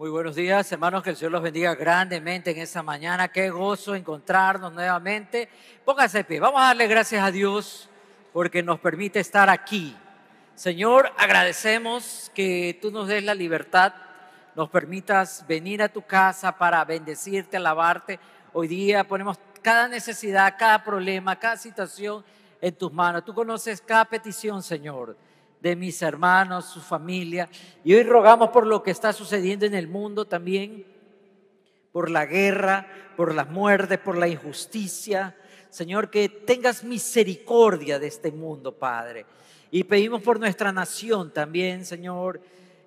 Muy 0.00 0.08
buenos 0.08 0.34
días, 0.34 0.72
hermanos, 0.72 1.02
que 1.02 1.10
el 1.10 1.16
Señor 1.16 1.32
los 1.32 1.42
bendiga 1.42 1.74
grandemente 1.74 2.52
en 2.52 2.56
esta 2.56 2.82
mañana. 2.82 3.28
Qué 3.28 3.50
gozo 3.50 3.94
encontrarnos 3.94 4.72
nuevamente. 4.72 5.46
Póngase 5.84 6.16
de 6.16 6.24
pie. 6.24 6.40
Vamos 6.40 6.58
a 6.62 6.68
darle 6.68 6.86
gracias 6.86 7.22
a 7.22 7.30
Dios 7.30 7.90
porque 8.32 8.62
nos 8.62 8.80
permite 8.80 9.20
estar 9.20 9.50
aquí. 9.50 9.94
Señor, 10.54 11.12
agradecemos 11.18 12.32
que 12.34 12.78
tú 12.80 12.90
nos 12.90 13.08
des 13.08 13.22
la 13.22 13.34
libertad, 13.34 13.92
nos 14.56 14.70
permitas 14.70 15.44
venir 15.46 15.82
a 15.82 15.90
tu 15.90 16.00
casa 16.00 16.56
para 16.56 16.82
bendecirte, 16.86 17.58
alabarte. 17.58 18.18
Hoy 18.54 18.68
día 18.68 19.04
ponemos 19.04 19.38
cada 19.60 19.86
necesidad, 19.86 20.54
cada 20.58 20.82
problema, 20.82 21.38
cada 21.38 21.58
situación 21.58 22.24
en 22.62 22.74
tus 22.74 22.90
manos. 22.90 23.22
Tú 23.22 23.34
conoces 23.34 23.82
cada 23.82 24.06
petición, 24.06 24.62
Señor 24.62 25.14
de 25.60 25.76
mis 25.76 26.00
hermanos, 26.02 26.66
su 26.66 26.80
familia. 26.80 27.48
Y 27.84 27.94
hoy 27.94 28.02
rogamos 28.02 28.50
por 28.50 28.66
lo 28.66 28.82
que 28.82 28.90
está 28.90 29.12
sucediendo 29.12 29.66
en 29.66 29.74
el 29.74 29.88
mundo 29.88 30.26
también, 30.26 30.86
por 31.92 32.10
la 32.10 32.26
guerra, 32.26 32.86
por 33.16 33.34
las 33.34 33.48
muertes, 33.48 33.98
por 33.98 34.16
la 34.16 34.28
injusticia. 34.28 35.36
Señor, 35.68 36.10
que 36.10 36.28
tengas 36.28 36.82
misericordia 36.82 37.98
de 37.98 38.06
este 38.06 38.32
mundo, 38.32 38.76
Padre. 38.76 39.26
Y 39.70 39.84
pedimos 39.84 40.22
por 40.22 40.40
nuestra 40.40 40.72
nación 40.72 41.32
también, 41.32 41.84
Señor, 41.84 42.40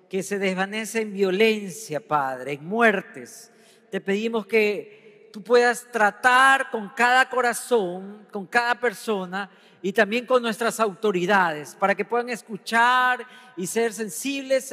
que 0.08 0.22
se 0.22 0.38
desvanece 0.38 1.00
en 1.00 1.12
violencia, 1.12 2.06
Padre, 2.06 2.52
en 2.52 2.66
muertes. 2.66 3.50
Te 3.90 4.00
pedimos 4.00 4.46
que 4.46 5.30
tú 5.32 5.42
puedas 5.42 5.90
tratar 5.90 6.70
con 6.70 6.90
cada 6.90 7.28
corazón, 7.30 8.26
con 8.30 8.46
cada 8.46 8.74
persona, 8.78 9.50
y 9.84 9.92
también 9.92 10.24
con 10.24 10.42
nuestras 10.42 10.80
autoridades 10.80 11.76
para 11.78 11.94
que 11.94 12.06
puedan 12.06 12.30
escuchar 12.30 13.22
y 13.54 13.66
ser 13.66 13.92
sensibles 13.92 14.72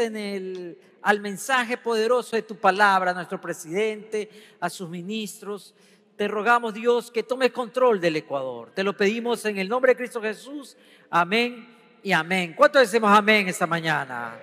al 1.02 1.20
mensaje 1.20 1.76
poderoso 1.76 2.38
de 2.38 2.44
tu 2.44 2.56
palabra, 2.56 3.12
a 3.12 3.14
nuestro 3.14 3.42
presidente, 3.42 4.30
a 4.62 4.70
sus 4.70 4.88
ministros. 4.88 5.76
Te 6.16 6.30
rogamos, 6.30 6.74
Dios, 6.74 7.12
que 7.12 7.24
tome 7.24 7.52
control 7.52 8.00
del 8.00 8.16
Ecuador. 8.16 8.72
Te 8.74 8.86
lo 8.86 8.96
pedimos 8.96 9.44
en 9.44 9.58
el 9.58 9.68
nombre 9.68 9.92
de 9.92 9.98
Cristo 9.98 10.22
Jesús. 10.22 10.78
Amén 11.10 11.68
y 12.02 12.14
amén. 12.14 12.54
¿Cuánto 12.56 12.80
decimos 12.80 13.12
amén 13.12 13.50
esta 13.50 13.68
mañana? 13.68 14.40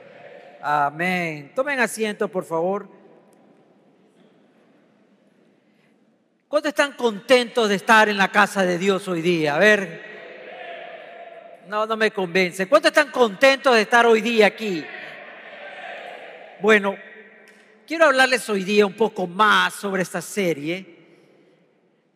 Amén. 0.61 1.51
Tomen 1.55 1.81
asiento, 1.81 2.29
por 2.29 2.45
favor. 2.45 2.87
¿Cuántos 6.47 6.69
están 6.69 6.93
contentos 6.93 7.71
de 7.71 7.77
estar 7.77 8.11
en 8.11 8.19
la 8.19 8.31
casa 8.31 8.67
de 8.67 8.77
Dios 8.77 9.09
hoy 9.09 9.23
día? 9.23 9.55
A 9.55 9.59
ver, 9.59 10.08
no, 11.69 11.85
no 11.87 11.97
me 11.97 12.11
convence. 12.11 12.67
¿Cuántos 12.67 12.91
están 12.91 13.11
contentos 13.11 13.75
de 13.75 13.83
estar 13.83 14.07
hoy 14.07 14.23
día 14.23 14.47
aquí? 14.47 14.85
Bueno, 16.61 16.97
quiero 17.87 18.07
hablarles 18.07 18.49
hoy 18.49 18.65
día 18.65 18.87
un 18.87 18.95
poco 18.95 19.27
más 19.27 19.75
sobre 19.75 20.03
esta 20.03 20.23
serie. 20.23 20.97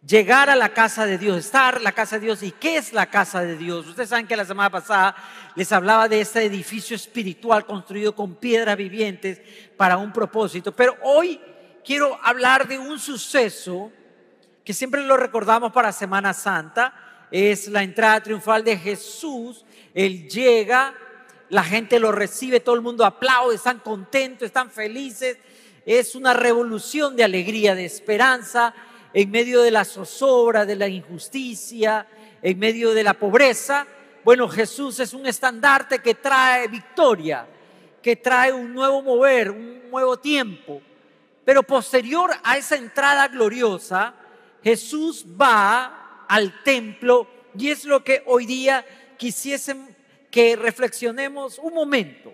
Llegar 0.05 0.49
a 0.49 0.57
la 0.57 0.71
casa 0.71 1.05
de 1.05 1.19
Dios, 1.19 1.37
estar 1.37 1.77
en 1.77 1.85
la 1.85 1.93
casa 1.93 2.19
de 2.19 2.27
Dios. 2.27 2.43
¿Y 2.43 2.53
qué 2.53 2.79
es 2.79 2.93
la 2.95 3.07
casa 3.07 3.43
de 3.43 3.57
Dios? 3.57 3.87
Ustedes 3.87 4.09
saben 4.09 4.27
que 4.27 4.37
la 4.37 4.47
semana 4.47 4.71
pasada 4.71 5.15
les 5.55 5.71
hablaba 5.71 6.09
de 6.09 6.23
este 6.23 6.43
edificio 6.43 6.97
espiritual 6.97 7.67
construido 7.67 8.17
con 8.17 8.37
piedras 8.37 8.77
vivientes 8.77 9.41
para 9.77 9.99
un 9.99 10.13
propósito. 10.13 10.75
Pero 10.75 10.97
hoy 11.03 11.39
quiero 11.85 12.19
hablar 12.25 12.67
de 12.67 12.79
un 12.79 12.99
suceso 12.99 13.93
que 14.65 14.73
siempre 14.73 15.03
lo 15.03 15.17
recordamos 15.19 15.73
para 15.73 15.93
Semana 15.93 16.33
Santa 16.33 17.12
es 17.33 17.67
la 17.69 17.83
entrada 17.83 18.23
triunfal 18.23 18.63
de 18.63 18.77
Jesús. 18.77 19.65
Él 19.95 20.29
llega, 20.29 20.95
la 21.49 21.65
gente 21.65 21.99
lo 21.99 22.13
recibe, 22.13 22.61
todo 22.61 22.75
el 22.75 22.83
mundo 22.83 23.05
aplaude, 23.07 23.57
están 23.57 23.79
contentos, 23.81 24.47
están 24.47 24.71
felices. 24.71 25.39
Es 25.87 26.15
una 26.15 26.35
revolución 26.35 27.17
de 27.17 27.25
alegría, 27.25 27.75
de 27.75 27.87
esperanza 27.87 28.75
en 29.15 29.31
medio 29.31 29.63
de 29.63 29.71
la 29.71 29.85
zozobra, 29.85 30.67
de 30.67 30.77
la 30.77 30.89
injusticia, 30.89 32.07
en 32.43 32.59
medio 32.59 32.93
de 32.93 33.03
la 33.03 33.15
pobreza. 33.15 33.87
Bueno, 34.25 34.47
Jesús 34.49 35.01
es 35.01 35.15
un 35.15 35.27
estandarte 35.27 36.01
que 36.01 36.15
trae 36.15 36.69
victoria, 36.69 37.47
que 38.03 38.17
trae 38.17 38.53
un 38.53 38.73
nuevo 38.73 39.03
mover, 39.03 39.51
un 39.51 39.91
nuevo 39.91 40.19
tiempo. 40.19 40.83
Pero 41.45 41.63
posterior 41.63 42.31
a 42.45 42.59
esa 42.59 42.77
entrada 42.77 43.27
gloriosa, 43.29 44.15
Jesús 44.63 45.25
va 45.41 46.02
al 46.33 46.63
templo 46.63 47.29
y 47.59 47.69
es 47.69 47.85
lo 47.85 48.03
que 48.03 48.23
hoy 48.25 48.47
día 48.47 48.87
quisiesen 49.19 49.95
que 50.31 50.57
reflexionemos 50.57 51.59
un 51.59 51.75
momento. 51.75 52.33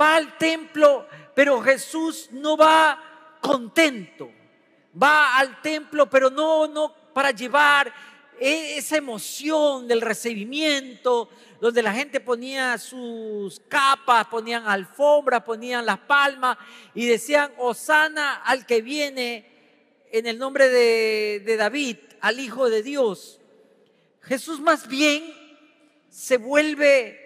Va 0.00 0.16
al 0.16 0.38
templo, 0.38 1.06
pero 1.34 1.60
Jesús 1.60 2.30
no 2.32 2.56
va 2.56 3.36
contento. 3.42 4.30
Va 5.00 5.36
al 5.36 5.60
templo, 5.60 6.08
pero 6.08 6.30
no, 6.30 6.66
no 6.66 6.94
para 7.12 7.30
llevar 7.30 7.92
e-, 8.40 8.78
esa 8.78 8.96
emoción 8.96 9.86
del 9.86 10.00
recibimiento, 10.00 11.28
donde 11.60 11.82
la 11.82 11.92
gente 11.92 12.20
ponía 12.20 12.78
sus 12.78 13.60
capas, 13.68 14.28
ponían 14.28 14.66
alfombras, 14.66 15.42
ponían 15.42 15.84
las 15.84 15.98
palmas 15.98 16.56
y 16.94 17.04
decían, 17.04 17.52
Osana 17.58 18.36
al 18.36 18.64
que 18.64 18.80
viene 18.80 19.44
en 20.10 20.26
el 20.26 20.38
nombre 20.38 20.70
de, 20.70 21.42
de 21.44 21.56
David 21.58 21.98
al 22.20 22.40
Hijo 22.40 22.68
de 22.70 22.82
Dios. 22.82 23.40
Jesús 24.22 24.60
más 24.60 24.88
bien 24.88 25.32
se 26.10 26.36
vuelve, 26.36 27.18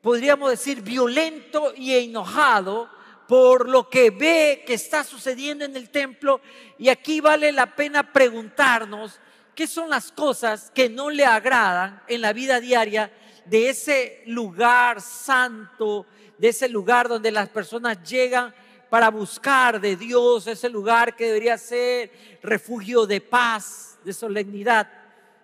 podríamos 0.00 0.50
decir, 0.50 0.82
violento 0.82 1.72
y 1.76 1.94
enojado 1.94 2.90
por 3.28 3.68
lo 3.68 3.88
que 3.88 4.10
ve 4.10 4.64
que 4.66 4.74
está 4.74 5.04
sucediendo 5.04 5.64
en 5.64 5.76
el 5.76 5.90
templo. 5.90 6.40
Y 6.78 6.88
aquí 6.88 7.20
vale 7.20 7.52
la 7.52 7.74
pena 7.74 8.12
preguntarnos 8.12 9.18
qué 9.54 9.66
son 9.66 9.90
las 9.90 10.12
cosas 10.12 10.70
que 10.74 10.88
no 10.88 11.10
le 11.10 11.24
agradan 11.24 12.02
en 12.08 12.20
la 12.20 12.32
vida 12.32 12.60
diaria 12.60 13.12
de 13.44 13.70
ese 13.70 14.22
lugar 14.26 15.00
santo, 15.00 16.06
de 16.38 16.48
ese 16.48 16.68
lugar 16.68 17.08
donde 17.08 17.30
las 17.30 17.48
personas 17.48 18.02
llegan 18.08 18.54
para 18.90 19.10
buscar 19.10 19.80
de 19.80 19.96
Dios 19.96 20.46
ese 20.46 20.68
lugar 20.68 21.16
que 21.16 21.26
debería 21.26 21.58
ser 21.58 22.10
refugio 22.42 23.06
de 23.06 23.20
paz, 23.20 23.98
de 24.04 24.12
solemnidad. 24.12 24.88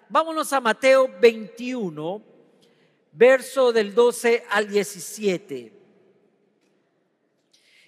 Vámonos 0.08 0.53
a 0.53 0.60
Mateo 0.60 1.10
21, 1.20 2.22
verso 3.12 3.72
del 3.72 3.94
12 3.94 4.44
al 4.50 4.69
17. 4.69 5.72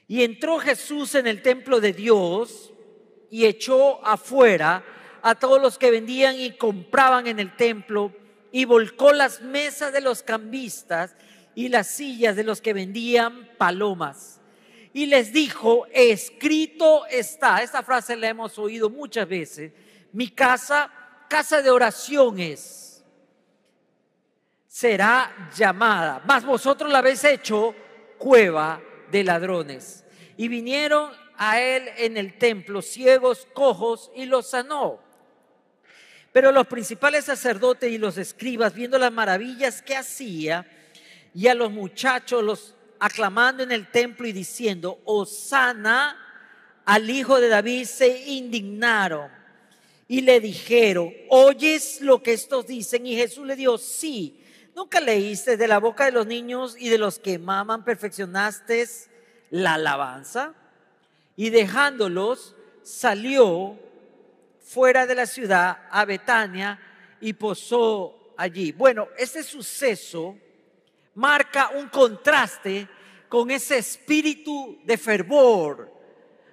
Y 0.09 0.23
entró 0.23 0.59
Jesús 0.59 1.15
en 1.15 1.27
el 1.27 1.41
templo 1.41 1.81
de 1.81 1.93
Dios 1.93 2.73
y 3.31 3.47
echó 3.47 4.05
afuera 4.05 4.85
a 5.23 5.35
todos 5.35 5.63
los 5.63 5.79
que 5.79 5.91
vendían 5.91 6.39
y 6.39 6.57
compraban 6.57 7.27
en 7.27 7.39
el 7.39 7.57
templo 7.57 8.13
y 8.53 8.67
volcó 8.67 9.13
las 9.13 9.41
mesas 9.41 9.93
de 9.93 10.01
los 10.01 10.23
cambistas 10.23 11.17
y 11.55 11.69
las 11.69 11.87
sillas 11.87 12.37
de 12.37 12.45
los 12.45 12.61
que 12.61 12.75
vendían 12.75 13.49
palomas 13.57 14.41
y 14.95 15.07
les 15.07 15.33
dijo, 15.33 15.87
escrito 15.93 17.05
está, 17.07 17.63
esta 17.63 17.83
frase 17.83 18.17
la 18.17 18.29
hemos 18.29 18.57
oído 18.61 18.89
muchas 18.89 19.29
veces, 19.29 19.73
mi 20.13 20.29
casa, 20.29 20.89
casa 21.29 21.61
de 21.61 21.69
oración 21.69 22.39
es, 22.39 23.05
será 24.69 25.51
llamada, 25.57 26.23
mas 26.25 26.45
vosotros 26.45 26.93
la 26.93 26.99
habéis 26.99 27.25
hecho 27.25 27.75
cueva 28.19 28.81
de 29.11 29.25
ladrones. 29.25 30.05
Y 30.37 30.47
vinieron 30.47 31.11
a 31.37 31.61
él 31.61 31.91
en 31.97 32.17
el 32.17 32.39
templo 32.39 32.81
ciegos, 32.81 33.49
cojos, 33.53 34.13
y 34.15 34.27
los 34.27 34.51
sanó. 34.51 35.01
Pero 36.31 36.53
los 36.53 36.69
principales 36.69 37.25
sacerdotes 37.25 37.91
y 37.91 37.99
los 37.99 38.17
escribas, 38.17 38.75
viendo 38.75 38.97
las 38.99 39.13
maravillas 39.13 39.83
que 39.83 39.97
hacía, 39.97 40.67
y 41.35 41.49
a 41.49 41.55
los 41.55 41.73
muchachos 41.73 42.45
los 42.45 42.77
aclamando 42.99 43.63
en 43.63 43.73
el 43.73 43.91
templo 43.91 44.27
y 44.27 44.33
diciendo, 44.33 45.01
Osana 45.05 46.21
al 46.85 47.09
hijo 47.09 47.41
de 47.41 47.49
David, 47.49 47.85
se 47.87 48.25
indignaron 48.27 49.31
y 50.07 50.21
le 50.21 50.41
dijeron, 50.41 51.13
¿oyes 51.31 52.01
lo 52.01 52.23
que 52.23 52.35
estos 52.35 52.67
dicen? 52.67 53.07
Y 53.07 53.17
Jesús 53.17 53.47
le 53.47 53.57
dijo, 53.57 53.79
sí, 53.79 54.41
¿nunca 54.75 55.01
leíste 55.01 55.57
de 55.57 55.67
la 55.67 55.79
boca 55.79 56.05
de 56.05 56.13
los 56.13 56.27
niños 56.27 56.77
y 56.79 56.91
de 56.91 56.99
los 56.99 57.19
que 57.19 57.39
maman 57.39 57.85
perfeccionaste 57.85 58.87
la 59.51 59.75
alabanza? 59.75 60.53
Y 61.37 61.51
dejándolos, 61.51 62.55
salió 62.83 63.79
fuera 64.61 65.07
de 65.07 65.15
la 65.15 65.27
ciudad 65.27 65.79
a 65.91 66.05
Betania 66.05 66.79
y 67.21 67.33
posó 67.33 68.35
allí. 68.37 68.73
Bueno, 68.73 69.09
este 69.17 69.43
suceso 69.43 70.37
marca 71.15 71.71
un 71.75 71.89
contraste 71.89 72.89
con 73.29 73.51
ese 73.51 73.79
espíritu 73.79 74.81
de 74.85 74.97
fervor, 74.97 75.93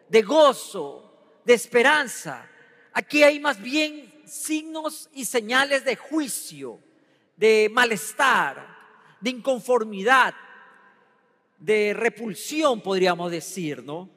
de 0.08 0.22
gozo, 0.22 1.40
de 1.44 1.54
esperanza. 1.54 2.48
Aquí 2.94 3.24
hay 3.24 3.40
más 3.40 3.62
bien 3.62 4.24
signos 4.26 5.10
y 5.14 5.26
señales 5.26 5.86
de 5.86 5.96
juicio, 5.96 6.80
de 7.36 7.70
malestar, 7.72 8.78
de 9.20 9.30
inconformidad, 9.30 10.34
de 11.58 11.94
repulsión, 11.94 12.82
podríamos 12.82 13.32
decir, 13.32 13.84
¿no? 13.84 14.10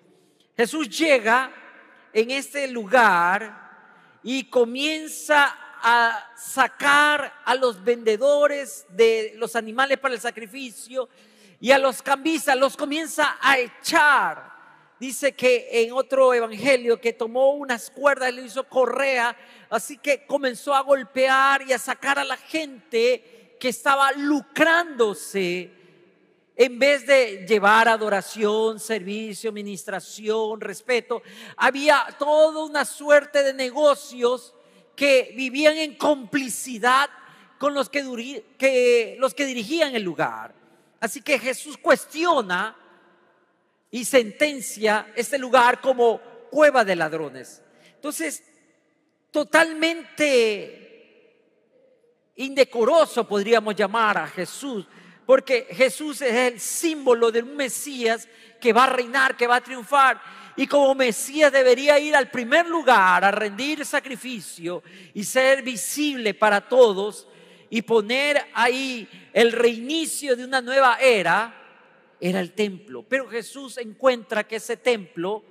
Jesús 0.57 0.89
llega 0.89 1.53
en 2.13 2.31
este 2.31 2.69
lugar 2.69 4.21
y 4.23 4.45
comienza 4.45 5.59
a 5.87 6.33
sacar 6.35 7.43
a 7.45 7.55
los 7.55 7.85
vendedores 7.85 8.87
de 8.89 9.35
los 9.37 9.55
animales 9.55 9.99
para 9.99 10.15
el 10.15 10.21
sacrificio 10.21 11.11
y 11.61 11.73
a 11.73 11.79
los 11.79 12.01
cambistas, 12.01 12.57
los 12.57 12.75
comienza 12.75 13.37
a 13.39 13.59
echar. 13.59 14.55
Dice 14.99 15.35
que 15.35 15.69
en 15.71 15.93
otro 15.93 16.33
evangelio 16.33 16.99
que 16.99 17.13
tomó 17.13 17.53
unas 17.53 17.91
cuerdas 17.91 18.31
y 18.31 18.37
le 18.37 18.43
hizo 18.47 18.65
correa, 18.65 19.37
así 19.69 19.99
que 19.99 20.25
comenzó 20.25 20.75
a 20.75 20.81
golpear 20.81 21.61
y 21.69 21.75
a 21.75 21.79
sacar 21.79 22.19
a 22.19 22.25
la 22.25 22.39
gente 22.39 23.57
que 23.61 23.69
estaba 23.69 24.11
lucrándose 24.13 25.71
en 26.57 26.79
vez 26.79 27.07
de 27.07 27.45
llevar 27.47 27.89
adoración, 27.89 28.81
servicio, 28.81 29.51
administración, 29.51 30.63
respeto, 30.63 31.21
había 31.59 32.07
toda 32.19 32.65
una 32.65 32.87
suerte 32.87 33.43
de 33.43 33.53
negocios 33.53 34.55
que 34.95 35.33
vivían 35.37 35.77
en 35.77 35.95
complicidad 35.95 37.11
con 37.59 37.75
los 37.75 37.89
que, 37.89 39.17
los 39.19 39.35
que 39.35 39.47
dirigían 39.47 39.95
el 39.95 40.03
lugar. 40.03 40.55
Así 41.01 41.23
que 41.23 41.39
Jesús 41.39 41.77
cuestiona 41.79 42.77
y 43.91 44.05
sentencia 44.05 45.13
este 45.15 45.39
lugar 45.39 45.81
como 45.81 46.21
cueva 46.51 46.85
de 46.85 46.97
ladrones. 46.97 47.63
Entonces, 47.95 48.43
totalmente 49.31 50.85
indecoroso 52.37 53.27
podríamos 53.27 53.75
llamar 53.75 54.19
a 54.19 54.27
Jesús, 54.27 54.87
porque 55.27 55.67
Jesús 55.71 56.21
es 56.23 56.35
el 56.35 56.61
símbolo 56.61 57.31
de 57.31 57.43
un 57.43 57.57
Mesías 57.57 58.29
que 58.61 58.73
va 58.73 58.85
a 58.85 58.91
reinar, 58.91 59.37
que 59.37 59.47
va 59.47 59.57
a 59.57 59.61
triunfar 59.61 60.21
y 60.57 60.67
como 60.67 60.95
Mesías 60.95 61.53
debería 61.53 61.99
ir 61.99 62.15
al 62.15 62.31
primer 62.31 62.67
lugar 62.67 63.25
a 63.25 63.31
rendir 63.31 63.85
sacrificio 63.85 64.83
y 65.13 65.25
ser 65.25 65.63
visible 65.63 66.35
para 66.35 66.61
todos 66.61 67.27
y 67.71 67.83
poner 67.83 68.41
ahí 68.55 69.09
el 69.33 69.51
reinicio 69.51 70.37
de 70.37 70.45
una 70.45 70.61
nueva 70.61 70.99
era, 71.01 71.53
era 72.21 72.39
el 72.39 72.53
templo. 72.53 73.05
Pero 73.09 73.29
Jesús 73.29 73.79
encuentra 73.79 74.45
que 74.45 74.57
ese 74.57 74.77
templo 74.77 75.45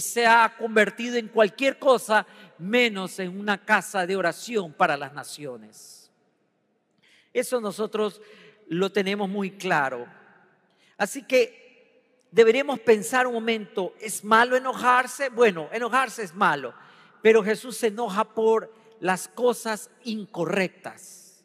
se 0.00 0.26
ha 0.26 0.56
convertido 0.56 1.16
en 1.16 1.28
cualquier 1.28 1.78
cosa 1.78 2.26
menos 2.58 3.18
en 3.18 3.38
una 3.38 3.62
casa 3.62 4.06
de 4.06 4.16
oración 4.16 4.72
para 4.72 4.96
las 4.96 5.12
naciones. 5.12 6.10
Eso 7.32 7.60
nosotros 7.60 8.22
lo 8.68 8.90
tenemos 8.90 9.28
muy 9.28 9.50
claro. 9.52 10.06
Así 10.96 11.22
que 11.24 11.65
deberíamos 12.30 12.80
pensar 12.80 13.26
un 13.26 13.34
momento, 13.34 13.94
¿es 14.00 14.24
malo 14.24 14.56
enojarse? 14.56 15.28
Bueno, 15.28 15.68
enojarse 15.72 16.22
es 16.22 16.34
malo, 16.34 16.74
pero 17.22 17.42
Jesús 17.42 17.76
se 17.76 17.88
enoja 17.88 18.24
por 18.24 18.72
las 19.00 19.28
cosas 19.28 19.90
incorrectas. 20.04 21.44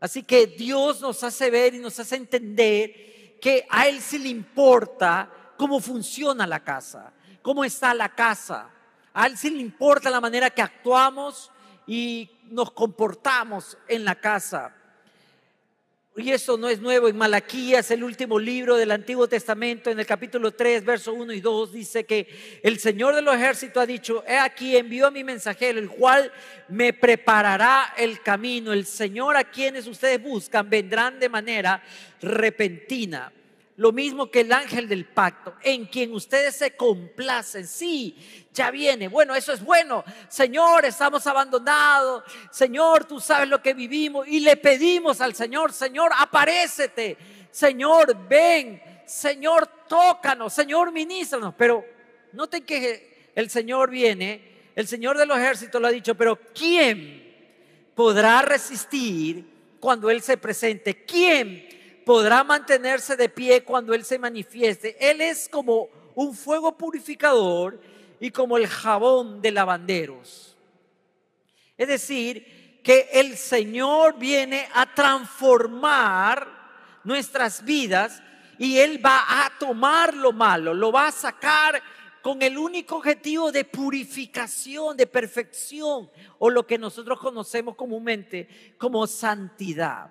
Así 0.00 0.22
que 0.22 0.46
Dios 0.46 1.00
nos 1.00 1.24
hace 1.24 1.50
ver 1.50 1.74
y 1.74 1.78
nos 1.78 1.98
hace 1.98 2.16
entender 2.16 3.38
que 3.40 3.66
a 3.70 3.88
Él 3.88 4.00
sí 4.00 4.18
le 4.18 4.28
importa 4.28 5.30
cómo 5.56 5.80
funciona 5.80 6.46
la 6.46 6.62
casa, 6.62 7.12
cómo 7.42 7.64
está 7.64 7.94
la 7.94 8.14
casa. 8.14 8.70
A 9.12 9.26
Él 9.26 9.38
sí 9.38 9.50
le 9.50 9.60
importa 9.60 10.10
la 10.10 10.20
manera 10.20 10.50
que 10.50 10.62
actuamos 10.62 11.50
y 11.86 12.30
nos 12.50 12.72
comportamos 12.72 13.78
en 13.88 14.04
la 14.04 14.14
casa. 14.16 14.74
Y 16.16 16.30
eso 16.30 16.56
no 16.56 16.68
es 16.68 16.80
nuevo. 16.80 17.08
En 17.08 17.16
Malaquías, 17.16 17.90
el 17.90 18.04
último 18.04 18.38
libro 18.38 18.76
del 18.76 18.92
Antiguo 18.92 19.26
Testamento, 19.26 19.90
en 19.90 19.98
el 19.98 20.06
capítulo 20.06 20.52
3, 20.52 20.84
verso 20.84 21.12
1 21.12 21.32
y 21.32 21.40
2, 21.40 21.72
dice 21.72 22.04
que 22.04 22.28
el 22.62 22.78
Señor 22.78 23.16
de 23.16 23.22
los 23.22 23.34
ejércitos 23.34 23.82
ha 23.82 23.86
dicho, 23.86 24.22
he 24.24 24.38
aquí 24.38 24.76
envió 24.76 25.08
a 25.08 25.10
mi 25.10 25.24
mensajero, 25.24 25.80
el 25.80 25.88
cual 25.88 26.30
me 26.68 26.92
preparará 26.92 27.94
el 27.96 28.20
camino. 28.20 28.72
El 28.72 28.86
Señor 28.86 29.36
a 29.36 29.42
quienes 29.42 29.88
ustedes 29.88 30.22
buscan 30.22 30.70
vendrán 30.70 31.18
de 31.18 31.28
manera 31.28 31.82
repentina 32.22 33.32
lo 33.76 33.90
mismo 33.90 34.30
que 34.30 34.40
el 34.40 34.52
ángel 34.52 34.88
del 34.88 35.04
pacto, 35.04 35.54
en 35.62 35.86
quien 35.86 36.12
ustedes 36.12 36.54
se 36.54 36.76
complacen. 36.76 37.66
Sí, 37.66 38.16
ya 38.52 38.70
viene. 38.70 39.08
Bueno, 39.08 39.34
eso 39.34 39.52
es 39.52 39.62
bueno. 39.64 40.04
Señor, 40.28 40.84
estamos 40.84 41.26
abandonados. 41.26 42.22
Señor, 42.52 43.04
tú 43.04 43.18
sabes 43.18 43.48
lo 43.48 43.60
que 43.60 43.74
vivimos. 43.74 44.28
Y 44.28 44.40
le 44.40 44.56
pedimos 44.56 45.20
al 45.20 45.34
Señor, 45.34 45.72
Señor, 45.72 46.12
aparécete. 46.16 47.16
Señor, 47.50 48.16
ven. 48.28 48.80
Señor, 49.06 49.66
tócanos. 49.88 50.52
Señor, 50.52 50.92
ministranos. 50.92 51.54
Pero 51.58 51.84
noten 52.32 52.64
que 52.64 53.30
el 53.34 53.50
Señor 53.50 53.90
viene. 53.90 54.54
El 54.76 54.86
Señor 54.86 55.18
de 55.18 55.26
los 55.26 55.38
ejércitos 55.38 55.80
lo 55.80 55.88
ha 55.88 55.92
dicho, 55.92 56.14
pero 56.14 56.38
¿quién 56.54 57.24
podrá 57.94 58.42
resistir 58.42 59.44
cuando 59.80 60.10
Él 60.10 60.22
se 60.22 60.36
presente? 60.36 61.04
¿Quién 61.04 61.68
podrá 62.04 62.44
mantenerse 62.44 63.16
de 63.16 63.28
pie 63.28 63.64
cuando 63.64 63.94
Él 63.94 64.04
se 64.04 64.18
manifieste. 64.18 64.96
Él 65.00 65.20
es 65.20 65.48
como 65.48 65.88
un 66.14 66.34
fuego 66.34 66.76
purificador 66.76 67.80
y 68.20 68.30
como 68.30 68.56
el 68.56 68.66
jabón 68.66 69.42
de 69.42 69.50
lavanderos. 69.50 70.56
Es 71.76 71.88
decir, 71.88 72.80
que 72.82 73.08
el 73.12 73.36
Señor 73.36 74.18
viene 74.18 74.68
a 74.74 74.94
transformar 74.94 76.46
nuestras 77.02 77.64
vidas 77.64 78.22
y 78.58 78.78
Él 78.78 79.04
va 79.04 79.24
a 79.26 79.58
tomar 79.58 80.14
lo 80.14 80.32
malo, 80.32 80.74
lo 80.74 80.92
va 80.92 81.08
a 81.08 81.12
sacar 81.12 81.82
con 82.22 82.40
el 82.40 82.56
único 82.56 82.96
objetivo 82.96 83.52
de 83.52 83.64
purificación, 83.64 84.96
de 84.96 85.06
perfección, 85.06 86.10
o 86.38 86.48
lo 86.48 86.66
que 86.66 86.78
nosotros 86.78 87.18
conocemos 87.18 87.74
comúnmente 87.74 88.74
como 88.78 89.06
santidad. 89.06 90.10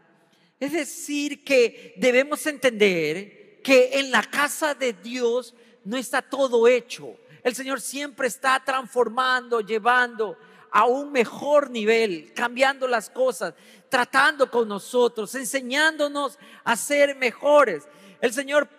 Es 0.64 0.72
decir, 0.72 1.44
que 1.44 1.94
debemos 1.98 2.48
entender 2.48 3.60
que 3.62 4.00
en 4.00 4.12
la 4.12 4.24
casa 4.24 4.74
de 4.74 4.94
Dios 4.94 5.54
no 5.84 5.98
está 5.98 6.22
todo 6.22 6.70
hecho. 6.70 7.18
El 7.44 7.54
Señor 7.54 7.82
siempre 7.82 8.30
está 8.30 8.64
transformando, 8.64 9.60
llevando 9.60 10.38
a 10.72 10.86
un 10.86 11.12
mejor 11.12 11.70
nivel, 11.70 12.32
cambiando 12.34 12.88
las 12.88 13.10
cosas, 13.10 13.54
tratando 13.90 14.50
con 14.50 14.70
nosotros, 14.70 15.36
enseñándonos 15.36 16.40
a 16.64 16.78
ser 16.78 17.18
mejores. 17.18 17.84
El 18.22 18.32
Señor 18.32 18.70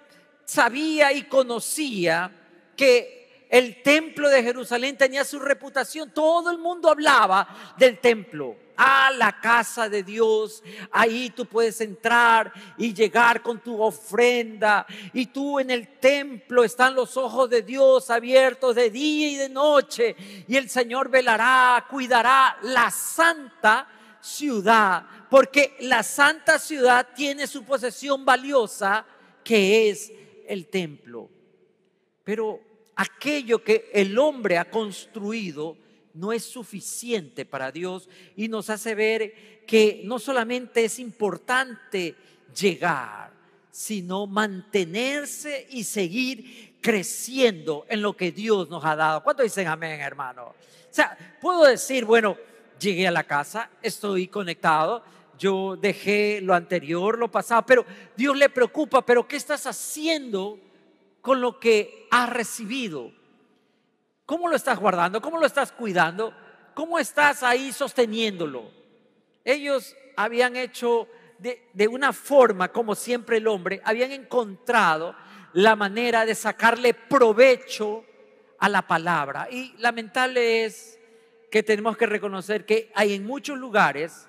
sabía 0.46 1.12
y 1.12 1.24
conocía 1.24 2.32
que 2.78 3.23
el 3.54 3.84
templo 3.84 4.28
de 4.28 4.42
Jerusalén 4.42 4.96
tenía 4.96 5.24
su 5.24 5.38
reputación. 5.38 6.10
Todo 6.10 6.50
el 6.50 6.58
mundo 6.58 6.90
hablaba 6.90 7.46
del 7.78 8.00
templo 8.00 8.56
a 8.76 9.12
la 9.12 9.40
casa 9.40 9.88
de 9.88 10.02
Dios. 10.02 10.60
Ahí 10.90 11.30
tú 11.30 11.46
puedes 11.46 11.80
entrar 11.80 12.52
y 12.76 12.92
llegar 12.92 13.42
con 13.42 13.60
tu 13.60 13.80
ofrenda. 13.80 14.84
Y 15.12 15.26
tú 15.26 15.60
en 15.60 15.70
el 15.70 16.00
templo 16.00 16.64
están 16.64 16.96
los 16.96 17.16
ojos 17.16 17.48
de 17.48 17.62
Dios 17.62 18.10
abiertos 18.10 18.74
de 18.74 18.90
día 18.90 19.28
y 19.28 19.36
de 19.36 19.48
noche. 19.48 20.16
Y 20.48 20.56
el 20.56 20.68
Señor 20.68 21.08
velará, 21.08 21.86
cuidará 21.88 22.58
la 22.62 22.90
santa 22.90 23.86
ciudad. 24.20 25.06
Porque 25.30 25.76
la 25.78 26.02
santa 26.02 26.58
ciudad 26.58 27.06
tiene 27.14 27.46
su 27.46 27.62
posesión 27.62 28.24
valiosa 28.24 29.06
que 29.44 29.90
es 29.90 30.12
el 30.48 30.66
templo. 30.66 31.30
Pero 32.24 32.73
aquello 32.96 33.62
que 33.62 33.90
el 33.92 34.18
hombre 34.18 34.58
ha 34.58 34.70
construido, 34.70 35.76
no 36.14 36.32
es 36.32 36.44
suficiente 36.44 37.44
para 37.44 37.72
Dios 37.72 38.08
y 38.36 38.48
nos 38.48 38.70
hace 38.70 38.94
ver 38.94 39.64
que 39.66 40.02
no 40.04 40.18
solamente 40.18 40.84
es 40.84 40.98
importante 40.98 42.14
llegar, 42.54 43.32
sino 43.70 44.26
mantenerse 44.26 45.66
y 45.70 45.82
seguir 45.82 46.76
creciendo 46.80 47.86
en 47.88 48.02
lo 48.02 48.16
que 48.16 48.30
Dios 48.30 48.68
nos 48.68 48.84
ha 48.84 48.94
dado. 48.94 49.24
¿Cuánto 49.24 49.42
dicen 49.42 49.66
amén, 49.66 50.00
hermano? 50.00 50.44
O 50.44 50.54
sea, 50.90 51.16
puedo 51.40 51.64
decir, 51.64 52.04
bueno, 52.04 52.36
llegué 52.78 53.08
a 53.08 53.10
la 53.10 53.24
casa, 53.24 53.70
estoy 53.82 54.28
conectado, 54.28 55.02
yo 55.38 55.76
dejé 55.76 56.40
lo 56.40 56.54
anterior, 56.54 57.18
lo 57.18 57.30
pasado, 57.30 57.64
pero 57.66 57.84
Dios 58.16 58.36
le 58.36 58.48
preocupa, 58.48 59.04
pero 59.04 59.26
¿qué 59.26 59.36
estás 59.36 59.66
haciendo 59.66 60.58
con 61.24 61.40
lo 61.40 61.58
que 61.58 62.06
has 62.10 62.28
recibido? 62.28 63.10
¿Cómo 64.26 64.46
lo 64.46 64.56
estás 64.56 64.78
guardando? 64.78 65.22
¿Cómo 65.22 65.38
lo 65.38 65.46
estás 65.46 65.72
cuidando? 65.72 66.34
¿Cómo 66.74 66.98
estás 66.98 67.42
ahí 67.42 67.72
sosteniéndolo? 67.72 68.70
Ellos 69.42 69.96
habían 70.16 70.54
hecho 70.54 71.08
de, 71.38 71.88
una 71.88 72.12
forma, 72.12 72.68
como 72.68 72.94
siempre 72.94 73.38
el 73.38 73.46
hombre, 73.46 73.80
habían 73.86 74.12
encontrado 74.12 75.16
la 75.54 75.74
manera 75.74 76.26
de 76.26 76.34
sacarle 76.34 76.92
provecho 76.92 78.04
a 78.58 78.68
la 78.68 78.82
palabra. 78.82 79.48
Y 79.50 79.74
lamentable 79.78 80.66
es 80.66 80.98
que 81.50 81.62
tenemos 81.62 81.96
que 81.96 82.04
reconocer 82.04 82.66
que 82.66 82.92
hay 82.94 83.14
en 83.14 83.24
muchos 83.24 83.56
lugares 83.56 84.28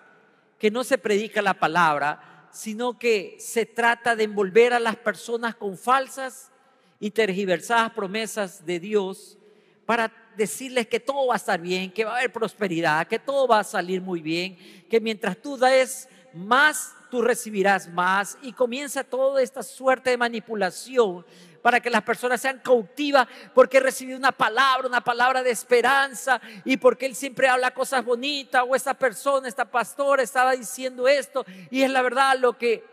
que 0.57 0.71
no 0.71 0.85
se 0.85 0.97
predica 0.97 1.41
la 1.41 1.55
palabra, 1.55 2.47
sino 2.53 2.97
que 2.97 3.35
se 3.37 3.65
trata 3.65 4.15
de 4.15 4.23
envolver 4.23 4.71
a 4.73 4.79
las 4.79 4.95
personas 4.95 5.55
con 5.55 5.77
falsas 5.77 6.53
y 6.99 7.11
tergiversadas 7.11 7.91
promesas 7.91 8.65
de 8.65 8.79
Dios 8.79 9.37
para 9.85 10.11
decirles 10.35 10.87
que 10.87 10.99
todo 10.99 11.27
va 11.27 11.35
a 11.35 11.37
estar 11.37 11.59
bien, 11.59 11.91
que 11.91 12.05
va 12.05 12.13
a 12.13 12.17
haber 12.17 12.31
prosperidad, 12.31 13.07
que 13.07 13.19
todo 13.19 13.47
va 13.47 13.59
a 13.59 13.63
salir 13.63 14.01
muy 14.01 14.21
bien, 14.21 14.57
que 14.89 14.99
mientras 14.99 15.37
tú 15.37 15.57
des 15.57 16.09
más, 16.33 16.93
tú 17.09 17.21
recibirás 17.21 17.87
más 17.87 18.37
y 18.41 18.51
comienza 18.51 19.03
toda 19.03 19.41
esta 19.41 19.63
suerte 19.63 20.09
de 20.09 20.17
manipulación 20.17 21.25
para 21.61 21.79
que 21.79 21.89
las 21.89 22.03
personas 22.03 22.41
sean 22.41 22.59
cautivas 22.59 23.27
porque 23.53 23.77
he 23.77 23.79
recibido 23.79 24.17
una 24.17 24.31
palabra, 24.31 24.87
una 24.87 25.01
palabra 25.01 25.41
de 25.41 25.49
esperanza 25.49 26.39
y 26.63 26.77
porque 26.77 27.05
él 27.05 27.15
siempre 27.15 27.47
habla 27.47 27.71
cosas 27.71 28.03
bonitas 28.05 28.63
o 28.67 28.75
esta 28.75 28.93
persona, 28.93 29.47
esta 29.47 29.65
pastora 29.65 30.21
estaba 30.21 30.51
diciendo 30.51 31.07
esto 31.07 31.45
y 31.71 31.81
es 31.81 31.89
la 31.89 32.01
verdad 32.01 32.37
lo 32.37 32.57
que 32.57 32.83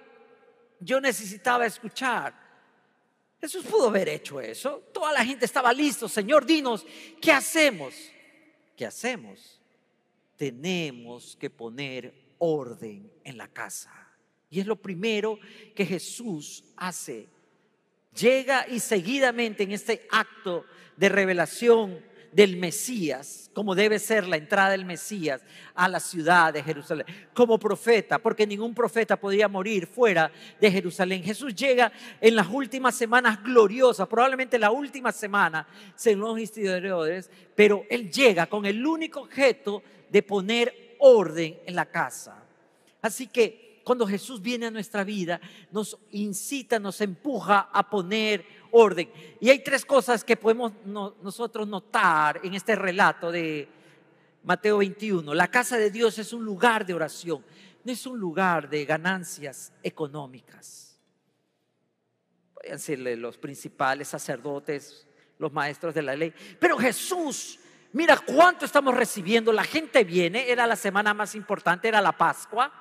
yo 0.80 1.00
necesitaba 1.00 1.66
escuchar. 1.66 2.41
Jesús 3.42 3.64
pudo 3.64 3.88
haber 3.88 4.08
hecho 4.08 4.40
eso. 4.40 4.88
Toda 4.92 5.12
la 5.12 5.24
gente 5.24 5.44
estaba 5.44 5.72
listo. 5.72 6.08
Señor, 6.08 6.46
dinos, 6.46 6.86
¿qué 7.20 7.32
hacemos? 7.32 7.92
¿Qué 8.76 8.86
hacemos? 8.86 9.60
Tenemos 10.36 11.36
que 11.36 11.50
poner 11.50 12.14
orden 12.38 13.12
en 13.24 13.36
la 13.36 13.48
casa. 13.48 13.92
Y 14.48 14.60
es 14.60 14.66
lo 14.66 14.76
primero 14.76 15.40
que 15.74 15.84
Jesús 15.84 16.62
hace 16.76 17.28
llega 18.14 18.64
y 18.68 18.78
seguidamente 18.78 19.64
en 19.64 19.72
este 19.72 20.06
acto 20.12 20.64
de 20.96 21.08
revelación 21.08 22.00
del 22.32 22.56
Mesías, 22.56 23.50
como 23.54 23.74
debe 23.74 23.98
ser 23.98 24.26
la 24.26 24.36
entrada 24.36 24.70
del 24.70 24.84
Mesías 24.84 25.42
a 25.74 25.88
la 25.88 26.00
ciudad 26.00 26.52
de 26.52 26.62
Jerusalén, 26.62 27.06
como 27.34 27.58
profeta, 27.58 28.18
porque 28.18 28.46
ningún 28.46 28.74
profeta 28.74 29.16
podría 29.16 29.48
morir 29.48 29.86
fuera 29.86 30.32
de 30.60 30.70
Jerusalén. 30.70 31.22
Jesús 31.22 31.54
llega 31.54 31.92
en 32.20 32.34
las 32.34 32.48
últimas 32.48 32.94
semanas 32.94 33.42
gloriosas, 33.42 34.08
probablemente 34.08 34.58
la 34.58 34.70
última 34.70 35.12
semana, 35.12 35.66
según 35.94 36.22
los 36.22 36.40
historiadores, 36.40 37.30
pero 37.54 37.84
Él 37.90 38.10
llega 38.10 38.46
con 38.46 38.64
el 38.64 38.84
único 38.84 39.20
objeto 39.20 39.82
de 40.10 40.22
poner 40.22 40.96
orden 40.98 41.58
en 41.66 41.74
la 41.74 41.86
casa. 41.86 42.42
Así 43.02 43.26
que 43.26 43.80
cuando 43.84 44.06
Jesús 44.06 44.40
viene 44.40 44.66
a 44.66 44.70
nuestra 44.70 45.04
vida, 45.04 45.40
nos 45.70 45.98
incita, 46.12 46.78
nos 46.78 47.00
empuja 47.00 47.68
a 47.72 47.88
poner 47.88 48.44
orden. 48.72 49.08
Y 49.40 49.50
hay 49.50 49.60
tres 49.60 49.84
cosas 49.84 50.24
que 50.24 50.36
podemos 50.36 50.72
nosotros 50.84 51.68
notar 51.68 52.40
en 52.42 52.54
este 52.54 52.74
relato 52.74 53.30
de 53.30 53.68
Mateo 54.42 54.78
21. 54.78 55.32
La 55.34 55.48
casa 55.48 55.78
de 55.78 55.90
Dios 55.90 56.18
es 56.18 56.32
un 56.32 56.44
lugar 56.44 56.84
de 56.84 56.94
oración, 56.94 57.44
no 57.84 57.92
es 57.92 58.06
un 58.06 58.18
lugar 58.18 58.68
de 58.68 58.84
ganancias 58.84 59.72
económicas. 59.82 60.98
Pueden 62.54 62.78
serle 62.78 63.16
los 63.16 63.38
principales 63.38 64.08
sacerdotes, 64.08 65.06
los 65.38 65.52
maestros 65.52 65.94
de 65.94 66.02
la 66.02 66.16
ley. 66.16 66.32
Pero 66.58 66.76
Jesús, 66.78 67.58
mira 67.92 68.18
cuánto 68.18 68.64
estamos 68.64 68.94
recibiendo. 68.94 69.52
La 69.52 69.64
gente 69.64 70.04
viene, 70.04 70.50
era 70.50 70.66
la 70.66 70.76
semana 70.76 71.14
más 71.14 71.34
importante, 71.34 71.88
era 71.88 72.00
la 72.00 72.12
Pascua 72.12 72.72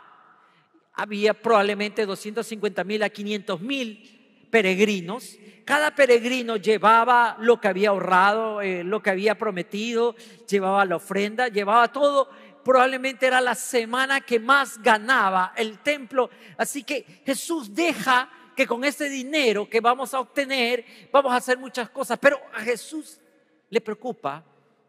había 0.93 1.33
probablemente 1.33 2.05
250 2.05 2.83
mil 2.83 3.03
a 3.03 3.09
500 3.09 3.61
mil 3.61 4.47
peregrinos. 4.51 5.37
Cada 5.71 5.95
peregrino 5.95 6.57
llevaba 6.57 7.37
lo 7.39 7.61
que 7.61 7.69
había 7.69 7.91
ahorrado, 7.91 8.61
eh, 8.61 8.83
lo 8.83 9.01
que 9.01 9.09
había 9.09 9.37
prometido, 9.37 10.17
llevaba 10.45 10.83
la 10.83 10.97
ofrenda, 10.97 11.47
llevaba 11.47 11.89
todo. 11.89 12.29
Probablemente 12.61 13.25
era 13.25 13.39
la 13.39 13.55
semana 13.55 14.19
que 14.19 14.37
más 14.37 14.81
ganaba 14.81 15.53
el 15.55 15.79
templo. 15.79 16.29
Así 16.57 16.83
que 16.83 17.21
Jesús 17.25 17.73
deja 17.73 18.29
que 18.53 18.67
con 18.67 18.83
este 18.83 19.07
dinero 19.07 19.69
que 19.69 19.79
vamos 19.79 20.13
a 20.13 20.19
obtener, 20.19 20.83
vamos 21.09 21.31
a 21.31 21.37
hacer 21.37 21.57
muchas 21.57 21.89
cosas. 21.89 22.19
Pero 22.19 22.41
a 22.53 22.59
Jesús 22.59 23.21
le 23.69 23.79
preocupa, 23.79 24.43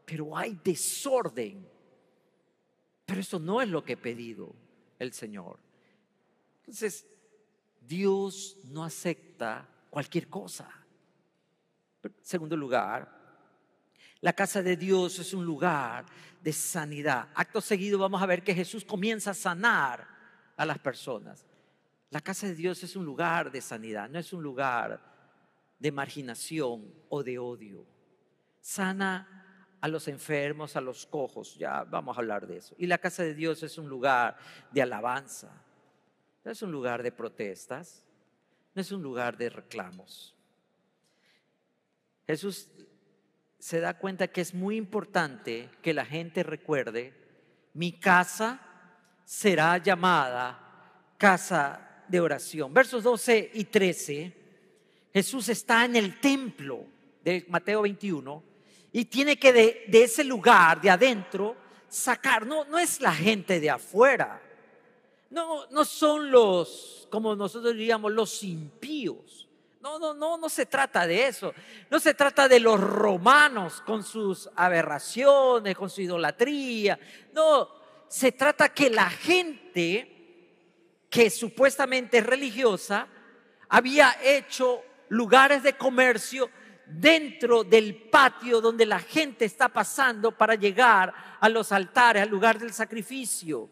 pero 0.04 0.36
hay 0.36 0.58
desorden. 0.64 1.64
Pero 3.06 3.20
eso 3.20 3.38
no 3.38 3.62
es 3.62 3.68
lo 3.68 3.84
que 3.84 3.92
he 3.92 3.96
pedido 3.96 4.52
el 4.98 5.12
Señor. 5.12 5.60
Entonces, 6.58 7.06
Dios 7.80 8.56
no 8.64 8.82
acepta 8.82 9.68
cualquier 9.92 10.26
cosa. 10.30 10.66
Segundo 12.22 12.56
lugar, 12.56 13.06
la 14.22 14.32
casa 14.32 14.62
de 14.62 14.75
Dios 14.75 15.18
es 15.18 15.34
un 15.34 15.44
lugar 15.44 16.06
de 16.40 16.50
sanidad. 16.50 17.28
Acto 17.34 17.61
seguido 17.61 17.99
vamos 17.99 18.22
a 18.22 18.25
ver 18.25 18.42
que 18.42 18.54
Jesús 18.54 18.87
comienza 18.87 19.32
a 19.32 19.34
sanar 19.34 20.08
a 20.56 20.64
las 20.64 20.78
personas. 20.78 21.44
La 22.08 22.22
casa 22.22 22.46
de 22.46 22.54
Dios 22.54 22.82
es 22.82 22.96
un 22.96 23.04
lugar 23.04 23.52
de 23.52 23.61
sanidad, 23.61 24.08
no 24.08 24.18
es 24.18 24.32
un 24.32 24.42
lugar 24.42 24.99
de 25.78 25.92
marginación 25.92 26.90
o 27.11 27.22
de 27.22 27.38
odio. 27.38 27.84
Sana 28.62 29.76
a 29.78 29.88
los 29.88 30.08
enfermos, 30.08 30.75
a 30.75 30.80
los 30.80 31.04
cojos, 31.04 31.58
ya 31.58 31.84
vamos 31.84 32.16
a 32.16 32.20
hablar 32.20 32.46
de 32.46 32.56
eso. 32.56 32.75
Y 32.78 32.87
la 32.87 32.96
casa 32.96 33.25
de 33.25 33.34
Dios 33.34 33.62
es 33.62 33.76
un 33.76 33.90
lugar 33.90 34.38
de 34.70 34.80
alabanza. 34.80 35.52
No 36.42 36.50
es 36.50 36.62
un 36.62 36.72
lugar 36.72 37.02
de 37.02 37.12
protestas, 37.12 38.06
no 38.75 38.83
es 38.83 38.93
un 38.93 39.02
lugar 39.02 39.37
de 39.37 39.50
reclamos. 39.50 40.35
Jesús 42.26 42.69
se 43.59 43.81
da 43.81 43.99
cuenta 43.99 44.29
que 44.29 44.41
es 44.41 44.55
muy 44.55 44.76
importante 44.76 45.69
que 45.83 45.95
la 45.95 46.05
gente 46.05 46.43
recuerde, 46.43 47.14
mi 47.75 47.93
casa 47.93 48.61
será 49.25 49.79
llamada 49.79 50.59
casa 51.17 52.05
de 52.09 52.21
oración. 52.21 52.75
Versos 52.75 53.02
12 53.05 53.50
y 53.55 53.64
13, 53.64 54.37
Jesús 55.12 55.49
está 55.49 55.85
en 55.85 55.97
el 55.97 56.21
templo 56.21 56.85
de 57.23 57.47
Mateo 57.49 57.83
21 57.83 58.43
y 58.93 59.05
tiene 59.05 59.38
que 59.38 59.52
de, 59.52 60.02
ese 60.02 60.25
lugar, 60.25 60.81
de 60.81 60.91
adentro, 60.91 61.57
sacar, 61.88 62.47
no, 62.47 62.64
no 62.64 62.79
es 62.79 63.00
la 63.00 63.14
gente 63.14 63.61
de 63.61 63.71
afuera, 63.71 64.43
no, 65.32 65.66
no 65.70 65.84
son 65.84 66.30
los, 66.30 67.08
como 67.10 67.34
nosotros 67.34 67.74
diríamos, 67.74 68.12
los 68.12 68.42
impíos. 68.42 69.48
No, 69.80 69.98
no, 69.98 70.14
no, 70.14 70.36
no 70.36 70.48
se 70.48 70.66
trata 70.66 71.06
de 71.06 71.26
eso. 71.26 71.52
No 71.90 71.98
se 71.98 72.14
trata 72.14 72.46
de 72.46 72.60
los 72.60 72.78
romanos 72.78 73.82
con 73.84 74.04
sus 74.04 74.48
aberraciones, 74.54 75.74
con 75.74 75.90
su 75.90 76.02
idolatría. 76.02 76.98
No, 77.32 77.68
se 78.08 78.30
trata 78.32 78.68
que 78.68 78.90
la 78.90 79.10
gente 79.10 80.08
que 81.08 81.30
supuestamente 81.30 82.18
es 82.18 82.26
religiosa 82.26 83.06
había 83.70 84.16
hecho 84.22 84.82
lugares 85.08 85.62
de 85.62 85.76
comercio 85.76 86.50
dentro 86.86 87.64
del 87.64 87.94
patio 87.94 88.60
donde 88.60 88.84
la 88.84 88.98
gente 88.98 89.46
está 89.46 89.68
pasando 89.68 90.30
para 90.36 90.54
llegar 90.54 91.12
a 91.40 91.48
los 91.48 91.72
altares, 91.72 92.22
al 92.22 92.28
lugar 92.28 92.58
del 92.58 92.72
sacrificio. 92.72 93.68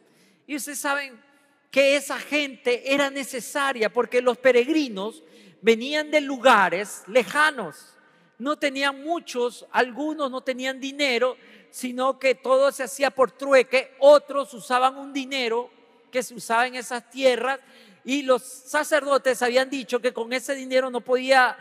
Y 0.47 0.57
ustedes 0.57 0.79
saben, 0.81 1.30
que 1.71 1.97
esa 1.97 2.19
gente 2.19 2.93
era 2.93 3.11
necesaria 3.11 3.93
porque 3.93 4.21
los 4.21 4.39
peregrinos 4.39 5.23
venían 5.63 6.11
de 6.11 6.21
lugares 6.21 7.03
lejanos. 7.07 7.95
No 8.39 8.57
tenían 8.57 9.03
muchos, 9.03 9.67
algunos 9.71 10.31
no 10.31 10.41
tenían 10.41 10.81
dinero, 10.81 11.37
sino 11.71 12.19
que 12.19 12.35
todo 12.35 12.73
se 12.73 12.83
hacía 12.83 13.11
por 13.11 13.31
trueque, 13.31 13.95
otros 13.99 14.53
usaban 14.55 14.97
un 14.97 15.13
dinero 15.13 15.71
que 16.11 16.23
se 16.23 16.35
usaba 16.35 16.67
en 16.67 16.75
esas 16.75 17.09
tierras 17.11 17.61
y 18.05 18.23
los 18.23 18.43
sacerdotes 18.43 19.43
habían 19.43 19.71
dicho 19.71 20.01
que 20.01 20.13
con 20.13 20.33
ese 20.33 20.55
dinero 20.55 20.91
no 20.91 21.01
podía 21.01 21.57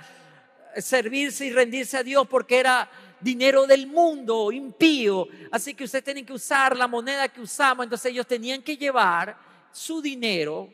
servirse 0.77 1.45
y 1.45 1.51
rendirse 1.51 1.97
a 1.97 2.03
Dios 2.03 2.27
porque 2.27 2.59
era 2.59 2.89
dinero 3.19 3.67
del 3.67 3.87
mundo, 3.87 4.51
impío. 4.51 5.27
Así 5.51 5.73
que 5.73 5.83
usted 5.83 6.03
tiene 6.03 6.25
que 6.25 6.33
usar 6.33 6.77
la 6.77 6.87
moneda 6.87 7.27
que 7.27 7.41
usamos. 7.41 7.83
Entonces 7.83 8.11
ellos 8.11 8.25
tenían 8.25 8.61
que 8.61 8.77
llevar 8.77 9.48
su 9.71 10.01
dinero 10.01 10.69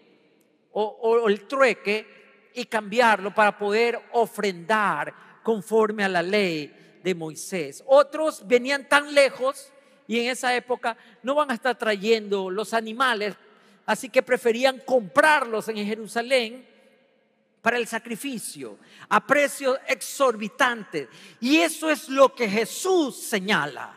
o, 0.77 1.27
el 1.29 1.47
trueque 1.47 2.51
y 2.53 2.65
cambiarlo 2.65 3.33
para 3.33 3.57
poder 3.57 3.99
ofrendar 4.11 5.13
conforme 5.41 6.03
a 6.03 6.09
la 6.09 6.21
ley 6.21 6.99
de 7.03 7.15
Moisés. 7.15 7.83
Otros 7.85 8.45
venían 8.45 8.87
tan 8.87 9.13
lejos 9.13 9.71
y 10.07 10.19
en 10.19 10.31
esa 10.31 10.53
época 10.55 10.97
no 11.23 11.35
van 11.35 11.51
a 11.51 11.53
estar 11.53 11.77
trayendo 11.77 12.49
los 12.49 12.73
animales, 12.73 13.35
así 13.85 14.09
que 14.09 14.21
preferían 14.21 14.79
comprarlos 14.79 15.69
en 15.69 15.77
Jerusalén 15.77 16.65
para 17.61 17.77
el 17.77 17.87
sacrificio 17.87 18.77
a 19.09 19.25
precios 19.25 19.77
exorbitantes. 19.87 21.07
Y 21.39 21.57
eso 21.57 21.89
es 21.89 22.09
lo 22.09 22.35
que 22.35 22.49
Jesús 22.49 23.15
señala. 23.15 23.93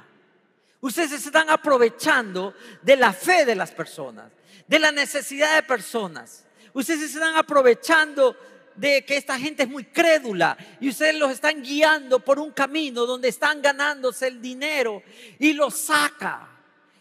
Ustedes 0.81 1.11
se 1.11 1.17
están 1.28 1.50
aprovechando 1.50 2.55
de 2.83 2.97
la 2.97 3.12
fe 3.12 3.45
de 3.45 3.57
las 3.57 3.73
personas 3.73 4.31
de 4.69 4.79
la 4.79 4.93
necesidad 4.93 5.57
de 5.57 5.63
personas. 5.63 6.45
Ustedes 6.73 7.15
están 7.15 7.37
aprovechando 7.37 8.37
de 8.77 9.05
que 9.05 9.17
esta 9.17 9.37
gente 9.39 9.65
es 9.65 9.69
muy 9.69 9.85
crédula 9.85 10.57
y 10.79 10.91
ustedes 10.91 11.17
los 11.17 11.33
están 11.33 11.63
guiando 11.63 12.21
por 12.21 12.39
un 12.39 12.53
camino 12.53 13.07
donde 13.07 13.29
están 13.29 13.61
ganándose 13.61 14.29
el 14.29 14.41
dinero 14.41 15.03
y 15.39 15.55
los 15.55 15.75
saca 15.75 16.49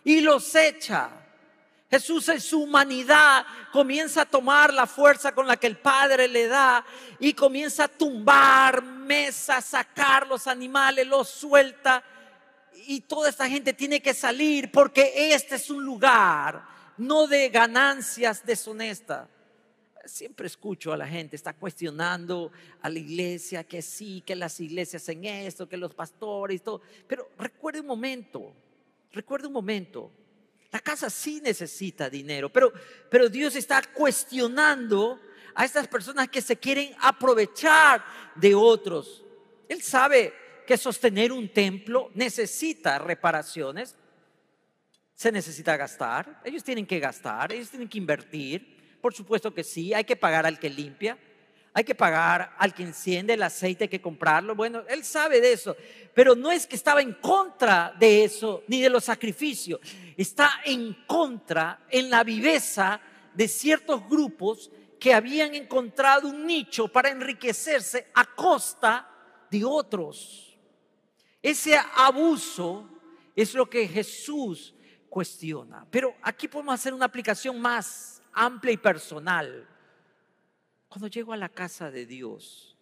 y 0.03 0.21
los 0.21 0.55
echa. 0.55 1.09
Jesús 1.89 2.27
en 2.29 2.41
su 2.41 2.63
humanidad 2.63 3.45
comienza 3.71 4.21
a 4.21 4.25
tomar 4.25 4.73
la 4.73 4.87
fuerza 4.87 5.33
con 5.33 5.47
la 5.47 5.57
que 5.57 5.67
el 5.67 5.77
Padre 5.77 6.27
le 6.27 6.47
da 6.47 6.83
y 7.19 7.33
comienza 7.33 7.85
a 7.85 7.87
tumbar 7.87 8.81
mesas, 8.81 9.63
sacar 9.65 10.27
los 10.27 10.47
animales, 10.47 11.07
los 11.07 11.29
suelta. 11.29 12.03
Y 12.87 13.01
toda 13.01 13.29
esta 13.29 13.47
gente 13.47 13.73
tiene 13.73 14.01
que 14.01 14.13
salir 14.13 14.71
porque 14.71 15.33
este 15.33 15.55
es 15.55 15.69
un 15.69 15.83
lugar 15.83 16.76
no 16.97 17.27
de 17.27 17.49
ganancias 17.49 18.45
deshonestas. 18.45 19.27
Siempre 20.05 20.47
escucho 20.47 20.93
a 20.93 20.97
la 20.97 21.07
gente, 21.07 21.35
está 21.35 21.53
cuestionando 21.53 22.51
a 22.81 22.89
la 22.89 22.99
iglesia 22.99 23.65
que 23.65 23.81
sí, 23.81 24.23
que 24.25 24.35
las 24.35 24.59
iglesias 24.59 25.07
en 25.09 25.25
esto, 25.25 25.67
que 25.67 25.75
los 25.75 25.93
pastores 25.93 26.61
todo. 26.63 26.81
Pero 27.07 27.29
recuerde 27.37 27.81
un 27.81 27.87
momento, 27.87 28.53
recuerde 29.11 29.47
un 29.47 29.53
momento 29.53 30.11
la 30.71 30.79
casa 30.79 31.09
sí 31.09 31.39
necesita 31.41 32.09
dinero, 32.09 32.51
pero, 32.51 32.73
pero 33.09 33.29
Dios 33.29 33.55
está 33.55 33.81
cuestionando 33.93 35.19
a 35.55 35.65
estas 35.65 35.87
personas 35.87 36.29
que 36.29 36.41
se 36.41 36.57
quieren 36.57 36.93
aprovechar 36.99 38.03
de 38.35 38.53
otros. 38.53 39.23
Él 39.69 39.81
sabe 39.81 40.33
que 40.65 40.77
sostener 40.77 41.31
un 41.31 41.51
templo 41.51 42.11
necesita 42.13 42.99
reparaciones, 42.99 43.95
se 45.17 45.31
necesita 45.31 45.75
gastar, 45.75 46.41
ellos 46.45 46.63
tienen 46.63 46.85
que 46.85 46.99
gastar, 46.99 47.51
ellos 47.51 47.71
tienen 47.71 47.89
que 47.89 47.97
invertir, 47.97 48.99
por 49.01 49.15
supuesto 49.15 49.51
que 49.51 49.63
sí, 49.63 49.91
hay 49.91 50.03
que 50.03 50.15
pagar 50.15 50.45
al 50.45 50.59
que 50.59 50.69
limpia, 50.69 51.17
hay 51.73 51.83
que 51.83 51.95
pagar 51.95 52.53
al 52.55 52.71
que 52.75 52.83
enciende 52.83 53.33
el 53.33 53.41
aceite, 53.41 53.85
hay 53.85 53.89
que 53.89 53.99
comprarlo. 53.99 54.55
Bueno, 54.55 54.83
él 54.87 55.03
sabe 55.03 55.41
de 55.41 55.53
eso, 55.53 55.75
pero 56.13 56.35
no 56.35 56.51
es 56.51 56.67
que 56.67 56.75
estaba 56.75 57.01
en 57.01 57.13
contra 57.13 57.95
de 57.99 58.25
eso 58.25 58.63
ni 58.67 58.79
de 58.79 58.91
los 58.91 59.05
sacrificios, 59.05 59.79
está 60.15 60.61
en 60.65 60.93
contra 61.07 61.79
en 61.89 62.11
la 62.11 62.23
viveza 62.23 63.01
de 63.33 63.47
ciertos 63.47 64.07
grupos 64.07 64.69
que 64.99 65.15
habían 65.15 65.55
encontrado 65.55 66.27
un 66.27 66.45
nicho 66.45 66.87
para 66.89 67.09
enriquecerse 67.09 68.05
a 68.13 68.23
costa 68.23 69.09
de 69.49 69.65
otros. 69.65 70.55
Ese 71.41 71.75
abuso 71.95 72.87
es 73.35 73.55
lo 73.55 73.67
que 73.67 73.87
Jesús 73.87 74.75
cuestiona. 75.17 75.83
Pero 75.89 76.13
aquí 76.21 76.47
podemos 76.47 76.75
hacer 76.75 76.93
una 76.93 77.05
aplicación 77.05 77.59
más 77.59 78.21
amplia 78.33 78.73
y 78.73 78.77
personal. 78.77 79.67
Cuando 80.87 81.07
llego 81.07 81.33
a 81.33 81.37
la 81.37 81.49
casa 81.49 81.89
de 81.89 82.05
Dios, 82.05 82.77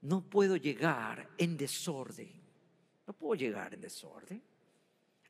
no 0.00 0.28
puedo 0.28 0.56
llegar 0.56 1.28
en 1.38 1.56
desorden. 1.56 2.32
No 3.06 3.12
puedo 3.12 3.36
llegar 3.36 3.74
en 3.74 3.80
desorden. 3.80 4.42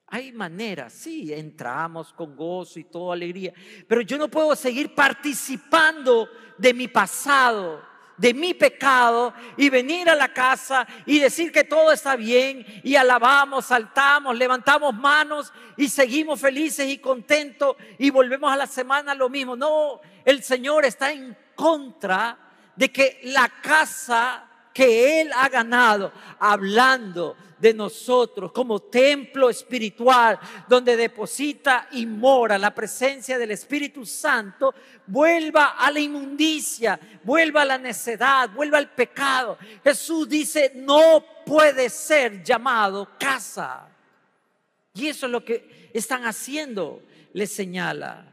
Hay 0.07 0.33
maneras, 0.33 0.95
sí, 0.95 1.35
entramos 1.35 2.15
con 2.15 2.35
gozo 2.35 2.81
y 2.81 2.85
toda 2.85 3.13
alegría, 3.13 3.53
pero 3.87 4.01
yo 4.01 4.17
no 4.17 4.29
puedo 4.29 4.57
seguir 4.57 4.95
participando 4.95 6.31
de 6.57 6.73
mi 6.73 6.89
pasado, 6.89 7.83
de 8.23 8.35
mi 8.35 8.55
pecado 8.55 9.35
y 9.57 9.69
venir 9.69 10.09
a 10.09 10.15
la 10.15 10.33
casa 10.33 10.87
y 11.07 11.19
decir 11.19 11.51
que 11.51 11.65
todo 11.65 11.91
está 11.91 12.15
bien 12.15 12.65
y 12.85 12.95
alabamos, 12.95 13.67
saltamos, 13.67 14.39
levantamos 14.39 14.95
manos 14.95 15.53
y 15.77 15.89
seguimos 15.89 16.41
felices 16.41 16.87
y 16.87 16.99
contentos 16.99 17.75
y 17.99 18.11
volvemos 18.11 18.53
a 18.53 18.57
la 18.57 18.69
semana 18.69 19.13
lo 19.17 19.29
mismo. 19.29 19.57
No, 19.57 20.01
el 20.25 20.45
Señor 20.45 20.85
está 20.85 21.11
en 21.11 21.37
contra 21.57 22.39
de 22.77 22.93
que 22.93 23.19
la 23.25 23.49
casa 23.61 24.47
que 24.73 25.21
Él 25.21 25.31
ha 25.35 25.49
ganado, 25.49 26.13
hablando 26.39 27.37
de 27.63 27.73
nosotros 27.73 28.51
como 28.51 28.81
templo 28.81 29.49
espiritual, 29.49 30.37
donde 30.67 30.97
deposita 30.97 31.87
y 31.93 32.07
mora 32.07 32.59
la 32.59 32.75
presencia 32.75 33.39
del 33.39 33.53
Espíritu 33.53 34.05
Santo, 34.05 34.75
vuelva 35.07 35.77
a 35.79 35.89
la 35.93 36.01
inmundicia, 36.01 36.99
vuelva 37.23 37.63
a 37.63 37.67
la 37.67 37.79
necedad, 37.79 38.51
vuelva 38.51 38.79
al 38.79 38.91
pecado. 38.91 39.57
Jesús 39.85 40.29
dice, 40.29 40.73
no 40.75 41.25
puede 41.47 41.89
ser 41.89 42.43
llamado 42.43 43.09
casa. 43.17 43.89
Y 44.95 45.07
eso 45.07 45.27
es 45.27 45.33
lo 45.33 45.45
que 45.45 45.91
están 45.95 46.25
haciendo, 46.25 47.01
le 47.33 47.47
señala. 47.47 48.27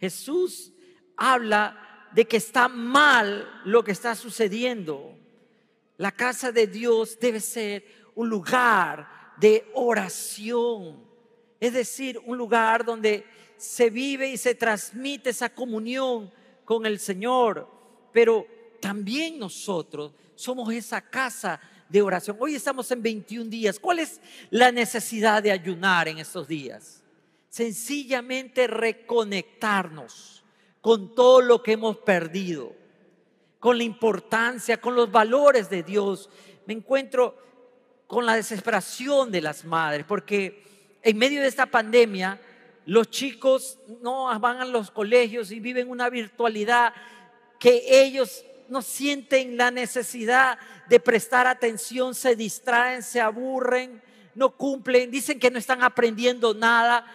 Jesús 0.00 0.72
habla 1.16 1.91
de 2.14 2.26
que 2.26 2.36
está 2.36 2.68
mal 2.68 3.62
lo 3.64 3.82
que 3.82 3.92
está 3.92 4.14
sucediendo. 4.14 5.16
La 5.96 6.12
casa 6.12 6.52
de 6.52 6.66
Dios 6.66 7.18
debe 7.20 7.40
ser 7.40 7.84
un 8.14 8.28
lugar 8.28 9.34
de 9.38 9.70
oración, 9.74 11.02
es 11.58 11.72
decir, 11.72 12.20
un 12.24 12.36
lugar 12.36 12.84
donde 12.84 13.24
se 13.56 13.90
vive 13.90 14.28
y 14.28 14.36
se 14.36 14.54
transmite 14.54 15.30
esa 15.30 15.48
comunión 15.48 16.30
con 16.64 16.86
el 16.86 16.98
Señor, 16.98 17.68
pero 18.12 18.46
también 18.80 19.38
nosotros 19.38 20.12
somos 20.34 20.72
esa 20.72 21.00
casa 21.00 21.60
de 21.88 22.02
oración. 22.02 22.36
Hoy 22.40 22.54
estamos 22.54 22.90
en 22.90 23.02
21 23.02 23.48
días. 23.48 23.78
¿Cuál 23.78 24.00
es 24.00 24.20
la 24.50 24.72
necesidad 24.72 25.42
de 25.42 25.52
ayunar 25.52 26.08
en 26.08 26.18
estos 26.18 26.48
días? 26.48 27.02
sencillamente 27.52 28.66
reconectarnos 28.66 30.41
con 30.82 31.14
todo 31.14 31.40
lo 31.40 31.62
que 31.62 31.72
hemos 31.72 31.96
perdido, 31.96 32.74
con 33.58 33.78
la 33.78 33.84
importancia, 33.84 34.78
con 34.78 34.94
los 34.94 35.10
valores 35.10 35.70
de 35.70 35.82
Dios. 35.82 36.28
Me 36.66 36.74
encuentro 36.74 37.38
con 38.06 38.26
la 38.26 38.34
desesperación 38.34 39.30
de 39.30 39.40
las 39.40 39.64
madres, 39.64 40.04
porque 40.06 40.62
en 41.02 41.16
medio 41.16 41.40
de 41.40 41.48
esta 41.48 41.66
pandemia, 41.66 42.38
los 42.84 43.08
chicos 43.10 43.78
no 44.02 44.38
van 44.40 44.60
a 44.60 44.64
los 44.64 44.90
colegios 44.90 45.52
y 45.52 45.60
viven 45.60 45.88
una 45.88 46.10
virtualidad 46.10 46.92
que 47.60 48.02
ellos 48.02 48.44
no 48.68 48.82
sienten 48.82 49.56
la 49.56 49.70
necesidad 49.70 50.58
de 50.88 50.98
prestar 50.98 51.46
atención, 51.46 52.14
se 52.14 52.34
distraen, 52.34 53.04
se 53.04 53.20
aburren, 53.20 54.02
no 54.34 54.56
cumplen, 54.56 55.10
dicen 55.10 55.38
que 55.38 55.50
no 55.50 55.58
están 55.58 55.82
aprendiendo 55.82 56.54
nada, 56.54 57.06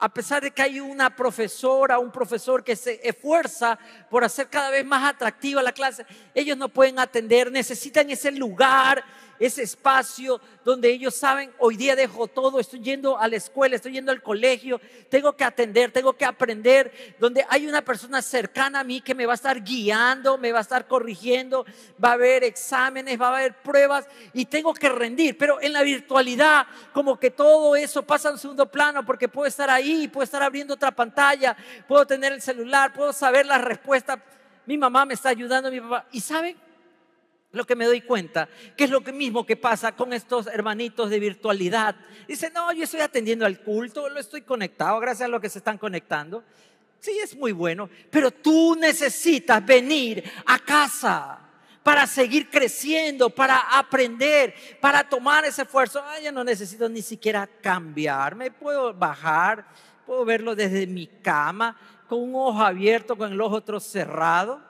a 0.00 0.08
pesar 0.08 0.42
de 0.42 0.50
que 0.50 0.62
hay 0.62 0.80
una 0.80 1.14
profesora, 1.14 1.98
un 1.98 2.10
profesor 2.10 2.64
que 2.64 2.74
se 2.74 3.06
esfuerza 3.06 3.78
por 4.08 4.24
hacer 4.24 4.48
cada 4.48 4.70
vez 4.70 4.84
más 4.84 5.04
atractiva 5.04 5.62
la 5.62 5.72
clase, 5.72 6.06
ellos 6.34 6.56
no 6.56 6.70
pueden 6.70 6.98
atender, 6.98 7.52
necesitan 7.52 8.10
ese 8.10 8.32
lugar 8.32 9.04
ese 9.40 9.62
espacio 9.62 10.40
donde 10.64 10.90
ellos 10.90 11.14
saben, 11.14 11.50
hoy 11.58 11.76
día 11.76 11.96
dejo 11.96 12.28
todo, 12.28 12.60
estoy 12.60 12.80
yendo 12.80 13.18
a 13.18 13.26
la 13.26 13.36
escuela, 13.36 13.74
estoy 13.74 13.92
yendo 13.92 14.12
al 14.12 14.22
colegio, 14.22 14.80
tengo 15.08 15.34
que 15.34 15.44
atender, 15.44 15.90
tengo 15.90 16.12
que 16.12 16.26
aprender, 16.26 17.16
donde 17.18 17.44
hay 17.48 17.66
una 17.66 17.82
persona 17.82 18.20
cercana 18.20 18.80
a 18.80 18.84
mí 18.84 19.00
que 19.00 19.14
me 19.14 19.24
va 19.24 19.32
a 19.32 19.36
estar 19.36 19.64
guiando, 19.64 20.36
me 20.36 20.52
va 20.52 20.58
a 20.58 20.62
estar 20.62 20.86
corrigiendo, 20.86 21.64
va 22.02 22.10
a 22.10 22.12
haber 22.12 22.44
exámenes, 22.44 23.18
va 23.18 23.28
a 23.28 23.38
haber 23.38 23.54
pruebas 23.62 24.06
y 24.34 24.44
tengo 24.44 24.74
que 24.74 24.90
rendir. 24.90 25.38
Pero 25.38 25.58
en 25.60 25.72
la 25.72 25.82
virtualidad, 25.82 26.66
como 26.92 27.18
que 27.18 27.30
todo 27.30 27.74
eso 27.74 28.02
pasa 28.02 28.28
en 28.28 28.38
segundo 28.38 28.66
plano 28.66 29.06
porque 29.06 29.26
puedo 29.26 29.46
estar 29.46 29.70
ahí, 29.70 30.06
puedo 30.08 30.24
estar 30.24 30.42
abriendo 30.42 30.74
otra 30.74 30.90
pantalla, 30.90 31.56
puedo 31.88 32.06
tener 32.06 32.34
el 32.34 32.42
celular, 32.42 32.92
puedo 32.92 33.14
saber 33.14 33.46
la 33.46 33.56
respuesta. 33.56 34.22
Mi 34.66 34.76
mamá 34.76 35.06
me 35.06 35.14
está 35.14 35.30
ayudando, 35.30 35.70
mi 35.70 35.80
papá. 35.80 36.04
¿Y 36.12 36.20
saben? 36.20 36.69
Lo 37.52 37.66
que 37.66 37.74
me 37.74 37.86
doy 37.86 38.00
cuenta, 38.00 38.48
que 38.76 38.84
es 38.84 38.90
lo 38.90 39.00
mismo 39.00 39.44
que 39.44 39.56
pasa 39.56 39.92
con 39.92 40.12
estos 40.12 40.46
hermanitos 40.46 41.10
de 41.10 41.18
virtualidad. 41.18 41.96
Dice, 42.28 42.50
no, 42.50 42.72
yo 42.72 42.84
estoy 42.84 43.00
atendiendo 43.00 43.44
al 43.44 43.60
culto, 43.60 44.08
lo 44.08 44.20
estoy 44.20 44.42
conectado, 44.42 45.00
gracias 45.00 45.26
a 45.26 45.30
lo 45.30 45.40
que 45.40 45.48
se 45.48 45.58
están 45.58 45.78
conectando. 45.78 46.44
Sí, 47.00 47.18
es 47.22 47.34
muy 47.34 47.52
bueno, 47.52 47.88
pero 48.10 48.30
tú 48.30 48.76
necesitas 48.76 49.64
venir 49.64 50.22
a 50.46 50.58
casa 50.58 51.38
para 51.82 52.06
seguir 52.06 52.50
creciendo, 52.50 53.30
para 53.30 53.56
aprender, 53.78 54.54
para 54.80 55.08
tomar 55.08 55.44
ese 55.44 55.62
esfuerzo. 55.62 56.02
Yo 56.22 56.30
no 56.30 56.44
necesito 56.44 56.88
ni 56.88 57.02
siquiera 57.02 57.48
cambiarme, 57.60 58.50
puedo 58.50 58.92
bajar, 58.92 59.66
puedo 60.06 60.24
verlo 60.24 60.54
desde 60.54 60.86
mi 60.86 61.06
cama, 61.06 61.76
con 62.06 62.20
un 62.20 62.34
ojo 62.34 62.60
abierto, 62.60 63.16
con 63.16 63.32
el 63.32 63.40
ojo 63.40 63.56
otro 63.56 63.80
cerrado. 63.80 64.69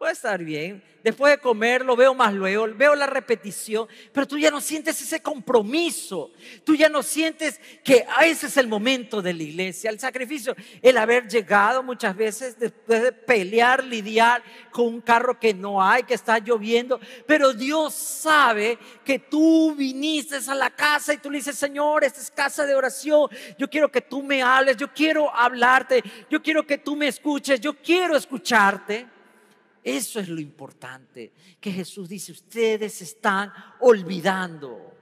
Puede 0.00 0.14
estar 0.14 0.42
bien. 0.42 0.82
Después 1.04 1.30
de 1.30 1.38
comer 1.38 1.84
lo 1.84 1.94
veo 1.94 2.14
más 2.14 2.32
luego, 2.32 2.66
veo 2.74 2.94
la 2.94 3.06
repetición, 3.06 3.86
pero 4.14 4.26
tú 4.26 4.38
ya 4.38 4.50
no 4.50 4.58
sientes 4.58 4.98
ese 4.98 5.20
compromiso. 5.20 6.32
Tú 6.64 6.74
ya 6.74 6.88
no 6.88 7.02
sientes 7.02 7.60
que 7.84 8.06
ah, 8.08 8.24
ese 8.24 8.46
es 8.46 8.56
el 8.56 8.66
momento 8.66 9.20
de 9.20 9.34
la 9.34 9.42
iglesia, 9.42 9.90
el 9.90 10.00
sacrificio, 10.00 10.56
el 10.80 10.96
haber 10.96 11.28
llegado 11.28 11.82
muchas 11.82 12.16
veces 12.16 12.58
después 12.58 13.02
de 13.02 13.12
pelear, 13.12 13.84
lidiar 13.84 14.42
con 14.70 14.86
un 14.86 15.02
carro 15.02 15.38
que 15.38 15.52
no 15.52 15.82
hay, 15.82 16.04
que 16.04 16.14
está 16.14 16.38
lloviendo, 16.38 16.98
pero 17.26 17.52
Dios 17.52 17.92
sabe 17.92 18.78
que 19.04 19.18
tú 19.18 19.74
viniste 19.74 20.38
a 20.48 20.54
la 20.54 20.70
casa 20.70 21.12
y 21.12 21.18
tú 21.18 21.30
le 21.30 21.36
dices, 21.36 21.56
Señor, 21.56 22.04
esta 22.04 22.22
es 22.22 22.30
casa 22.30 22.64
de 22.64 22.74
oración, 22.74 23.28
yo 23.58 23.68
quiero 23.68 23.92
que 23.92 24.00
tú 24.00 24.22
me 24.22 24.42
hables, 24.42 24.78
yo 24.78 24.90
quiero 24.94 25.30
hablarte, 25.30 26.02
yo 26.30 26.40
quiero 26.40 26.66
que 26.66 26.78
tú 26.78 26.96
me 26.96 27.08
escuches, 27.08 27.60
yo 27.60 27.74
quiero 27.74 28.16
escucharte. 28.16 29.19
Eso 29.82 30.20
es 30.20 30.28
lo 30.28 30.40
importante, 30.40 31.32
que 31.60 31.72
Jesús 31.72 32.08
dice, 32.08 32.32
ustedes 32.32 33.00
están 33.00 33.52
olvidando. 33.80 34.94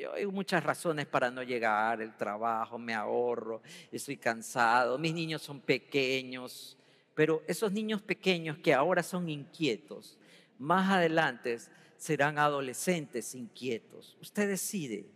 yo 0.00 0.14
hay 0.14 0.26
muchas 0.26 0.62
razones 0.62 1.06
para 1.06 1.30
no 1.30 1.42
llegar, 1.42 2.00
el 2.00 2.16
trabajo, 2.16 2.78
me 2.78 2.94
ahorro, 2.94 3.60
estoy 3.92 4.16
cansado, 4.16 4.98
mis 4.98 5.12
niños 5.12 5.42
son 5.42 5.60
pequeños, 5.60 6.76
pero 7.14 7.42
esos 7.46 7.70
niños 7.72 8.00
pequeños 8.00 8.58
que 8.58 8.72
ahora 8.72 9.02
son 9.02 9.28
inquietos, 9.28 10.18
más 10.58 10.90
adelante 10.90 11.58
serán 11.96 12.38
adolescentes 12.38 13.34
inquietos. 13.34 14.16
Usted 14.22 14.48
decide 14.48 15.06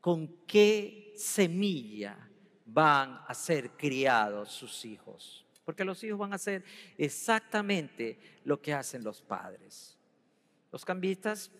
con 0.00 0.28
qué 0.46 1.12
semilla 1.16 2.16
van 2.66 3.20
a 3.26 3.34
ser 3.34 3.70
criados 3.72 4.50
sus 4.50 4.84
hijos, 4.84 5.44
porque 5.64 5.84
los 5.84 6.02
hijos 6.02 6.18
van 6.18 6.32
a 6.32 6.36
hacer 6.36 6.64
exactamente 6.98 8.18
lo 8.44 8.60
que 8.60 8.72
hacen 8.72 9.04
los 9.04 9.22
padres. 9.22 9.96
Los 10.72 10.84
cambistas, 10.84 11.50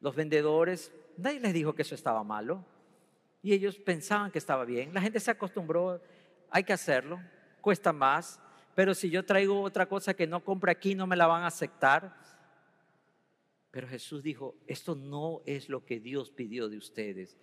los 0.00 0.14
vendedores, 0.14 0.92
nadie 1.16 1.40
les 1.40 1.52
dijo 1.52 1.74
que 1.74 1.82
eso 1.82 1.94
estaba 1.94 2.22
malo. 2.22 2.64
Y 3.42 3.52
ellos 3.52 3.76
pensaban 3.76 4.30
que 4.30 4.38
estaba 4.38 4.64
bien. 4.64 4.92
La 4.92 5.00
gente 5.00 5.20
se 5.20 5.30
acostumbró, 5.30 6.00
hay 6.50 6.64
que 6.64 6.72
hacerlo, 6.72 7.20
cuesta 7.60 7.92
más. 7.92 8.40
Pero 8.74 8.94
si 8.94 9.08
yo 9.08 9.24
traigo 9.24 9.62
otra 9.62 9.86
cosa 9.86 10.14
que 10.14 10.26
no 10.26 10.44
compra 10.44 10.72
aquí, 10.72 10.94
no 10.94 11.06
me 11.06 11.16
la 11.16 11.26
van 11.26 11.42
a 11.42 11.48
aceptar. 11.48 12.16
Pero 13.70 13.88
Jesús 13.88 14.22
dijo, 14.22 14.56
esto 14.66 14.94
no 14.94 15.42
es 15.46 15.68
lo 15.68 15.84
que 15.84 16.00
Dios 16.00 16.30
pidió 16.30 16.68
de 16.68 16.78
ustedes. 16.78 17.36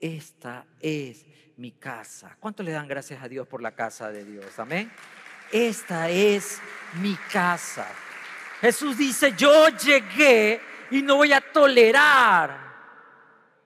Esta 0.00 0.66
es 0.80 1.24
mi 1.56 1.72
casa. 1.72 2.36
¿Cuánto 2.38 2.62
le 2.62 2.72
dan 2.72 2.88
gracias 2.88 3.22
a 3.22 3.28
Dios 3.28 3.46
por 3.48 3.62
la 3.62 3.74
casa 3.74 4.10
de 4.10 4.24
Dios? 4.24 4.58
Amén. 4.58 4.90
Esta 5.52 6.10
es 6.10 6.60
mi 7.00 7.14
casa. 7.32 7.86
Jesús 8.60 8.98
dice, 8.98 9.34
yo 9.36 9.68
llegué 9.68 10.60
y 10.90 11.02
no 11.02 11.16
voy 11.16 11.32
a 11.32 11.40
tolerar 11.40 12.58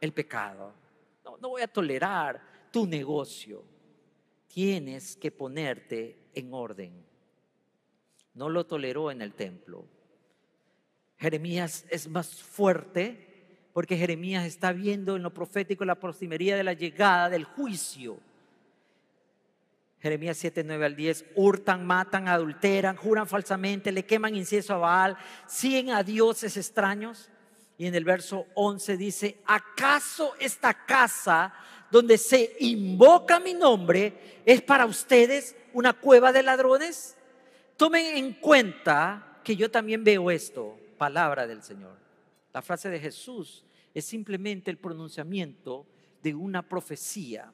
el 0.01 0.13
pecado. 0.13 0.75
No, 1.25 1.37
no 1.39 1.49
voy 1.51 1.63
a 1.63 1.69
tolerar 1.69 2.41
tu 2.71 2.87
negocio. 2.87 3.65
Tienes 4.47 5.17
que 5.17 5.31
ponerte 5.31 6.31
en 6.35 6.53
orden. 6.53 7.05
No 8.35 8.49
lo 8.49 8.67
toleró 8.67 9.11
en 9.11 9.23
el 9.23 9.35
templo. 9.35 9.87
Jeremías 11.19 11.85
es 11.91 12.09
más 12.09 12.43
fuerte 12.43 13.30
porque 13.73 13.97
Jeremías 13.97 14.45
está 14.45 14.73
viendo 14.73 15.17
en 15.17 15.23
lo 15.23 15.33
profético 15.33 15.85
la 15.85 15.95
proximería 15.95 16.57
de 16.57 16.65
la 16.65 16.73
llegada 16.73 17.29
del 17.29 17.45
juicio. 17.45 18.19
Jeremías 20.01 20.39
7, 20.39 20.65
9 20.65 20.87
al 20.87 20.97
10, 20.97 21.25
hurtan, 21.35 21.87
matan, 21.87 22.27
adulteran, 22.27 22.97
juran 22.97 23.27
falsamente, 23.27 23.93
le 23.93 24.07
queman 24.07 24.35
incienso 24.35 24.75
a 24.75 24.79
Baal, 24.79 25.17
siguen 25.47 25.91
a 25.91 26.03
dioses 26.03 26.57
extraños. 26.57 27.29
Y 27.77 27.87
en 27.87 27.95
el 27.95 28.05
verso 28.05 28.47
11 28.55 28.97
dice, 28.97 29.39
¿acaso 29.47 30.35
esta 30.39 30.75
casa 30.75 31.53
donde 31.91 32.19
se 32.19 32.57
invoca 32.61 33.41
mi 33.41 33.55
nombre 33.55 34.43
es 34.45 34.63
para 34.63 34.87
ustedes 34.87 35.55
una 35.73 35.93
cueva 35.93 36.33
de 36.33 36.43
ladrones? 36.43 37.17
Tomen 37.77 38.17
en 38.17 38.35
cuenta 38.35 39.39
que 39.45 39.57
yo 39.57 39.71
también 39.71 40.03
veo 40.03 40.31
esto, 40.31 40.79
palabra 40.99 41.47
del 41.47 41.63
Señor. 41.63 42.10
La 42.53 42.63
frase 42.63 42.89
de 42.89 42.99
Jesús 42.99 43.65
es 43.95 44.05
simplemente 44.05 44.71
el 44.71 44.79
pronunciamiento 44.79 45.87
de 46.23 46.35
una 46.35 46.63
profecía 46.63 47.53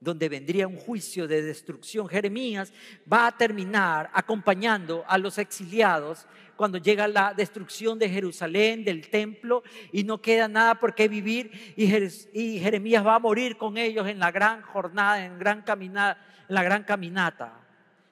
donde 0.00 0.30
vendría 0.30 0.66
un 0.66 0.76
juicio 0.76 1.28
de 1.28 1.42
destrucción. 1.42 2.08
Jeremías 2.08 2.72
va 3.10 3.26
a 3.26 3.36
terminar 3.36 4.10
acompañando 4.14 5.04
a 5.06 5.18
los 5.18 5.36
exiliados 5.36 6.26
cuando 6.56 6.78
llega 6.78 7.06
la 7.06 7.34
destrucción 7.34 7.98
de 7.98 8.08
Jerusalén, 8.08 8.82
del 8.82 9.08
templo, 9.08 9.62
y 9.92 10.04
no 10.04 10.20
queda 10.20 10.48
nada 10.48 10.80
por 10.80 10.94
qué 10.94 11.08
vivir, 11.08 11.50
y 11.76 12.58
Jeremías 12.58 13.04
va 13.04 13.16
a 13.16 13.18
morir 13.18 13.56
con 13.56 13.76
ellos 13.76 14.06
en 14.08 14.18
la 14.18 14.30
gran 14.30 14.62
jornada, 14.62 15.24
en, 15.24 15.38
gran 15.38 15.62
caminata, 15.62 16.20
en 16.48 16.54
la 16.54 16.62
gran 16.62 16.84
caminata. 16.84 17.66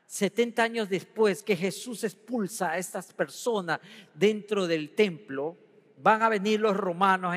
70 0.06 0.62
años 0.62 0.88
después 0.88 1.42
que 1.42 1.56
Jesús 1.56 2.04
expulsa 2.04 2.70
a 2.70 2.78
estas 2.78 3.12
personas 3.12 3.80
dentro 4.14 4.66
del 4.66 4.94
templo, 4.94 5.58
van 6.02 6.22
a 6.22 6.28
venir 6.28 6.60
los 6.60 6.76
romanos 6.76 7.36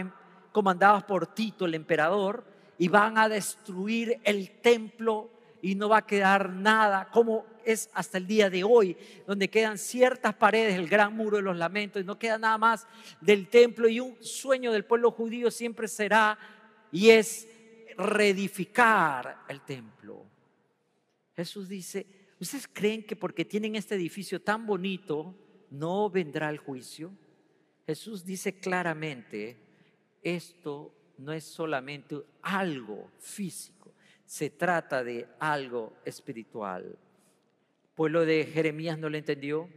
comandados 0.52 1.04
por 1.04 1.28
Tito, 1.28 1.66
el 1.66 1.76
emperador, 1.76 2.46
y 2.78 2.88
van 2.88 3.18
a 3.18 3.30
destruir 3.30 4.20
el 4.24 4.60
templo 4.62 5.30
y 5.62 5.76
no 5.76 5.90
va 5.90 5.98
a 5.98 6.06
quedar 6.06 6.50
nada, 6.50 7.10
como 7.12 7.46
es 7.64 7.90
hasta 7.94 8.18
el 8.18 8.26
día 8.26 8.50
de 8.50 8.64
hoy, 8.64 8.98
donde 9.28 9.50
quedan 9.50 9.78
ciertas 9.78 10.34
paredes, 10.34 10.76
el 10.76 10.90
gran 10.90 11.16
muro 11.16 11.38
de 11.38 11.44
los 11.44 11.56
lamentos, 11.56 12.02
y 12.02 12.06
no 12.06 12.18
queda 12.18 12.38
nada 12.38 12.58
más 12.58 12.88
del 13.20 13.48
templo. 13.48 13.88
Y 13.88 14.00
un 14.00 14.18
sueño 14.22 14.72
del 14.72 14.86
pueblo 14.86 15.12
judío 15.12 15.52
siempre 15.52 15.88
será 15.88 16.38
y 16.92 17.12
es 17.12 17.48
reedificar 17.98 19.44
el 19.48 19.62
templo. 19.62 20.26
Jesús 21.36 21.70
dice, 21.70 22.06
¿ustedes 22.40 22.68
creen 22.68 23.04
que 23.04 23.16
porque 23.16 23.46
tienen 23.46 23.76
este 23.76 23.96
edificio 23.96 24.42
tan 24.42 24.66
bonito 24.66 25.36
no 25.70 26.10
vendrá 26.10 26.50
el 26.50 26.58
juicio? 26.58 27.12
Jesús 27.86 28.24
dice 28.24 28.60
claramente, 28.60 29.58
esto 30.22 30.94
no 31.18 31.34
es 31.34 31.44
solamente 31.44 32.18
algo 32.42 33.12
físico, 33.20 33.94
se 34.26 34.50
trata 34.50 35.04
de 35.04 35.28
algo 35.40 35.94
espiritual. 36.06 36.98
Pueblo 37.96 38.26
de 38.26 38.46
Jeremías 38.46 38.98
no 38.98 39.10
lo 39.10 39.18
entendió. 39.18 39.70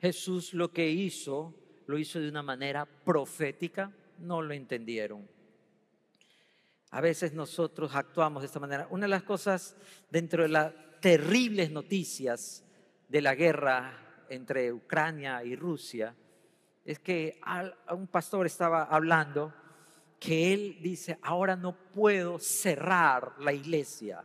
Jesús 0.00 0.52
lo 0.52 0.72
que 0.72 0.90
hizo, 0.90 1.54
lo 1.86 1.98
hizo 1.98 2.20
de 2.20 2.28
una 2.28 2.42
manera 2.42 2.84
profética, 2.84 3.90
no 4.18 4.42
lo 4.42 4.52
entendieron. 4.52 5.26
A 6.90 7.00
veces 7.00 7.32
nosotros 7.32 7.94
actuamos 7.94 8.42
de 8.42 8.46
esta 8.46 8.60
manera. 8.60 8.86
Una 8.90 9.06
de 9.06 9.10
las 9.10 9.22
cosas 9.22 9.76
dentro 10.10 10.42
de 10.42 10.50
las 10.50 10.72
terribles 11.00 11.70
noticias 11.70 12.64
de 13.08 13.20
la 13.20 13.34
guerra 13.34 14.24
entre 14.28 14.72
Ucrania 14.72 15.42
y 15.42 15.56
Rusia 15.56 16.14
es 16.84 16.98
que 16.98 17.40
un 17.90 18.06
pastor 18.06 18.46
estaba 18.46 18.84
hablando 18.84 19.52
que 20.20 20.52
él 20.52 20.78
dice, 20.80 21.18
ahora 21.22 21.56
no 21.56 21.72
puedo 21.72 22.38
cerrar 22.38 23.32
la 23.38 23.52
iglesia 23.52 24.24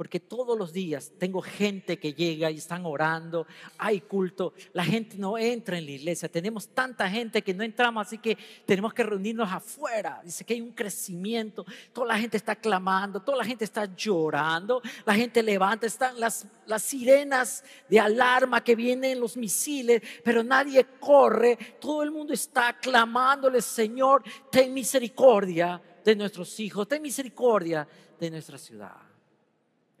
porque 0.00 0.18
todos 0.18 0.56
los 0.56 0.72
días 0.72 1.12
tengo 1.18 1.42
gente 1.42 1.98
que 1.98 2.14
llega 2.14 2.50
y 2.50 2.56
están 2.56 2.86
orando, 2.86 3.46
hay 3.76 4.00
culto, 4.00 4.54
la 4.72 4.82
gente 4.82 5.18
no 5.18 5.36
entra 5.36 5.76
en 5.76 5.84
la 5.84 5.90
iglesia, 5.90 6.26
tenemos 6.26 6.68
tanta 6.68 7.06
gente 7.10 7.42
que 7.42 7.52
no 7.52 7.62
entramos, 7.62 8.06
así 8.06 8.16
que 8.16 8.38
tenemos 8.64 8.94
que 8.94 9.02
reunirnos 9.02 9.52
afuera. 9.52 10.22
Dice 10.24 10.42
que 10.42 10.54
hay 10.54 10.62
un 10.62 10.72
crecimiento, 10.72 11.66
toda 11.92 12.06
la 12.06 12.18
gente 12.18 12.38
está 12.38 12.56
clamando, 12.56 13.20
toda 13.20 13.36
la 13.36 13.44
gente 13.44 13.66
está 13.66 13.94
llorando, 13.94 14.80
la 15.04 15.14
gente 15.14 15.42
levanta, 15.42 15.86
están 15.86 16.18
las, 16.18 16.46
las 16.64 16.82
sirenas 16.82 17.62
de 17.90 18.00
alarma 18.00 18.64
que 18.64 18.74
vienen 18.74 19.20
los 19.20 19.36
misiles, 19.36 20.00
pero 20.24 20.42
nadie 20.42 20.82
corre, 20.98 21.58
todo 21.78 22.02
el 22.02 22.10
mundo 22.10 22.32
está 22.32 22.72
clamándole, 22.78 23.60
Señor, 23.60 24.22
ten 24.50 24.72
misericordia 24.72 25.78
de 26.02 26.16
nuestros 26.16 26.58
hijos, 26.58 26.88
ten 26.88 27.02
misericordia 27.02 27.86
de 28.18 28.30
nuestra 28.30 28.56
ciudad. 28.56 29.09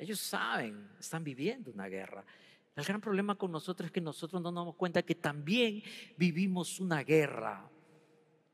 Ellos 0.00 0.18
saben, 0.18 0.88
están 0.98 1.22
viviendo 1.22 1.70
una 1.70 1.86
guerra. 1.86 2.24
El 2.74 2.84
gran 2.86 3.02
problema 3.02 3.34
con 3.34 3.52
nosotros 3.52 3.88
es 3.88 3.92
que 3.92 4.00
nosotros 4.00 4.40
no 4.40 4.50
nos 4.50 4.62
damos 4.62 4.76
cuenta 4.76 5.02
que 5.02 5.14
también 5.14 5.82
vivimos 6.16 6.80
una 6.80 7.04
guerra 7.04 7.70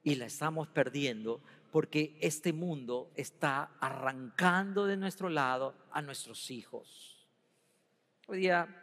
y 0.02 0.16
la 0.16 0.26
estamos 0.26 0.66
perdiendo 0.66 1.40
porque 1.70 2.18
este 2.20 2.52
mundo 2.52 3.12
está 3.14 3.76
arrancando 3.78 4.86
de 4.86 4.96
nuestro 4.96 5.28
lado 5.28 5.76
a 5.92 6.02
nuestros 6.02 6.50
hijos. 6.50 7.28
Hoy 8.26 8.38
día 8.38 8.82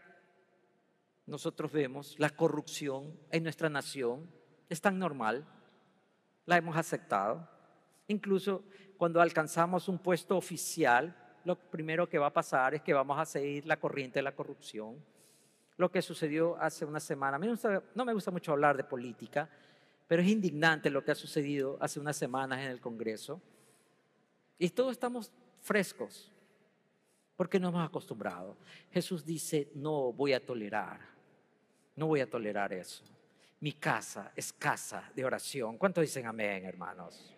nosotros 1.26 1.70
vemos 1.70 2.16
la 2.18 2.30
corrupción 2.30 3.20
en 3.30 3.44
nuestra 3.44 3.70
nación, 3.70 4.32
es 4.70 4.80
tan 4.80 4.98
normal, 4.98 5.46
la 6.46 6.56
hemos 6.56 6.78
aceptado. 6.78 7.46
Incluso 8.08 8.64
cuando 8.96 9.20
alcanzamos 9.20 9.90
un 9.90 10.00
puesto 10.00 10.38
oficial, 10.38 11.23
lo 11.46 11.56
primero 11.56 12.08
que 12.08 12.20
va 12.20 12.28
a 12.28 12.34
pasar 12.34 12.74
es 12.74 12.82
que 12.82 12.94
vamos 12.94 13.20
a 13.20 13.26
seguir 13.26 13.66
la 13.66 13.80
corriente 13.80 14.20
de 14.20 14.24
la 14.24 14.36
corrupción. 14.36 14.96
Lo 15.78 15.92
que 15.92 16.02
sucedió 16.02 16.56
hace 16.60 16.86
una 16.86 17.00
semana. 17.00 17.38
Mí 17.40 17.48
no 17.96 18.06
me 18.06 18.14
gusta 18.14 18.32
mucho 18.32 18.52
hablar 18.52 18.78
de 18.78 18.84
política, 18.84 19.50
pero 20.08 20.22
es 20.22 20.28
indignante 20.28 20.90
lo 20.90 21.04
que 21.04 21.12
ha 21.12 21.16
sucedido 21.16 21.78
hace 21.82 22.00
unas 22.00 22.16
semanas 22.16 22.60
en 22.60 22.68
el 22.68 22.80
Congreso. 22.80 23.42
Y 24.58 24.70
todos 24.70 24.92
estamos 24.92 25.32
frescos, 25.62 26.32
porque 27.36 27.60
no 27.60 27.70
hemos 27.70 27.86
acostumbrado. 27.86 28.56
Jesús 28.92 29.26
dice, 29.26 29.72
no 29.74 30.14
voy 30.14 30.34
a 30.34 30.46
tolerar, 30.46 31.00
no 31.96 32.08
voy 32.08 32.22
a 32.22 32.30
tolerar 32.30 32.72
eso. 32.72 33.04
Mi 33.60 33.74
casa 33.74 34.32
es 34.36 34.54
casa 34.54 35.12
de 35.16 35.26
oración. 35.26 35.78
¿Cuántos 35.78 36.04
dicen 36.04 36.28
amén, 36.28 36.66
hermanos? 36.66 37.34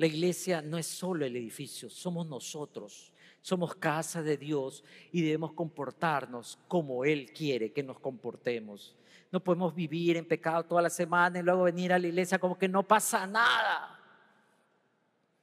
La 0.00 0.06
iglesia 0.06 0.62
no 0.62 0.78
es 0.78 0.86
solo 0.86 1.26
el 1.26 1.36
edificio, 1.36 1.90
somos 1.90 2.26
nosotros. 2.26 3.12
Somos 3.42 3.74
casa 3.74 4.22
de 4.22 4.38
Dios 4.38 4.82
y 5.12 5.20
debemos 5.20 5.52
comportarnos 5.52 6.58
como 6.68 7.04
Él 7.04 7.30
quiere 7.34 7.70
que 7.70 7.82
nos 7.82 8.00
comportemos. 8.00 8.96
No 9.30 9.44
podemos 9.44 9.74
vivir 9.74 10.16
en 10.16 10.26
pecado 10.26 10.64
toda 10.64 10.80
la 10.80 10.88
semana 10.88 11.38
y 11.38 11.42
luego 11.42 11.64
venir 11.64 11.92
a 11.92 11.98
la 11.98 12.06
iglesia 12.06 12.38
como 12.38 12.56
que 12.56 12.66
no 12.66 12.82
pasa 12.82 13.26
nada. 13.26 14.00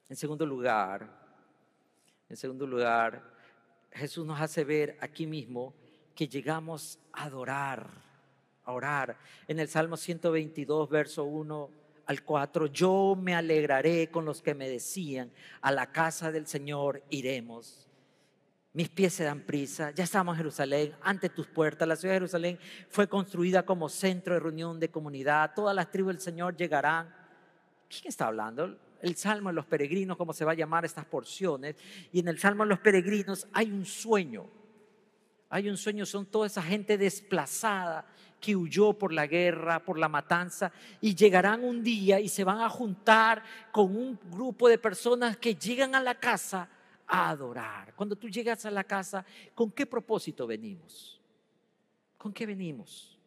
En 0.10 0.16
segundo 0.16 0.44
lugar, 0.44 1.08
en 2.28 2.36
segundo 2.36 2.66
lugar, 2.66 3.32
Jesús 3.92 4.26
nos 4.26 4.42
hace 4.42 4.64
ver 4.64 4.98
aquí 5.00 5.28
mismo 5.28 5.76
que 6.16 6.28
llegamos 6.28 6.98
a 7.14 7.26
adorar, 7.26 7.88
a 8.64 8.72
orar. 8.72 9.20
En 9.48 9.60
el 9.60 9.68
Salmo 9.68 9.98
122, 9.98 10.90
verso 10.90 11.26
1 11.26 11.87
al 12.08 12.24
4, 12.24 12.68
yo 12.68 13.18
me 13.22 13.36
alegraré 13.36 14.10
con 14.10 14.26
los 14.26 14.42
que 14.42 14.56
me 14.56 14.70
decían, 14.70 15.32
a 15.62 15.72
la 15.72 15.92
casa 15.92 16.32
del 16.32 16.48
Señor 16.48 17.04
iremos. 17.10 17.88
Mis 18.74 18.90
pies 18.90 19.14
se 19.14 19.24
dan 19.26 19.42
prisa, 19.42 19.92
ya 19.92 20.04
estamos 20.04 20.34
en 20.34 20.38
Jerusalén, 20.38 20.96
ante 21.02 21.30
tus 21.30 21.48
puertas. 21.48 21.88
La 21.88 21.96
ciudad 21.96 22.14
de 22.14 22.20
Jerusalén 22.20 22.60
fue 22.90 23.08
construida 23.08 23.66
como 23.66 23.90
centro 23.90 24.34
de 24.34 24.40
reunión 24.40 24.80
de 24.80 24.90
comunidad. 24.90 25.52
Todas 25.56 25.76
las 25.76 25.92
tribus 25.92 26.14
del 26.14 26.22
Señor 26.22 26.56
llegarán. 26.56 27.14
¿Quién 27.90 28.08
está 28.08 28.28
hablando? 28.28 28.78
el 29.02 29.16
Salmo 29.16 29.50
de 29.50 29.56
los 29.56 29.66
Peregrinos, 29.66 30.18
como 30.18 30.34
se 30.34 30.46
va 30.46 30.54
a 30.54 30.56
llamar 30.56 30.86
estas 30.86 31.06
porciones. 31.06 31.76
Y 32.12 32.20
en 32.20 32.28
el 32.28 32.40
Salmo 32.40 32.64
de 32.64 32.70
los 32.70 32.80
Peregrinos 32.80 33.48
hay 33.54 33.72
un 33.72 33.86
sueño. 33.86 34.50
Hay 35.50 35.70
un 35.70 35.78
sueño, 35.78 36.06
son 36.06 36.26
toda 36.26 36.48
esa 36.48 36.62
gente 36.62 36.98
desplazada 36.98 38.06
que 38.40 38.56
huyó 38.56 38.94
por 38.94 39.12
la 39.12 39.28
guerra, 39.28 39.84
por 39.84 39.98
la 39.98 40.10
matanza, 40.10 40.72
y 41.02 41.16
llegarán 41.16 41.64
un 41.64 41.84
día 41.84 42.20
y 42.20 42.30
se 42.30 42.44
van 42.44 42.62
a 42.62 42.70
juntar 42.70 43.44
con 43.72 43.96
un 43.96 44.20
grupo 44.32 44.70
de 44.70 44.78
personas 44.78 45.38
que 45.38 45.56
llegan 45.56 45.96
a 45.96 46.02
la 46.02 46.16
casa 46.16 46.70
a 47.08 47.30
adorar. 47.30 47.96
Cuando 47.96 48.16
tú 48.16 48.30
llegas 48.30 48.66
a 48.66 48.72
la 48.72 48.84
casa, 48.84 49.26
¿con 49.56 49.72
qué 49.72 49.86
propósito 49.86 50.46
venimos? 50.46 51.20
¿Con 52.18 52.34
qué 52.34 52.46
venimos? 52.46 53.18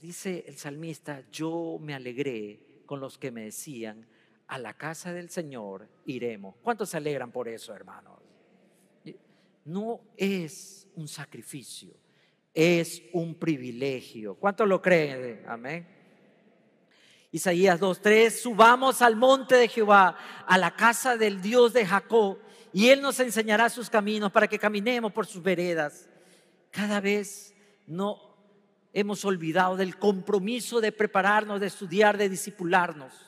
Dice 0.00 0.44
el 0.46 0.56
salmista, 0.56 1.22
yo 1.30 1.78
me 1.80 1.94
alegré 1.94 2.82
con 2.84 3.00
los 3.00 3.18
que 3.18 3.30
me 3.30 3.44
decían, 3.44 4.06
a 4.46 4.58
la 4.58 4.74
casa 4.74 5.12
del 5.12 5.30
Señor 5.30 5.88
iremos. 6.04 6.54
¿Cuántos 6.62 6.90
se 6.90 6.96
alegran 6.98 7.32
por 7.32 7.48
eso, 7.48 7.74
hermanos? 7.74 8.20
No 9.64 10.00
es 10.16 10.86
un 10.94 11.08
sacrificio, 11.08 11.92
es 12.56 13.02
un 13.12 13.36
privilegio. 13.36 14.34
¿Cuántos 14.34 14.66
lo 14.66 14.82
creen? 14.82 15.44
Amén. 15.46 15.86
Isaías 17.30 17.78
2.3, 17.80 18.30
subamos 18.30 19.00
al 19.00 19.14
monte 19.14 19.54
de 19.54 19.68
Jehová, 19.68 20.16
a 20.44 20.58
la 20.58 20.74
casa 20.74 21.16
del 21.16 21.40
Dios 21.40 21.72
de 21.72 21.86
Jacob, 21.86 22.38
y 22.72 22.88
Él 22.88 23.00
nos 23.00 23.20
enseñará 23.20 23.68
sus 23.68 23.88
caminos 23.88 24.32
para 24.32 24.48
que 24.48 24.58
caminemos 24.58 25.12
por 25.12 25.26
sus 25.26 25.42
veredas. 25.42 26.08
Cada 26.72 27.00
vez 27.00 27.54
no 27.86 28.18
hemos 28.92 29.24
olvidado 29.24 29.76
del 29.76 29.98
compromiso 29.98 30.80
de 30.80 30.90
prepararnos, 30.90 31.60
de 31.60 31.68
estudiar, 31.68 32.16
de 32.16 32.28
discipularnos 32.28 33.26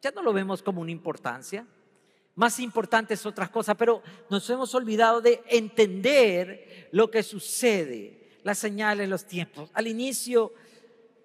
ya 0.00 0.10
no 0.12 0.22
lo 0.22 0.32
vemos 0.32 0.62
como 0.62 0.80
una 0.80 0.90
importancia. 0.90 1.66
Más 2.38 2.60
importante 2.60 3.14
es 3.14 3.26
otras 3.26 3.50
cosas, 3.50 3.74
pero 3.76 4.00
nos 4.30 4.48
hemos 4.48 4.72
olvidado 4.76 5.20
de 5.20 5.42
entender 5.48 6.88
lo 6.92 7.10
que 7.10 7.24
sucede, 7.24 8.38
las 8.44 8.58
señales, 8.58 9.08
los 9.08 9.24
tiempos. 9.24 9.68
Al 9.74 9.88
inicio 9.88 10.52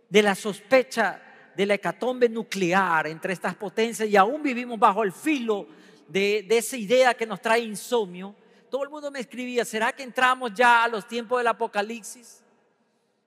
de 0.10 0.24
la 0.24 0.34
sospecha 0.34 1.22
de 1.56 1.68
la 1.68 1.76
hecatombe 1.76 2.28
nuclear 2.30 3.06
entre 3.06 3.32
estas 3.32 3.54
potencias 3.54 4.10
y 4.10 4.18
aún 4.18 4.42
vivimos 4.42 4.80
bajo 4.80 5.04
el 5.04 5.12
filo 5.12 5.68
de, 6.08 6.48
de 6.50 6.58
esa 6.58 6.78
idea 6.78 7.14
que 7.14 7.28
nos 7.28 7.40
trae 7.40 7.60
insomnio, 7.60 8.34
todo 8.72 8.82
el 8.82 8.90
mundo 8.90 9.12
me 9.12 9.20
escribía, 9.20 9.64
¿será 9.66 9.92
que 9.94 10.02
entramos 10.02 10.52
ya 10.56 10.84
a 10.84 10.88
los 10.88 11.08
tiempos 11.08 11.38
del 11.38 11.46
apocalipsis? 11.46 12.44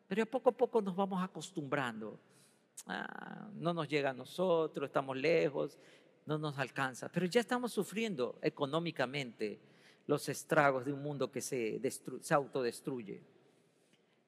Pero 0.09 0.27
poco 0.27 0.51
a 0.51 0.53
poco 0.53 0.83
nos 0.83 0.97
vamos 0.97 1.23
acostumbrando 1.23 2.19
Ah, 2.89 3.49
no 3.55 3.75
nos 3.75 3.89
llega 3.89 4.11
a 4.11 4.15
nosotros, 4.15 4.87
estamos 4.87 5.17
lejos, 5.17 5.77
no 6.27 6.39
nos 6.39 6.59
alcanza. 6.59 7.09
Pero 7.09 7.27
ya 7.27 7.41
estamos 7.41 7.73
sufriendo 7.73 8.39
económicamente 8.43 9.59
los 10.07 10.29
estragos 10.29 10.85
de 10.85 10.93
un 10.93 11.03
mundo 11.03 11.31
que 11.31 11.41
se, 11.41 11.81
autodestruye. 12.31 13.23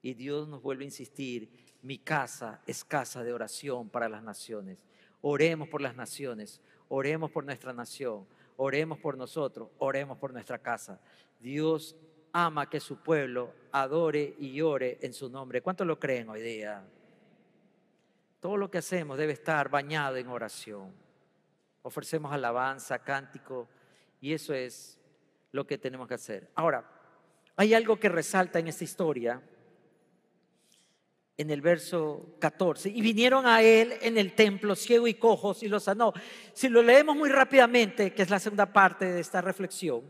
Y 0.03 0.15
Dios 0.15 0.49
nos 0.49 0.63
vuelve 0.63 0.85
a 0.85 0.87
insistir, 0.87 1.51
mi 1.83 1.99
casa 1.99 2.63
es 2.67 2.85
casa 2.85 3.23
de 3.23 3.33
oración 3.33 3.89
para 3.89 4.09
las 4.09 4.23
naciones. 4.23 4.79
Oremos 5.21 5.69
por 5.69 5.81
las 5.81 5.97
naciones, 5.97 6.61
oremos 6.89 7.31
por 7.31 7.45
nuestra 7.45 7.73
nación, 7.73 8.27
oremos 8.57 8.99
por 8.99 9.17
nosotros, 9.17 9.69
oremos 9.79 10.17
por 10.19 10.33
nuestra 10.33 10.59
casa. 10.59 11.01
Dios 11.41 11.97
ama 12.33 12.69
que 12.71 12.79
su 12.79 12.97
pueblo 12.97 13.53
adore 13.73 14.35
y 14.39 14.61
ore 14.61 14.99
en 15.03 15.13
su 15.13 15.29
nombre. 15.29 15.63
¿Cuántos 15.63 15.87
lo 15.87 15.99
creen 15.99 16.29
hoy 16.29 16.43
día? 16.43 16.85
Todo 18.41 18.57
lo 18.57 18.71
que 18.71 18.79
hacemos 18.79 19.19
debe 19.19 19.33
estar 19.33 19.69
bañado 19.69 20.17
en 20.17 20.29
oración. 20.29 21.08
Ofrecemos 21.83 22.33
alabanza, 22.33 22.99
cántico, 22.99 23.69
y 24.21 24.33
eso 24.33 24.53
es 24.55 24.99
lo 25.53 25.67
que 25.67 25.79
tenemos 25.79 26.09
que 26.09 26.15
hacer. 26.15 26.51
Ahora, 26.55 26.89
hay 27.57 27.75
algo 27.75 27.99
que 27.99 28.09
resalta 28.09 28.59
en 28.59 28.69
esta 28.69 28.85
historia, 28.85 29.43
en 31.37 31.51
el 31.51 31.61
verso 31.61 32.37
14. 32.41 32.89
Y 32.89 33.01
vinieron 33.01 33.47
a 33.47 33.63
él 33.63 33.95
en 34.03 34.19
el 34.19 34.35
templo 34.35 34.75
ciego 34.75 35.07
y 35.07 35.15
cojos 35.15 35.63
y 35.63 35.69
los 35.69 35.85
sanó. 35.85 36.13
Si 36.53 36.69
lo 36.69 36.83
leemos 36.83 37.17
muy 37.17 37.31
rápidamente, 37.31 38.13
que 38.13 38.23
es 38.23 38.31
la 38.31 38.41
segunda 38.41 38.73
parte 38.73 39.07
de 39.07 39.21
esta 39.21 39.41
reflexión, 39.41 40.03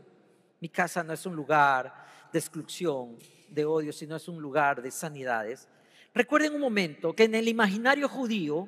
mi 0.59 0.69
casa 0.69 1.03
no 1.03 1.13
es 1.13 1.25
un 1.25 1.35
lugar 1.35 1.93
de 2.33 2.39
exclusión, 2.39 3.17
de 3.47 3.65
odio, 3.65 3.93
sino 3.93 4.15
es 4.15 4.27
un 4.27 4.41
lugar 4.41 4.81
de 4.81 4.91
sanidades. 4.91 5.67
Recuerden 6.13 6.53
un 6.53 6.61
momento 6.61 7.15
que 7.15 7.23
en 7.23 7.35
el 7.35 7.47
imaginario 7.47 8.09
judío, 8.09 8.67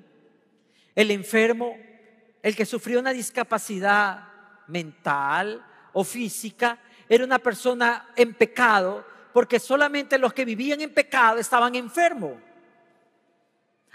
el 0.96 1.12
enfermo, 1.12 1.76
el 2.42 2.56
que 2.56 2.66
sufrió 2.66 3.00
una 3.00 3.14
discapacidad 3.14 4.28
mental 4.68 5.64
o 5.94 6.04
física, 6.04 6.80
era 7.08 7.24
una 7.24 7.40
persona 7.40 8.10
en 8.16 8.34
pecado, 8.34 9.06
porque 9.34 9.60
solamente 9.60 10.18
los 10.18 10.34
que 10.34 10.46
vivían 10.46 10.82
en 10.82 10.94
pecado 10.94 11.38
estaban 11.40 11.76
enfermos. 11.76 12.34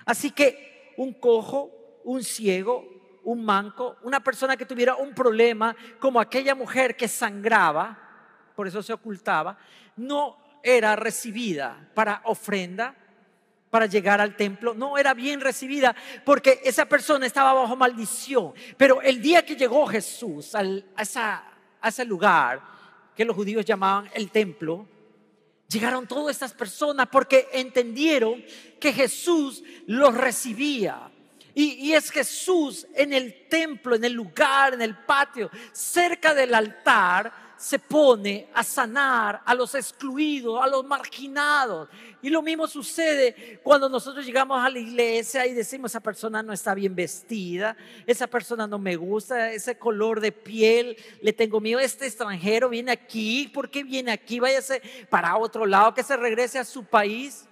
Así 0.05 0.31
que 0.31 0.95
un 0.97 1.15
cojo, 1.15 2.01
un 2.05 2.23
ciego, 2.23 2.85
un 3.25 3.45
manco, 3.45 3.97
una 4.03 4.21
persona 4.21 4.57
que 4.57 4.67
tuviera 4.67 4.95
un 4.97 5.13
problema, 5.15 5.75
como 5.99 6.21
aquella 6.21 6.55
mujer 6.55 6.97
que 6.97 7.09
sangraba, 7.09 7.99
por 8.55 8.69
eso 8.69 8.83
se 8.83 8.93
ocultaba, 8.93 9.59
no 9.97 10.39
era 10.63 10.95
recibida 10.95 11.89
para 11.95 12.23
ofrenda, 12.25 12.95
para 13.71 13.87
llegar 13.87 14.21
al 14.21 14.37
templo, 14.37 14.75
no 14.75 14.97
era 14.97 15.15
bien 15.15 15.41
recibida 15.41 15.95
porque 16.25 16.61
esa 16.65 16.87
persona 16.87 17.27
estaba 17.27 17.53
bajo 17.53 17.77
maldición. 17.77 18.53
Pero 18.77 19.03
el 19.03 19.21
día 19.21 19.45
que 19.45 19.57
llegó 19.57 19.87
Jesús 19.87 20.55
a, 20.55 20.63
ese 21.85 22.05
lugar 22.05 22.63
que 23.15 23.25
los 23.25 23.35
judíos 23.35 23.65
llamaban 23.65 24.11
el 24.15 24.31
templo, 24.31 24.87
llegaron 25.69 26.07
todas 26.07 26.37
estas 26.37 26.53
personas 26.53 27.09
porque 27.11 27.49
entendieron 27.53 28.45
que 28.79 28.93
Jesús 28.93 29.63
los 29.87 30.15
recibía. 30.15 31.11
Y, 31.59 31.95
es 31.95 32.11
Jesús 32.11 32.87
en 32.95 33.15
el 33.15 33.49
templo, 33.49 33.97
en 33.97 34.05
el 34.05 34.13
lugar, 34.13 34.75
en 34.75 34.83
el 34.83 34.95
patio, 34.95 35.51
cerca 35.73 36.35
del 36.35 36.55
altar, 36.55 37.33
se 37.57 37.79
pone 37.79 38.49
a 38.53 38.63
sanar 38.63 39.43
a 39.45 39.55
los 39.55 39.75
excluidos, 39.75 40.63
a 40.63 40.67
los 40.67 40.85
marginados. 40.85 41.89
Y 42.23 42.29
lo 42.29 42.43
mismo 42.43 42.67
sucede 42.67 43.61
cuando 43.63 43.89
nosotros 43.89 44.27
llegamos 44.27 44.63
a 44.63 44.69
la 44.69 44.79
iglesia 44.79 45.47
y 45.47 45.55
decimos, 45.55 45.93
esa 45.93 46.01
persona 46.01 46.43
no 46.43 46.53
está 46.53 46.75
bien 46.75 46.95
vestida, 46.95 47.77
esa 48.07 48.27
persona 48.27 48.67
no 48.67 48.79
me 48.79 48.97
gusta, 48.97 49.53
ese 49.53 49.79
color 49.79 50.21
de 50.21 50.33
piel, 50.33 50.97
le 51.23 51.33
tengo 51.33 51.61
miedo, 51.61 51.81
este 51.81 52.07
extranjero 52.07 52.69
viene 52.69 52.93
aquí, 52.93 53.49
¿por 53.49 53.71
qué 53.71 53.85
viene 53.85 54.13
aquí? 54.13 54.41
Váyase 54.41 54.83
para 55.09 55.37
otro 55.37 55.67
lado, 55.67 55.95
que 55.95 56.03
se 56.03 56.17
regrese 56.17 56.59
a 56.59 56.65
su 56.65 56.85
país. 56.85 57.46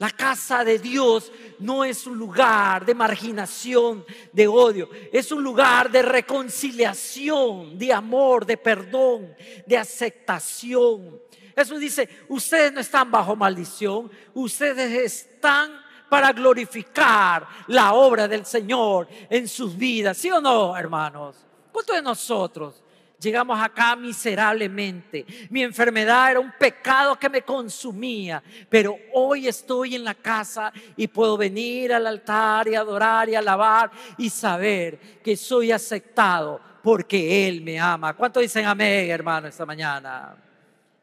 La 0.00 0.10
casa 0.10 0.64
de 0.64 0.78
Dios 0.78 1.30
no 1.58 1.84
es 1.84 2.06
un 2.06 2.16
lugar 2.16 2.86
de 2.86 2.94
marginación, 2.94 4.02
de 4.32 4.48
odio. 4.48 4.88
Es 5.12 5.30
un 5.30 5.44
lugar 5.44 5.90
de 5.90 6.00
reconciliación, 6.00 7.78
de 7.78 7.92
amor, 7.92 8.46
de 8.46 8.56
perdón, 8.56 9.36
de 9.66 9.76
aceptación. 9.76 11.20
Jesús 11.54 11.78
dice, 11.78 12.08
ustedes 12.30 12.72
no 12.72 12.80
están 12.80 13.10
bajo 13.10 13.36
maldición, 13.36 14.10
ustedes 14.32 14.90
están 14.90 15.70
para 16.08 16.32
glorificar 16.32 17.46
la 17.66 17.92
obra 17.92 18.26
del 18.26 18.46
Señor 18.46 19.06
en 19.28 19.46
sus 19.46 19.76
vidas. 19.76 20.16
¿Sí 20.16 20.30
o 20.30 20.40
no, 20.40 20.74
hermanos? 20.78 21.36
¿Cuántos 21.70 21.96
de 21.96 22.00
nosotros 22.00 22.82
Llegamos 23.20 23.60
acá 23.60 23.94
miserablemente. 23.96 25.26
Mi 25.50 25.62
enfermedad 25.62 26.30
era 26.30 26.40
un 26.40 26.52
pecado 26.58 27.18
que 27.18 27.28
me 27.28 27.42
consumía, 27.42 28.42
pero 28.68 28.96
hoy 29.12 29.46
estoy 29.46 29.94
en 29.94 30.04
la 30.04 30.14
casa 30.14 30.72
y 30.96 31.06
puedo 31.06 31.36
venir 31.36 31.92
al 31.92 32.06
altar 32.06 32.68
y 32.68 32.74
adorar 32.74 33.28
y 33.28 33.34
alabar 33.34 33.90
y 34.16 34.30
saber 34.30 34.98
que 35.22 35.36
soy 35.36 35.70
aceptado 35.70 36.60
porque 36.82 37.46
Él 37.46 37.60
me 37.60 37.78
ama. 37.78 38.14
¿Cuánto 38.14 38.40
dicen 38.40 38.64
amén, 38.64 39.10
hermano, 39.10 39.48
esta 39.48 39.66
mañana? 39.66 40.34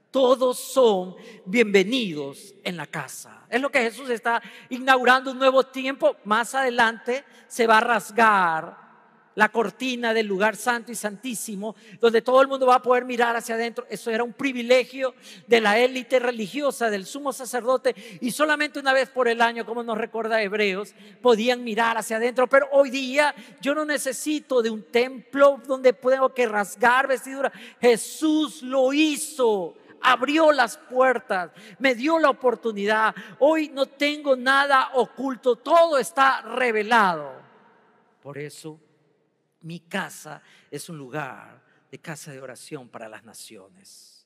Todos 0.09 0.57
son 0.57 1.15
bienvenidos 1.45 2.55
en 2.63 2.77
la 2.77 2.87
casa. 2.87 3.43
Es 3.47 3.61
lo 3.61 3.69
que 3.69 3.81
Jesús 3.81 4.09
está 4.09 4.41
inaugurando 4.69 5.29
un 5.29 5.37
nuevo 5.37 5.63
tiempo. 5.65 6.15
Más 6.23 6.55
adelante 6.55 7.23
se 7.47 7.67
va 7.67 7.77
a 7.77 7.81
rasgar 7.81 8.86
la 9.37 9.49
cortina 9.49 10.15
del 10.15 10.25
lugar 10.25 10.55
santo 10.55 10.91
y 10.91 10.95
santísimo, 10.95 11.75
donde 12.01 12.23
todo 12.23 12.41
el 12.41 12.47
mundo 12.47 12.65
va 12.65 12.77
a 12.77 12.81
poder 12.81 13.05
mirar 13.05 13.35
hacia 13.35 13.53
adentro. 13.53 13.85
Eso 13.87 14.09
era 14.09 14.23
un 14.23 14.33
privilegio 14.33 15.13
de 15.45 15.61
la 15.61 15.77
élite 15.77 16.17
religiosa, 16.17 16.89
del 16.89 17.05
sumo 17.05 17.31
sacerdote, 17.31 17.95
y 18.19 18.31
solamente 18.31 18.79
una 18.79 18.93
vez 18.93 19.09
por 19.09 19.27
el 19.27 19.39
año, 19.41 19.63
como 19.63 19.83
nos 19.83 19.95
recuerda 19.95 20.41
Hebreos, 20.41 20.95
podían 21.21 21.63
mirar 21.63 21.99
hacia 21.99 22.17
adentro. 22.17 22.47
Pero 22.47 22.67
hoy 22.71 22.89
día 22.89 23.35
yo 23.61 23.75
no 23.75 23.85
necesito 23.85 24.63
de 24.63 24.71
un 24.71 24.81
templo 24.81 25.61
donde 25.67 25.93
tengo 25.93 26.33
que 26.33 26.47
rasgar 26.47 27.07
vestidura. 27.07 27.51
Jesús 27.79 28.63
lo 28.63 28.91
hizo 28.91 29.75
abrió 30.01 30.51
las 30.51 30.77
puertas, 30.77 31.51
me 31.77 31.93
dio 31.93 32.17
la 32.17 32.29
oportunidad. 32.29 33.13
Hoy 33.39 33.69
no 33.69 33.85
tengo 33.85 34.35
nada 34.35 34.89
oculto, 34.93 35.57
todo 35.57 35.99
está 35.99 36.41
revelado. 36.41 37.33
Por 38.21 38.37
eso 38.37 38.79
mi 39.61 39.79
casa 39.79 40.41
es 40.69 40.89
un 40.89 40.97
lugar 40.97 41.63
de 41.91 41.99
casa 41.99 42.31
de 42.31 42.41
oración 42.41 42.89
para 42.89 43.09
las 43.09 43.23
naciones. 43.23 44.25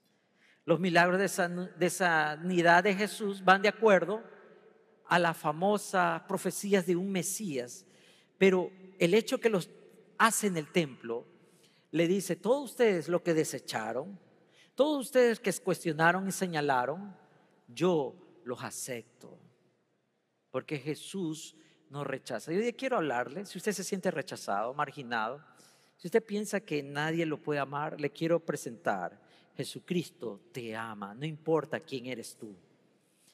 Los 0.65 0.79
milagros 0.79 1.19
de, 1.19 1.89
sanidad 1.89 2.83
de 2.83 2.95
Jesús 2.95 3.43
van 3.43 3.61
de 3.61 3.69
acuerdo 3.69 4.23
a 5.05 5.19
las 5.19 5.35
famosas 5.35 6.21
profecías 6.23 6.85
de 6.85 6.95
un 6.95 7.11
Mesías, 7.11 7.85
pero 8.37 8.71
el 8.99 9.13
hecho 9.13 9.39
que 9.39 9.49
los 9.49 9.69
hace 10.17 10.47
en 10.47 10.57
el 10.57 10.71
templo 10.71 11.25
le 11.91 12.07
dice, 12.07 12.35
todos 12.35 12.71
ustedes 12.71 13.09
lo 13.09 13.23
que 13.23 13.33
desecharon, 13.33 14.19
todos 14.75 15.07
ustedes 15.07 15.39
que 15.39 15.51
cuestionaron 15.53 16.27
y 16.27 16.31
señalaron, 16.31 17.15
yo 17.67 18.15
los 18.45 18.63
acepto, 18.63 19.37
porque 20.51 20.77
Jesús 20.77 21.55
no 21.91 22.05
rechaza. 22.05 22.51
Yo 22.53 22.61
quiero 22.75 22.97
hablarle, 22.97 23.45
si 23.45 23.57
usted 23.57 23.73
se 23.73 23.83
siente 23.83 24.09
rechazado, 24.09 24.73
marginado, 24.73 25.43
si 25.97 26.07
usted 26.07 26.23
piensa 26.23 26.61
que 26.61 26.81
nadie 26.81 27.25
lo 27.25 27.37
puede 27.37 27.59
amar, 27.59 27.99
le 27.99 28.09
quiero 28.09 28.39
presentar. 28.39 29.19
Jesucristo 29.55 30.39
te 30.53 30.75
ama, 30.75 31.13
no 31.13 31.25
importa 31.25 31.81
quién 31.81 32.05
eres 32.05 32.37
tú, 32.37 32.55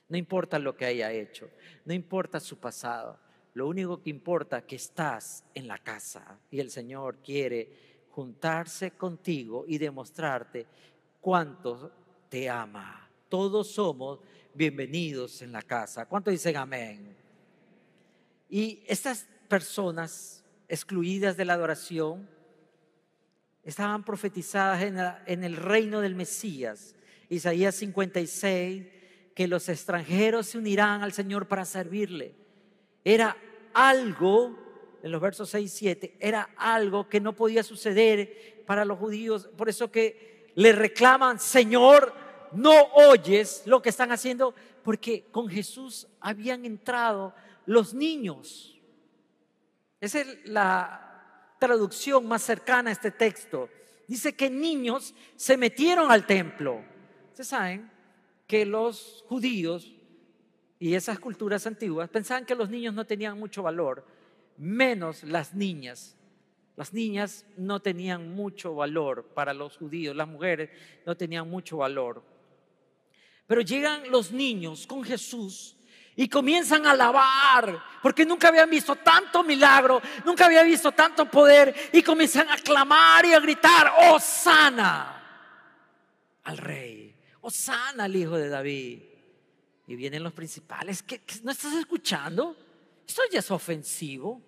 no 0.09 0.17
importa 0.17 0.57
lo 0.57 0.75
que 0.75 0.85
haya 0.85 1.13
hecho, 1.13 1.49
no 1.85 1.93
importa 1.93 2.39
su 2.39 2.57
pasado, 2.57 3.19
lo 3.53 3.67
único 3.67 4.01
que 4.01 4.09
importa 4.09 4.57
es 4.57 4.63
que 4.63 4.75
estás 4.75 5.45
en 5.53 5.67
la 5.67 5.77
casa 5.77 6.39
y 6.49 6.59
el 6.59 6.71
Señor 6.71 7.17
quiere 7.23 8.07
juntarse 8.09 8.91
contigo 8.91 9.65
y 9.67 9.77
demostrarte 9.77 10.65
cuánto 11.21 11.91
te 12.29 12.49
ama. 12.49 13.07
Todos 13.29 13.71
somos 13.71 14.19
bienvenidos 14.55 15.43
en 15.43 15.51
la 15.51 15.61
casa. 15.61 16.07
¿Cuánto 16.07 16.31
dicen 16.31 16.57
amén? 16.57 17.26
Y 18.49 18.83
estas 18.87 19.27
personas 19.47 20.43
excluidas 20.67 21.37
de 21.37 21.45
la 21.45 21.53
adoración 21.53 22.29
estaban 23.63 24.03
profetizadas 24.03 24.81
en, 25.25 25.43
el 25.43 25.57
reino 25.57 25.99
del 25.99 26.15
Mesías. 26.15 26.95
Isaías 27.29 27.75
56, 27.75 28.85
que 29.35 29.47
los 29.47 29.67
extranjeros 29.67 30.47
se 30.47 30.57
unirán 30.57 31.03
al 31.03 31.11
Señor 31.11 31.47
para 31.47 31.65
servirle. 31.65 32.33
Era 33.03 33.35
algo, 33.73 34.57
en 35.03 35.11
los 35.11 35.21
versos 35.21 35.49
6 35.49 35.65
y 35.65 35.77
7, 35.77 36.17
era 36.19 36.49
algo 36.55 37.09
que 37.09 37.19
no 37.19 37.33
podía 37.33 37.63
suceder 37.63 38.63
para 38.65 38.85
los 38.85 38.97
judíos. 38.97 39.49
Por 39.57 39.67
eso 39.67 39.91
que 39.91 40.51
le 40.55 40.71
reclaman, 40.71 41.39
Señor, 41.39 42.13
no 42.53 42.73
oyes 42.95 43.63
lo 43.65 43.81
que 43.81 43.89
están 43.89 44.13
haciendo, 44.13 44.55
porque 44.81 45.25
con 45.31 45.49
Jesús 45.49 46.07
habían 46.21 46.63
entrado 46.63 47.33
los 47.67 47.93
niños. 47.93 48.75
Esa 50.01 50.21
es 50.21 50.49
la 50.49 51.55
traducción 51.59 52.27
más 52.27 52.41
cercana 52.41 52.89
a 52.89 52.93
este 52.93 53.11
texto. 53.11 53.69
Dice 54.07 54.35
que 54.35 54.49
niños 54.49 55.13
se 55.35 55.57
metieron 55.57 56.09
al 56.09 56.25
templo. 56.25 56.83
Ustedes 57.29 57.49
saben 57.49 57.91
que 58.47 58.65
los 58.65 59.23
judíos 59.27 59.93
y 60.79 60.93
esas 60.93 61.19
culturas 61.19 61.67
antiguas 61.67 62.09
pensaban 62.09 62.45
que 62.45 62.55
los 62.55 62.69
niños 62.69 62.93
no 62.93 63.05
tenían 63.05 63.37
mucho 63.37 63.63
valor, 63.63 64.05
menos 64.57 65.23
las 65.23 65.53
niñas. 65.53 66.15
Las 66.77 66.93
niñas 66.93 67.45
no 67.57 67.81
tenían 67.81 68.33
mucho 68.33 68.75
valor 68.75 69.25
para 69.33 69.53
los 69.53 69.77
judíos, 69.77 70.15
las 70.15 70.27
mujeres 70.27 70.69
no 71.05 71.17
tenían 71.17 71.49
mucho 71.49 71.77
valor. 71.77 72.23
Pero 73.45 73.61
llegan 73.61 74.09
los 74.11 74.31
niños 74.31 74.85
con 74.87 75.03
Jesús 75.03 75.76
y 76.17 76.27
comienzan 76.27 76.85
a 76.87 76.91
alabar, 76.91 77.81
porque 78.01 78.25
nunca 78.25 78.47
habían 78.47 78.69
visto 78.69 78.95
tanto 78.95 79.43
milagro, 79.43 80.01
nunca 80.25 80.47
habían 80.47 80.65
visto 80.65 80.91
tanto 80.91 81.29
poder, 81.29 81.73
y 81.93 82.01
comienzan 82.01 82.49
a 82.49 82.57
clamar 82.57 83.23
y 83.25 83.33
a 83.33 83.39
gritar, 83.39 83.93
oh 84.09 84.19
sana 84.19 85.13
al 86.43 86.57
rey, 86.57 87.15
oh 87.41 87.51
sana 87.51 88.05
al 88.05 88.15
hijo 88.15 88.35
de 88.35 88.49
David. 88.49 89.03
Y 89.85 89.95
vienen 89.95 90.23
los 90.23 90.33
principales, 90.33 91.03
¿Qué, 91.03 91.21
no 91.43 91.51
estás 91.51 91.73
escuchando? 91.75 92.57
Esto 93.07 93.21
ya 93.31 93.39
es 93.39 93.51
ofensivo. 93.51 94.41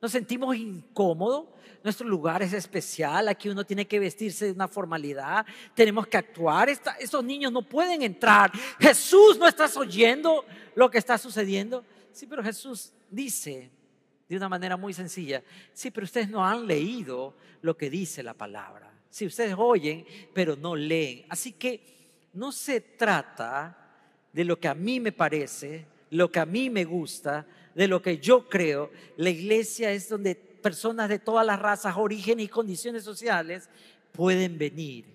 Nos 0.00 0.12
sentimos 0.12 0.56
incómodos. 0.56 1.46
Nuestro 1.82 2.08
lugar 2.08 2.42
es 2.42 2.52
especial. 2.52 3.28
Aquí 3.28 3.48
uno 3.48 3.64
tiene 3.64 3.86
que 3.86 3.98
vestirse 3.98 4.46
de 4.46 4.52
una 4.52 4.68
formalidad. 4.68 5.46
Tenemos 5.74 6.06
que 6.06 6.16
actuar. 6.16 6.68
estos 6.68 7.24
niños 7.24 7.52
no 7.52 7.62
pueden 7.62 8.02
entrar. 8.02 8.50
Jesús, 8.78 9.38
¿no 9.38 9.46
estás 9.46 9.76
oyendo 9.76 10.44
lo 10.74 10.90
que 10.90 10.98
está 10.98 11.18
sucediendo? 11.18 11.84
Sí, 12.12 12.26
pero 12.26 12.42
Jesús 12.42 12.92
dice 13.10 13.70
de 14.28 14.36
una 14.36 14.48
manera 14.48 14.76
muy 14.76 14.94
sencilla. 14.94 15.42
Sí, 15.72 15.90
pero 15.90 16.04
ustedes 16.04 16.28
no 16.28 16.46
han 16.46 16.66
leído 16.66 17.34
lo 17.62 17.76
que 17.76 17.90
dice 17.90 18.22
la 18.22 18.34
palabra. 18.34 18.92
Sí, 19.10 19.26
ustedes 19.26 19.54
oyen, 19.58 20.06
pero 20.32 20.54
no 20.56 20.76
leen. 20.76 21.26
Así 21.28 21.52
que 21.52 21.82
no 22.32 22.52
se 22.52 22.80
trata 22.80 23.76
de 24.32 24.44
lo 24.44 24.58
que 24.58 24.68
a 24.68 24.74
mí 24.74 25.00
me 25.00 25.12
parece, 25.12 25.84
lo 26.10 26.30
que 26.30 26.38
a 26.38 26.46
mí 26.46 26.70
me 26.70 26.84
gusta, 26.84 27.44
de 27.74 27.88
lo 27.88 28.02
que 28.02 28.18
yo 28.18 28.48
creo. 28.48 28.90
La 29.16 29.30
iglesia 29.30 29.90
es 29.92 30.08
donde 30.08 30.34
personas 30.34 31.08
de 31.08 31.18
todas 31.18 31.46
las 31.46 31.58
razas, 31.58 31.96
orígenes 31.96 32.46
y 32.46 32.48
condiciones 32.48 33.04
sociales 33.04 33.68
pueden 34.12 34.58
venir. 34.58 35.06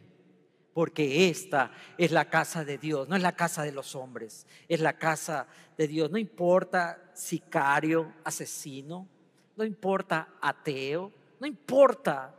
Porque 0.74 1.30
esta 1.30 1.72
es 1.98 2.12
la 2.12 2.30
casa 2.30 2.66
de 2.66 2.78
Dios, 2.78 3.08
no 3.08 3.16
es 3.16 3.22
la 3.22 3.36
casa 3.36 3.64
de 3.64 3.72
los 3.72 3.96
hombres, 3.96 4.46
es 4.68 4.82
la 4.82 4.98
casa 4.98 5.48
de 5.78 5.88
Dios. 5.88 6.12
No 6.12 6.18
importa 6.18 7.12
sicario, 7.14 8.14
asesino, 8.26 9.08
no 9.56 9.64
importa 9.64 10.36
ateo, 10.42 11.12
no 11.40 11.48
importa. 11.48 12.36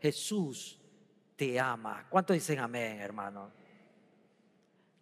Jesús 0.00 0.78
te 1.36 1.58
ama. 1.58 2.06
¿Cuántos 2.08 2.34
dicen 2.34 2.58
amén, 2.58 3.00
hermano? 3.00 3.50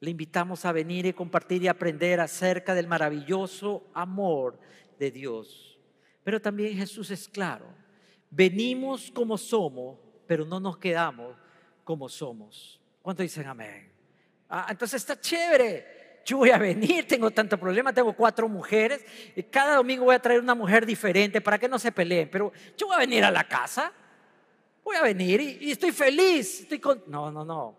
Le 0.01 0.11
invitamos 0.11 0.65
a 0.65 0.73
venir 0.73 1.05
y 1.05 1.13
compartir 1.13 1.63
y 1.63 1.69
aprender 1.69 2.21
acerca 2.21 2.75
del 2.75 2.87
maravilloso 2.87 3.85
amor 3.93 4.59
de 4.99 5.11
Dios. 5.11 5.79
Pero 6.25 6.41
también 6.41 6.77
Jesús 6.77 7.11
es 7.11 7.29
claro. 7.29 7.67
Venimos 8.31 9.11
como 9.11 9.37
somos, 9.37 9.99
pero 10.27 10.47
no 10.47 10.59
nos 10.59 10.79
quedamos 10.79 11.37
como 11.85 12.09
somos. 12.09 12.81
¿Cuánto 13.03 13.23
dicen 13.23 13.47
amén? 13.47 13.93
Ah, 14.49 14.69
entonces 14.71 15.03
está 15.03 15.21
chévere. 15.21 16.23
Yo 16.25 16.39
voy 16.39 16.51
a 16.51 16.59
venir, 16.59 17.07
tengo 17.07 17.31
tanto 17.31 17.59
problema, 17.59 17.93
tengo 17.93 18.15
cuatro 18.15 18.49
mujeres. 18.49 19.05
Y 19.37 19.43
cada 19.43 19.77
domingo 19.77 20.05
voy 20.05 20.15
a 20.15 20.23
traer 20.23 20.41
una 20.41 20.55
mujer 20.55 20.87
diferente 20.87 21.43
para 21.43 21.59
que 21.59 21.69
no 21.69 21.79
se 21.79 21.93
peleen. 21.93 22.31
Pero 22.31 22.53
yo 22.77 22.87
voy 22.87 22.97
a 22.97 23.01
venir 23.01 23.23
a 23.25 23.31
la 23.31 23.47
casa. 23.47 23.93
Voy 24.83 24.97
a 24.97 25.03
venir 25.03 25.41
y, 25.43 25.59
y 25.61 25.71
estoy 25.73 25.93
feliz. 25.93 26.61
Estoy 26.61 26.79
con... 26.79 27.03
No, 27.07 27.31
no, 27.31 27.45
no. 27.45 27.77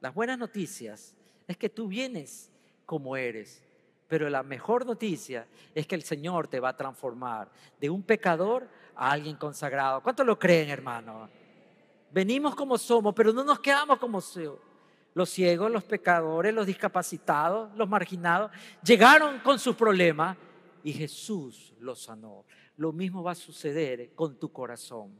Las 0.00 0.14
buenas 0.14 0.38
noticias 0.38 1.14
es 1.46 1.56
que 1.56 1.68
tú 1.68 1.88
vienes 1.88 2.50
como 2.86 3.16
eres. 3.16 3.62
Pero 4.08 4.28
la 4.28 4.42
mejor 4.42 4.84
noticia 4.84 5.46
es 5.74 5.86
que 5.86 5.94
el 5.94 6.02
Señor 6.02 6.48
te 6.48 6.60
va 6.60 6.70
a 6.70 6.76
transformar 6.76 7.50
de 7.80 7.90
un 7.90 8.02
pecador 8.02 8.68
a 8.94 9.10
alguien 9.10 9.36
consagrado. 9.36 10.02
¿Cuántos 10.02 10.26
lo 10.26 10.38
creen, 10.38 10.68
hermano? 10.70 11.28
Venimos 12.12 12.54
como 12.54 12.78
somos, 12.78 13.14
pero 13.14 13.32
no 13.32 13.42
nos 13.42 13.60
quedamos 13.60 13.98
como 13.98 14.20
somos. 14.20 14.58
Los 15.14 15.30
ciegos, 15.30 15.70
los 15.70 15.84
pecadores, 15.84 16.52
los 16.52 16.66
discapacitados, 16.66 17.74
los 17.76 17.88
marginados, 17.88 18.50
llegaron 18.84 19.38
con 19.40 19.58
sus 19.58 19.76
problemas 19.76 20.36
y 20.82 20.92
Jesús 20.92 21.72
los 21.78 22.02
sanó. 22.02 22.44
Lo 22.76 22.92
mismo 22.92 23.22
va 23.22 23.32
a 23.32 23.36
suceder 23.36 24.12
con 24.14 24.36
tu 24.38 24.52
corazón. 24.52 25.12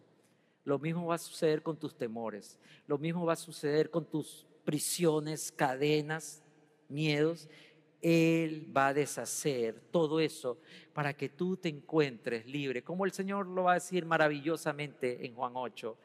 Lo 0.64 0.78
mismo 0.78 1.06
va 1.06 1.14
a 1.14 1.18
suceder 1.18 1.62
con 1.62 1.76
tus 1.76 1.96
temores. 1.96 2.58
Lo 2.86 2.98
mismo 2.98 3.24
va 3.24 3.34
a 3.34 3.36
suceder 3.36 3.90
con 3.90 4.04
tus 4.04 4.46
prisiones, 4.64 5.52
cadenas, 5.52 6.42
miedos. 6.88 7.48
Él 8.00 8.70
va 8.76 8.88
a 8.88 8.94
deshacer 8.94 9.80
todo 9.90 10.20
eso 10.20 10.58
para 10.92 11.14
que 11.14 11.28
tú 11.28 11.56
te 11.56 11.68
encuentres 11.68 12.46
libre. 12.46 12.84
Como 12.84 13.04
el 13.04 13.12
Señor 13.12 13.46
lo 13.46 13.64
va 13.64 13.72
a 13.72 13.74
decir 13.74 14.04
maravillosamente 14.04 15.24
en 15.24 15.34
Juan 15.34 15.52
8, 15.54 15.96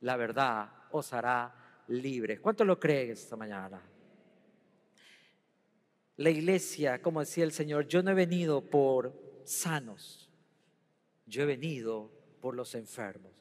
la 0.00 0.16
verdad 0.16 0.70
os 0.90 1.12
hará 1.12 1.82
libres. 1.88 2.40
¿Cuánto 2.40 2.64
lo 2.64 2.78
creen 2.78 3.12
esta 3.12 3.36
mañana? 3.36 3.82
La 6.16 6.30
iglesia, 6.30 7.00
como 7.00 7.20
decía 7.20 7.44
el 7.44 7.52
Señor, 7.52 7.86
yo 7.86 8.02
no 8.02 8.10
he 8.10 8.14
venido 8.14 8.60
por 8.60 9.14
sanos, 9.44 10.28
yo 11.26 11.42
he 11.42 11.46
venido 11.46 12.10
por 12.40 12.54
los 12.54 12.74
enfermos, 12.74 13.32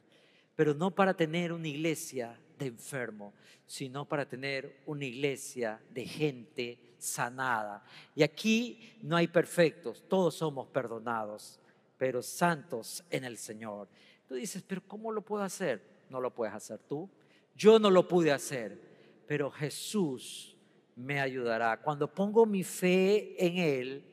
pero 0.56 0.74
no 0.74 0.92
para 0.92 1.16
tener 1.16 1.52
una 1.52 1.68
iglesia 1.68 2.40
de 2.58 2.68
enfermos, 2.68 3.34
sino 3.66 4.06
para 4.06 4.28
tener 4.28 4.82
una 4.86 5.06
iglesia 5.06 5.82
de 5.90 6.06
gente 6.06 6.80
sanada. 6.98 7.84
Y 8.16 8.24
aquí 8.24 8.98
no 9.02 9.16
hay 9.16 9.28
perfectos, 9.28 10.04
todos 10.08 10.36
somos 10.36 10.68
perdonados, 10.68 11.60
pero 11.98 12.22
santos 12.22 13.04
en 13.10 13.24
el 13.24 13.38
Señor. 13.38 13.88
Tú 14.28 14.36
dices, 14.36 14.64
pero 14.66 14.82
¿cómo 14.88 15.12
lo 15.12 15.22
puedo 15.22 15.44
hacer? 15.44 15.82
No 16.10 16.20
lo 16.20 16.34
puedes 16.34 16.54
hacer 16.54 16.80
tú. 16.80 17.10
Yo 17.56 17.80
no 17.80 17.90
lo 17.90 18.08
pude 18.08 18.32
hacer, 18.32 18.80
pero 19.26 19.50
Jesús 19.50 20.56
me 20.96 21.20
ayudará. 21.20 21.82
Cuando 21.82 22.14
pongo 22.14 22.46
mi 22.46 22.64
fe 22.64 23.36
en 23.44 23.58
Él, 23.58 24.04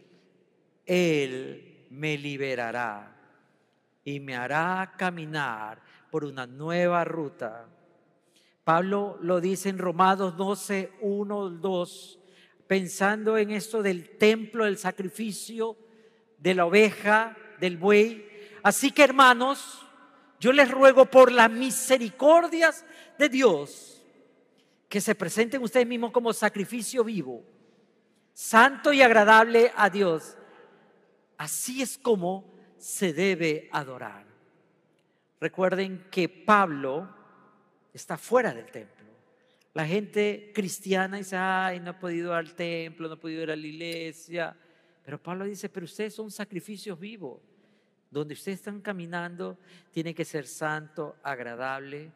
Él 0.87 1.87
me 1.91 2.17
liberará 2.17 3.15
y 4.05 4.21
me 4.21 4.37
hará 4.37 4.95
caminar 4.97 5.81
por 6.11 6.25
una 6.25 6.47
nueva 6.47 7.05
ruta. 7.05 7.67
Pablo 8.65 9.19
lo 9.21 9.43
dice 9.43 9.69
en 9.69 9.79
Romanos 9.79 10.37
12, 10.39 10.93
1, 11.03 11.51
2, 11.51 12.19
pensando 12.67 13.37
en 13.37 13.51
esto 13.51 13.83
del 13.83 14.17
templo, 14.17 14.65
del 14.65 14.79
sacrificio, 14.79 15.77
de 16.39 16.55
la 16.55 16.65
oveja, 16.65 17.37
del 17.61 17.77
buey. 17.77 18.27
Así 18.63 18.91
que 18.91 19.05
hermanos, 19.05 19.87
yo 20.41 20.51
les 20.53 20.71
ruego 20.71 21.05
por 21.05 21.31
las 21.31 21.51
misericordias 21.51 22.87
de 23.19 23.29
Dios 23.29 24.03
que 24.89 25.03
se 25.03 25.15
presenten 25.15 25.63
ustedes 25.63 25.87
mismos 25.87 26.13
como 26.13 26.33
sacrificio 26.33 27.05
vivo, 27.05 27.43
santo 28.33 28.95
y 28.95 29.03
agradable 29.03 29.73
a 29.77 29.91
Dios. 29.91 30.39
Así 31.37 31.83
es 31.83 31.99
como 31.99 32.51
se 32.79 33.13
debe 33.13 33.69
adorar. 33.73 34.25
Recuerden 35.39 36.07
que 36.11 36.29
Pablo 36.31 37.24
está 37.95 38.19
fuera 38.19 38.53
del 38.53 38.67
templo. 38.67 39.05
La 39.73 39.87
gente 39.87 40.53
cristiana 40.55 41.17
dice, 41.17 41.37
ay, 41.37 41.81
no 41.81 41.93
he 41.93 41.95
podido 41.95 42.33
ir 42.33 42.37
al 42.37 42.55
templo, 42.55 43.09
no 43.09 43.15
he 43.15 43.17
podido 43.17 43.43
ir 43.43 43.51
a 43.51 43.57
la 43.57 43.67
iglesia. 43.67 44.57
Pero 45.05 45.21
Pablo 45.21 45.45
dice, 45.45 45.69
pero 45.69 45.85
ustedes 45.85 46.15
son 46.15 46.31
sacrificios 46.31 46.99
vivos. 46.99 47.41
Donde 48.11 48.35
ustedes 48.35 48.59
están 48.59 48.81
caminando, 48.81 49.59
tiene 49.91 50.15
que 50.15 50.25
ser 50.25 50.47
santo, 50.47 51.17
agradable. 51.23 52.13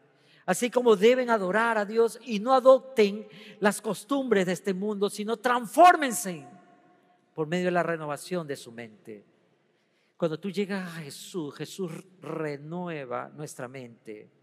Así 0.47 0.71
como 0.71 0.95
deben 0.95 1.31
adorar 1.31 1.77
a 1.79 1.85
Dios 1.85 2.21
y 2.25 2.39
no 2.39 2.55
adopten 2.55 3.27
las 3.59 3.81
costumbres 3.81 4.47
de 4.47 4.53
este 4.53 4.73
mundo, 4.73 5.11
sino 5.11 5.37
transfórmense 5.37 6.47
por 7.35 7.47
medio 7.49 7.67
de 7.67 7.73
la 7.73 7.83
renovación 7.83 8.47
de 8.47 8.57
su 8.57 8.71
mente. 8.71 9.25
Cuando 10.17 10.39
tú 10.39 10.51
llegas 10.51 10.87
a 10.87 11.01
Jesús, 11.01 11.55
Jesús 11.57 11.93
renueva 12.21 13.29
nuestra 13.29 13.69
mente. 13.69 14.38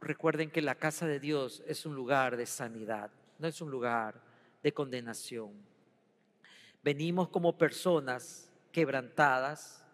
Recuerden 0.00 0.50
que 0.50 0.62
la 0.62 0.76
casa 0.76 1.06
de 1.06 1.20
Dios 1.20 1.62
es 1.66 1.84
un 1.84 1.94
lugar 1.94 2.36
de 2.36 2.46
sanidad, 2.46 3.10
no 3.38 3.46
es 3.46 3.60
un 3.60 3.70
lugar 3.70 4.20
de 4.62 4.72
condenación. 4.72 5.52
Venimos 6.82 7.28
como 7.28 7.58
personas 7.58 8.50
quebrantadas, 8.72 9.84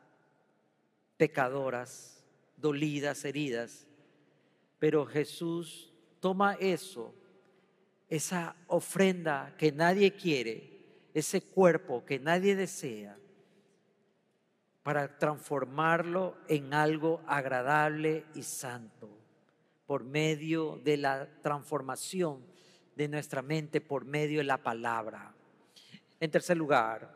pecadoras, 1.16 2.22
dolidas, 2.57 3.24
heridas, 3.24 3.86
pero 4.78 5.07
Jesús 5.07 5.92
toma 6.20 6.54
eso, 6.61 7.12
esa 8.09 8.54
ofrenda 8.68 9.57
que 9.59 9.72
nadie 9.72 10.14
quiere, 10.14 11.11
ese 11.14 11.42
cuerpo 11.42 12.04
que 12.04 12.20
nadie 12.20 12.54
desea, 12.54 13.18
para 14.84 15.18
transformarlo 15.18 16.36
en 16.46 16.72
algo 16.72 17.20
agradable 17.26 18.24
y 18.34 18.44
santo 18.44 19.26
por 19.87 20.05
medio 20.05 20.80
de 20.82 20.97
la 20.97 21.28
transformación 21.43 22.45
de 22.97 23.09
nuestra 23.09 23.43
mente, 23.43 23.80
por 23.80 24.05
medio 24.05 24.39
de 24.39 24.45
la 24.45 24.62
palabra. 24.62 25.34
En 26.18 26.30
tercer 26.30 26.57
lugar, 26.57 27.14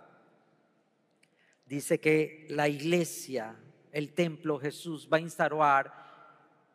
dice 1.66 1.98
que 1.98 2.46
la 2.50 2.68
iglesia, 2.68 3.56
el 3.92 4.12
templo 4.12 4.58
Jesús 4.58 5.08
va 5.12 5.16
a 5.16 5.20
instaurar 5.20 5.92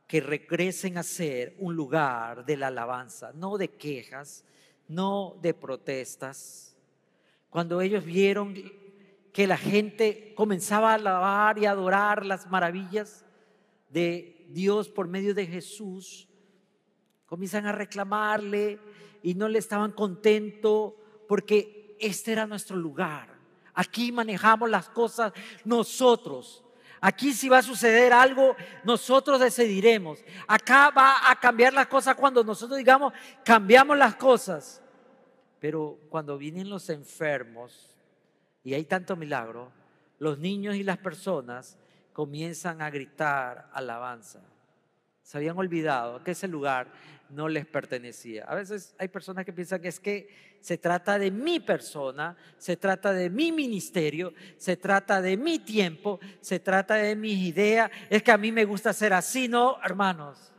que 0.07 0.21
regresen 0.21 0.97
a 0.97 1.03
ser 1.03 1.55
un 1.59 1.75
lugar 1.75 2.45
de 2.45 2.57
la 2.57 2.67
alabanza, 2.67 3.31
no 3.33 3.57
de 3.57 3.69
quejas, 3.69 4.43
no 4.87 5.37
de 5.41 5.53
protestas. 5.53 6.75
Cuando 7.49 7.81
ellos 7.81 8.03
vieron 8.05 8.53
que 9.31 9.47
la 9.47 9.57
gente 9.57 10.33
comenzaba 10.35 10.91
a 10.91 10.95
alabar 10.95 11.57
y 11.57 11.65
adorar 11.65 12.25
las 12.25 12.49
maravillas 12.49 13.25
de 13.89 14.34
Dios 14.49 14.89
por 14.89 15.07
medio 15.07 15.33
de 15.33 15.45
Jesús, 15.45 16.27
comienzan 17.25 17.65
a 17.65 17.71
reclamarle 17.71 18.79
y 19.23 19.33
no 19.33 19.47
le 19.47 19.59
estaban 19.59 19.91
contentos 19.91 20.93
porque 21.27 21.95
este 21.99 22.31
era 22.31 22.45
nuestro 22.45 22.75
lugar. 22.77 23.35
Aquí 23.73 24.11
manejamos 24.11 24.69
las 24.69 24.89
cosas 24.89 25.33
nosotros. 25.63 26.63
Aquí 27.01 27.33
si 27.33 27.49
va 27.49 27.59
a 27.59 27.63
suceder 27.63 28.13
algo, 28.13 28.55
nosotros 28.83 29.39
decidiremos. 29.39 30.23
Acá 30.47 30.91
va 30.91 31.29
a 31.29 31.39
cambiar 31.39 31.73
las 31.73 31.87
cosas 31.87 32.15
cuando 32.15 32.43
nosotros 32.43 32.77
digamos, 32.77 33.13
cambiamos 33.43 33.97
las 33.97 34.15
cosas. 34.15 34.81
Pero 35.59 35.99
cuando 36.09 36.37
vienen 36.37 36.69
los 36.69 36.89
enfermos 36.89 37.95
y 38.63 38.73
hay 38.73 38.85
tanto 38.85 39.15
milagro, 39.15 39.71
los 40.19 40.39
niños 40.39 40.75
y 40.75 40.83
las 40.83 40.97
personas 40.97 41.77
comienzan 42.15 42.81
a 42.81 42.89
gritar 42.89 43.69
alabanza. 43.73 44.39
Se 45.21 45.37
habían 45.37 45.57
olvidado 45.57 46.23
que 46.23 46.31
ese 46.31 46.47
lugar 46.47 46.89
no 47.29 47.49
les 47.49 47.65
pertenecía. 47.65 48.45
A 48.45 48.55
veces 48.55 48.95
hay 48.97 49.09
personas 49.09 49.43
que 49.43 49.51
piensan 49.51 49.81
que 49.81 49.89
es 49.89 49.99
que 49.99 50.29
se 50.61 50.77
trata 50.77 51.19
de 51.19 51.29
mi 51.29 51.59
persona, 51.59 52.37
se 52.57 52.77
trata 52.77 53.11
de 53.11 53.29
mi 53.29 53.51
ministerio, 53.51 54.33
se 54.55 54.77
trata 54.77 55.21
de 55.21 55.35
mi 55.35 55.59
tiempo, 55.59 56.21
se 56.39 56.61
trata 56.61 56.95
de 56.95 57.17
mis 57.17 57.37
ideas. 57.37 57.91
Es 58.09 58.23
que 58.23 58.31
a 58.31 58.37
mí 58.37 58.49
me 58.49 58.63
gusta 58.63 58.93
ser 58.93 59.11
así, 59.11 59.49
no, 59.49 59.77
hermanos. 59.83 60.53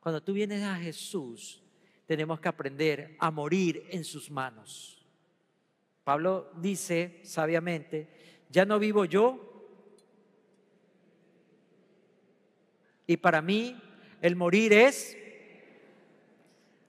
Cuando 0.00 0.22
tú 0.22 0.32
vienes 0.32 0.62
a 0.62 0.76
Jesús, 0.76 1.62
tenemos 2.06 2.40
que 2.40 2.48
aprender 2.48 3.14
a 3.18 3.30
morir 3.30 3.84
en 3.90 4.04
sus 4.04 4.30
manos. 4.30 5.06
Pablo 6.02 6.50
dice 6.56 7.20
sabiamente, 7.24 8.08
ya 8.48 8.64
no 8.64 8.78
vivo 8.78 9.04
yo, 9.04 9.47
Y 13.08 13.16
para 13.16 13.42
mí 13.42 13.74
el 14.20 14.36
morir 14.36 14.72
es... 14.72 15.16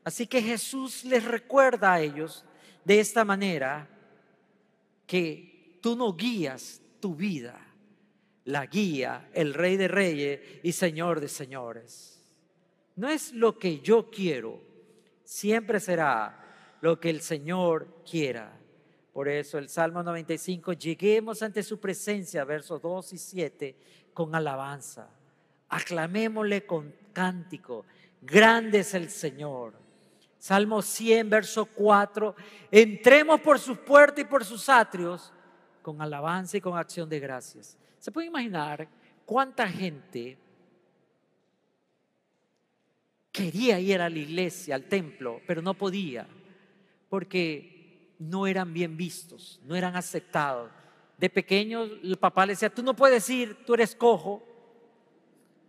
Así 0.04 0.28
que 0.28 0.42
Jesús 0.42 1.06
les 1.06 1.24
recuerda 1.24 1.94
a 1.94 2.02
ellos 2.02 2.46
de 2.84 3.00
esta 3.00 3.24
manera 3.24 3.88
que 5.08 5.80
tú 5.82 5.96
no 5.96 6.14
guías 6.14 6.82
tu 7.00 7.16
vida, 7.16 7.60
la 8.46 8.66
guía 8.66 9.30
el 9.34 9.54
Rey 9.54 9.78
de 9.78 9.88
Reyes 9.88 10.42
y 10.62 10.74
Señor 10.74 11.22
de 11.22 11.30
Señores. 11.30 12.22
No 12.96 13.08
es 13.08 13.32
lo 13.32 13.58
que 13.58 13.80
yo 13.80 14.10
quiero, 14.10 14.62
siempre 15.24 15.80
será 15.80 16.78
lo 16.82 17.00
que 17.00 17.12
el 17.12 17.22
Señor 17.22 18.04
quiera. 18.10 18.60
Por 19.14 19.30
eso 19.30 19.58
el 19.58 19.70
Salmo 19.70 20.04
95, 20.04 20.74
lleguemos 20.74 21.42
ante 21.44 21.64
su 21.64 21.80
presencia, 21.80 22.44
versos 22.44 22.82
2 22.82 23.14
y 23.14 23.18
7, 23.18 23.76
con 24.14 24.36
alabanza 24.36 25.19
aclamémosle 25.70 26.66
con 26.66 26.94
cántico. 27.14 27.86
Grande 28.22 28.80
es 28.80 28.94
el 28.94 29.10
Señor. 29.10 29.74
Salmo 30.38 30.82
100, 30.82 31.30
verso 31.30 31.66
4. 31.66 32.36
Entremos 32.72 33.42
por 33.42 33.60
sus 33.60 33.78
puertas 33.78 34.20
y 34.20 34.28
por 34.28 34.44
sus 34.44 34.68
atrios 34.70 35.32
con 35.82 36.02
alabanza 36.02 36.58
y 36.58 36.62
con 36.62 36.78
acción 36.78 37.10
de 37.10 37.20
gracias. 37.20 37.78
¿Se 38.00 38.12
puede 38.12 38.28
imaginar 38.28 38.88
cuánta 39.26 39.68
gente 39.68 40.38
quería 43.32 43.80
ir 43.80 44.02
a 44.02 44.10
la 44.10 44.18
iglesia, 44.18 44.76
al 44.76 44.86
templo, 44.86 45.42
pero 45.46 45.62
no 45.62 45.74
podía? 45.74 46.28
Porque 47.10 48.16
no 48.20 48.48
eran 48.48 48.74
bien 48.74 48.96
vistos, 48.98 49.60
no 49.66 49.76
eran 49.76 49.96
aceptados. 49.96 50.72
De 51.18 51.30
pequeños 51.30 51.90
el 52.02 52.18
papá 52.18 52.46
le 52.46 52.54
decía, 52.54 52.70
tú 52.70 52.82
no 52.82 52.96
puedes 52.96 53.30
ir, 53.30 53.66
tú 53.66 53.74
eres 53.74 53.94
cojo 53.94 54.49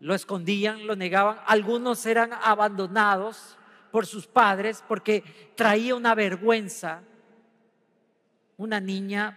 lo 0.00 0.14
escondían, 0.14 0.86
lo 0.86 0.96
negaban. 0.96 1.38
Algunos 1.46 2.04
eran 2.06 2.32
abandonados 2.32 3.56
por 3.92 4.06
sus 4.06 4.26
padres 4.26 4.82
porque 4.88 5.22
traía 5.54 5.94
una 5.94 6.14
vergüenza. 6.14 7.02
Una 8.56 8.80
niña 8.80 9.36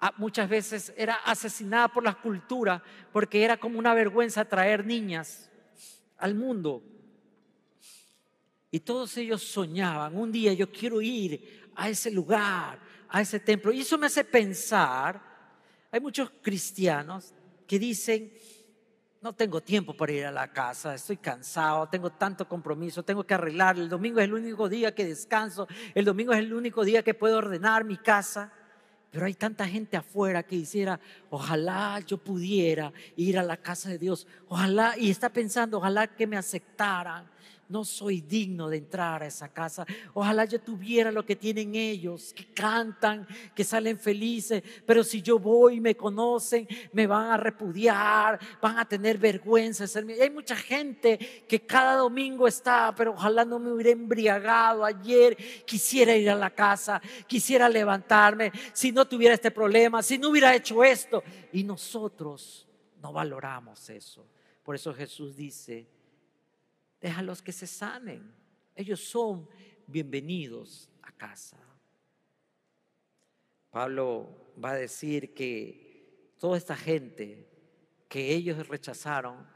ah, 0.00 0.14
muchas 0.16 0.48
veces 0.48 0.92
era 0.96 1.14
asesinada 1.14 1.88
por 1.88 2.04
la 2.04 2.14
cultura 2.14 2.82
porque 3.12 3.44
era 3.44 3.58
como 3.58 3.78
una 3.78 3.94
vergüenza 3.94 4.46
traer 4.46 4.86
niñas 4.86 5.50
al 6.16 6.34
mundo. 6.34 6.82
Y 8.70 8.80
todos 8.80 9.16
ellos 9.16 9.42
soñaban, 9.42 10.16
un 10.16 10.30
día 10.30 10.52
yo 10.52 10.70
quiero 10.70 11.00
ir 11.00 11.70
a 11.74 11.88
ese 11.88 12.10
lugar, 12.10 12.78
a 13.08 13.20
ese 13.20 13.40
templo. 13.40 13.72
Y 13.72 13.80
eso 13.80 13.96
me 13.96 14.06
hace 14.06 14.24
pensar, 14.24 15.22
hay 15.90 16.00
muchos 16.00 16.30
cristianos 16.42 17.32
que 17.66 17.78
dicen, 17.78 18.32
no 19.20 19.32
tengo 19.32 19.60
tiempo 19.60 19.94
para 19.94 20.12
ir 20.12 20.26
a 20.26 20.32
la 20.32 20.52
casa, 20.52 20.94
estoy 20.94 21.16
cansado, 21.16 21.88
tengo 21.88 22.10
tanto 22.10 22.48
compromiso, 22.48 23.02
tengo 23.02 23.24
que 23.24 23.34
arreglar, 23.34 23.76
el 23.78 23.88
domingo 23.88 24.20
es 24.20 24.24
el 24.24 24.34
único 24.34 24.68
día 24.68 24.94
que 24.94 25.04
descanso, 25.04 25.66
el 25.94 26.04
domingo 26.04 26.32
es 26.32 26.38
el 26.38 26.52
único 26.52 26.84
día 26.84 27.02
que 27.02 27.14
puedo 27.14 27.38
ordenar 27.38 27.84
mi 27.84 27.96
casa. 27.96 28.52
Pero 29.10 29.24
hay 29.24 29.32
tanta 29.32 29.66
gente 29.66 29.96
afuera 29.96 30.42
que 30.42 30.58
quisiera, 30.58 31.00
ojalá 31.30 31.98
yo 32.00 32.18
pudiera 32.18 32.92
ir 33.16 33.38
a 33.38 33.42
la 33.42 33.56
casa 33.56 33.88
de 33.88 33.96
Dios, 33.96 34.26
ojalá, 34.48 34.98
y 34.98 35.10
está 35.10 35.30
pensando, 35.30 35.78
ojalá 35.78 36.06
que 36.08 36.26
me 36.26 36.36
aceptaran, 36.36 37.26
no 37.68 37.84
soy 37.84 38.20
digno 38.22 38.68
de 38.68 38.78
entrar 38.78 39.22
a 39.22 39.26
esa 39.26 39.48
casa. 39.48 39.84
Ojalá 40.14 40.44
yo 40.46 40.60
tuviera 40.60 41.12
lo 41.12 41.24
que 41.24 41.36
tienen 41.36 41.74
ellos, 41.74 42.32
que 42.32 42.46
cantan, 42.52 43.26
que 43.54 43.64
salen 43.64 43.98
felices, 43.98 44.62
pero 44.86 45.04
si 45.04 45.20
yo 45.20 45.38
voy 45.38 45.76
y 45.76 45.80
me 45.80 45.96
conocen, 45.96 46.66
me 46.92 47.06
van 47.06 47.30
a 47.30 47.36
repudiar, 47.36 48.38
van 48.60 48.78
a 48.78 48.88
tener 48.88 49.18
vergüenza. 49.18 49.84
Hay 50.20 50.30
mucha 50.30 50.56
gente 50.56 51.18
que 51.46 51.60
cada 51.60 51.96
domingo 51.96 52.48
está, 52.48 52.94
pero 52.96 53.12
ojalá 53.12 53.44
no 53.44 53.58
me 53.58 53.72
hubiera 53.72 53.90
embriagado 53.90 54.84
ayer, 54.84 55.36
quisiera 55.66 56.16
ir 56.16 56.30
a 56.30 56.34
la 56.34 56.50
casa, 56.50 57.00
quisiera 57.26 57.68
levantarme, 57.68 58.50
si 58.72 58.92
no 58.92 59.06
tuviera 59.06 59.34
este 59.34 59.50
problema, 59.50 60.02
si 60.02 60.16
no 60.18 60.30
hubiera 60.30 60.54
hecho 60.54 60.82
esto. 60.82 61.22
Y 61.52 61.64
nosotros 61.64 62.66
no 63.02 63.12
valoramos 63.12 63.88
eso. 63.90 64.26
Por 64.62 64.74
eso 64.74 64.92
Jesús 64.92 65.36
dice, 65.36 65.86
déjalos 67.00 67.42
que 67.42 67.52
se 67.52 67.66
sanen. 67.66 68.34
Ellos 68.74 69.00
son 69.00 69.48
bienvenidos 69.86 70.90
a 71.02 71.12
casa. 71.12 71.58
Pablo 73.70 74.52
va 74.62 74.70
a 74.70 74.76
decir 74.76 75.34
que 75.34 76.34
toda 76.38 76.56
esta 76.56 76.76
gente 76.76 77.48
que 78.08 78.34
ellos 78.34 78.66
rechazaron 78.68 79.46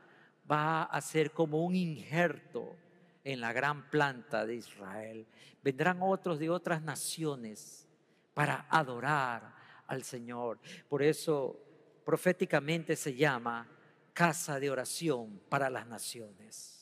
va 0.51 0.83
a 0.83 1.01
ser 1.01 1.33
como 1.33 1.65
un 1.65 1.75
injerto 1.75 2.77
en 3.25 3.41
la 3.41 3.53
gran 3.53 3.89
planta 3.91 4.45
de 4.45 4.57
Israel. 4.57 5.27
Vendrán 5.63 6.03
otros 6.03 6.39
de 6.39 6.51
otras 6.51 6.83
naciones 6.83 7.89
para 8.35 8.67
adorar 8.69 9.55
al 9.87 10.03
Señor. 10.03 10.59
Por 10.89 11.03
eso 11.03 11.59
proféticamente 12.05 12.97
se 12.97 13.15
llama 13.15 13.69
casa 14.13 14.59
de 14.59 14.71
oración 14.71 15.41
para 15.49 15.71
las 15.71 15.87
naciones. 15.87 16.82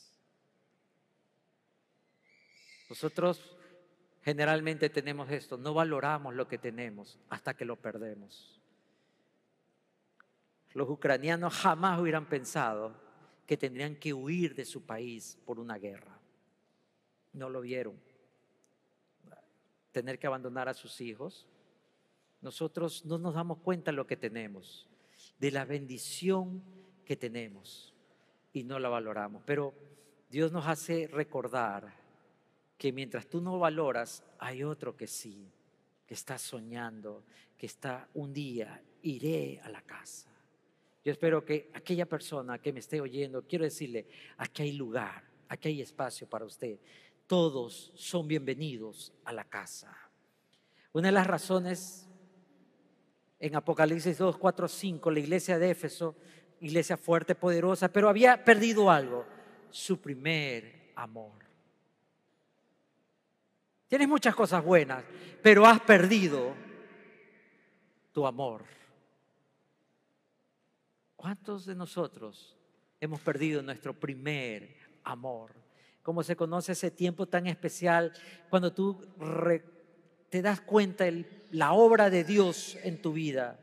Nosotros 2.90 3.56
generalmente 4.22 4.90
tenemos 4.90 5.30
esto, 5.30 5.56
no 5.56 5.72
valoramos 5.72 6.34
lo 6.34 6.48
que 6.48 6.58
tenemos 6.58 7.20
hasta 7.28 7.54
que 7.54 7.64
lo 7.64 7.76
perdemos. 7.76 8.60
Los 10.72 10.90
ucranianos 10.90 11.54
jamás 11.54 12.00
hubieran 12.00 12.28
pensado 12.28 12.94
que 13.46 13.56
tendrían 13.56 13.94
que 13.94 14.12
huir 14.12 14.56
de 14.56 14.64
su 14.64 14.84
país 14.84 15.38
por 15.46 15.60
una 15.60 15.78
guerra. 15.78 16.18
No 17.32 17.48
lo 17.48 17.60
vieron. 17.60 17.94
Tener 19.92 20.18
que 20.18 20.26
abandonar 20.26 20.68
a 20.68 20.74
sus 20.74 21.00
hijos. 21.00 21.48
Nosotros 22.40 23.06
no 23.06 23.18
nos 23.18 23.34
damos 23.34 23.58
cuenta 23.58 23.92
de 23.92 23.96
lo 23.96 24.06
que 24.06 24.16
tenemos, 24.16 24.88
de 25.38 25.52
la 25.52 25.64
bendición 25.64 26.62
que 27.04 27.16
tenemos 27.16 27.94
y 28.52 28.64
no 28.64 28.80
la 28.80 28.88
valoramos. 28.88 29.44
Pero 29.46 29.74
Dios 30.28 30.50
nos 30.50 30.66
hace 30.66 31.06
recordar 31.06 31.99
que 32.80 32.92
mientras 32.92 33.26
tú 33.26 33.42
no 33.42 33.58
valoras, 33.58 34.24
hay 34.38 34.64
otro 34.64 34.96
que 34.96 35.06
sí, 35.06 35.52
que 36.06 36.14
está 36.14 36.38
soñando, 36.38 37.24
que 37.58 37.66
está 37.66 38.08
un 38.14 38.32
día, 38.32 38.82
iré 39.02 39.60
a 39.62 39.68
la 39.68 39.82
casa. 39.82 40.30
Yo 41.04 41.12
espero 41.12 41.44
que 41.44 41.70
aquella 41.74 42.06
persona 42.06 42.58
que 42.58 42.72
me 42.72 42.80
esté 42.80 42.98
oyendo, 42.98 43.46
quiero 43.46 43.64
decirle, 43.64 44.06
aquí 44.38 44.62
hay 44.62 44.72
lugar, 44.72 45.24
aquí 45.50 45.68
hay 45.68 45.82
espacio 45.82 46.26
para 46.26 46.46
usted. 46.46 46.78
Todos 47.26 47.92
son 47.96 48.26
bienvenidos 48.26 49.12
a 49.26 49.34
la 49.34 49.44
casa. 49.44 49.94
Una 50.94 51.08
de 51.08 51.12
las 51.12 51.26
razones 51.26 52.08
en 53.40 53.56
Apocalipsis 53.56 54.16
2, 54.16 54.38
4, 54.38 54.68
5, 54.68 55.10
la 55.10 55.20
iglesia 55.20 55.58
de 55.58 55.70
Éfeso, 55.70 56.16
iglesia 56.60 56.96
fuerte, 56.96 57.34
poderosa, 57.34 57.92
pero 57.92 58.08
había 58.08 58.42
perdido 58.42 58.90
algo, 58.90 59.26
su 59.68 60.00
primer 60.00 60.92
amor. 60.96 61.49
Tienes 63.90 64.06
muchas 64.06 64.36
cosas 64.36 64.64
buenas, 64.64 65.02
pero 65.42 65.66
has 65.66 65.80
perdido 65.80 66.54
tu 68.12 68.24
amor. 68.24 68.62
¿Cuántos 71.16 71.66
de 71.66 71.74
nosotros 71.74 72.56
hemos 73.00 73.20
perdido 73.20 73.62
nuestro 73.62 73.92
primer 73.98 74.76
amor? 75.02 75.50
¿Cómo 76.04 76.22
se 76.22 76.36
conoce 76.36 76.70
ese 76.70 76.92
tiempo 76.92 77.26
tan 77.26 77.48
especial 77.48 78.12
cuando 78.48 78.72
tú 78.72 78.96
te 80.28 80.40
das 80.40 80.60
cuenta 80.60 81.02
de 81.06 81.48
la 81.50 81.72
obra 81.72 82.10
de 82.10 82.22
Dios 82.22 82.78
en 82.84 83.02
tu 83.02 83.12
vida? 83.12 83.58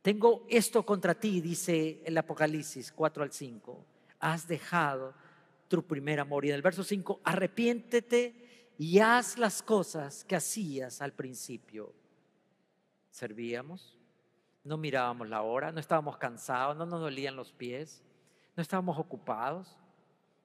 Tengo 0.00 0.46
esto 0.48 0.86
contra 0.86 1.14
ti, 1.14 1.42
dice 1.42 2.00
el 2.06 2.16
Apocalipsis 2.16 2.90
4 2.90 3.22
al 3.22 3.32
5. 3.32 3.84
Has 4.20 4.48
dejado 4.48 5.12
tu 5.68 5.86
primer 5.86 6.20
amor. 6.20 6.46
Y 6.46 6.48
en 6.48 6.54
el 6.54 6.62
verso 6.62 6.82
5, 6.82 7.20
arrepiéntete 7.22 8.41
y 8.82 8.98
haz 8.98 9.38
las 9.38 9.62
cosas 9.62 10.24
que 10.24 10.34
hacías 10.34 11.00
al 11.02 11.12
principio. 11.12 11.94
Servíamos, 13.12 13.96
no 14.64 14.76
mirábamos 14.76 15.28
la 15.28 15.42
hora, 15.42 15.70
no 15.70 15.78
estábamos 15.78 16.16
cansados, 16.16 16.76
no 16.76 16.84
nos 16.84 17.00
dolían 17.00 17.36
los 17.36 17.52
pies, 17.52 18.02
no 18.56 18.60
estábamos 18.60 18.98
ocupados, 18.98 19.78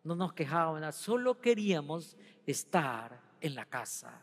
no 0.04 0.16
nos 0.16 0.34
quejábamos, 0.34 0.94
solo 0.94 1.42
queríamos 1.42 2.16
estar 2.46 3.20
en 3.42 3.56
la 3.56 3.66
casa. 3.66 4.22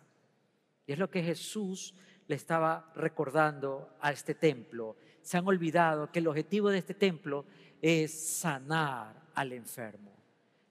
Y 0.87 0.93
es 0.93 0.99
lo 1.01 1.11
que 1.11 1.21
Jesús 1.21 1.93
le 2.29 2.37
estaba 2.37 2.93
recordando 2.95 3.97
a 4.01 4.13
este 4.13 4.37
templo. 4.37 4.95
Se 5.23 5.39
han 5.39 5.49
olvidado 5.49 6.13
que 6.13 6.21
el 6.21 6.29
objetivo 6.29 6.69
de 6.69 6.79
este 6.79 6.95
templo 6.95 7.47
es 7.83 8.39
sanar 8.39 9.21
al 9.35 9.53
enfermo, 9.53 10.13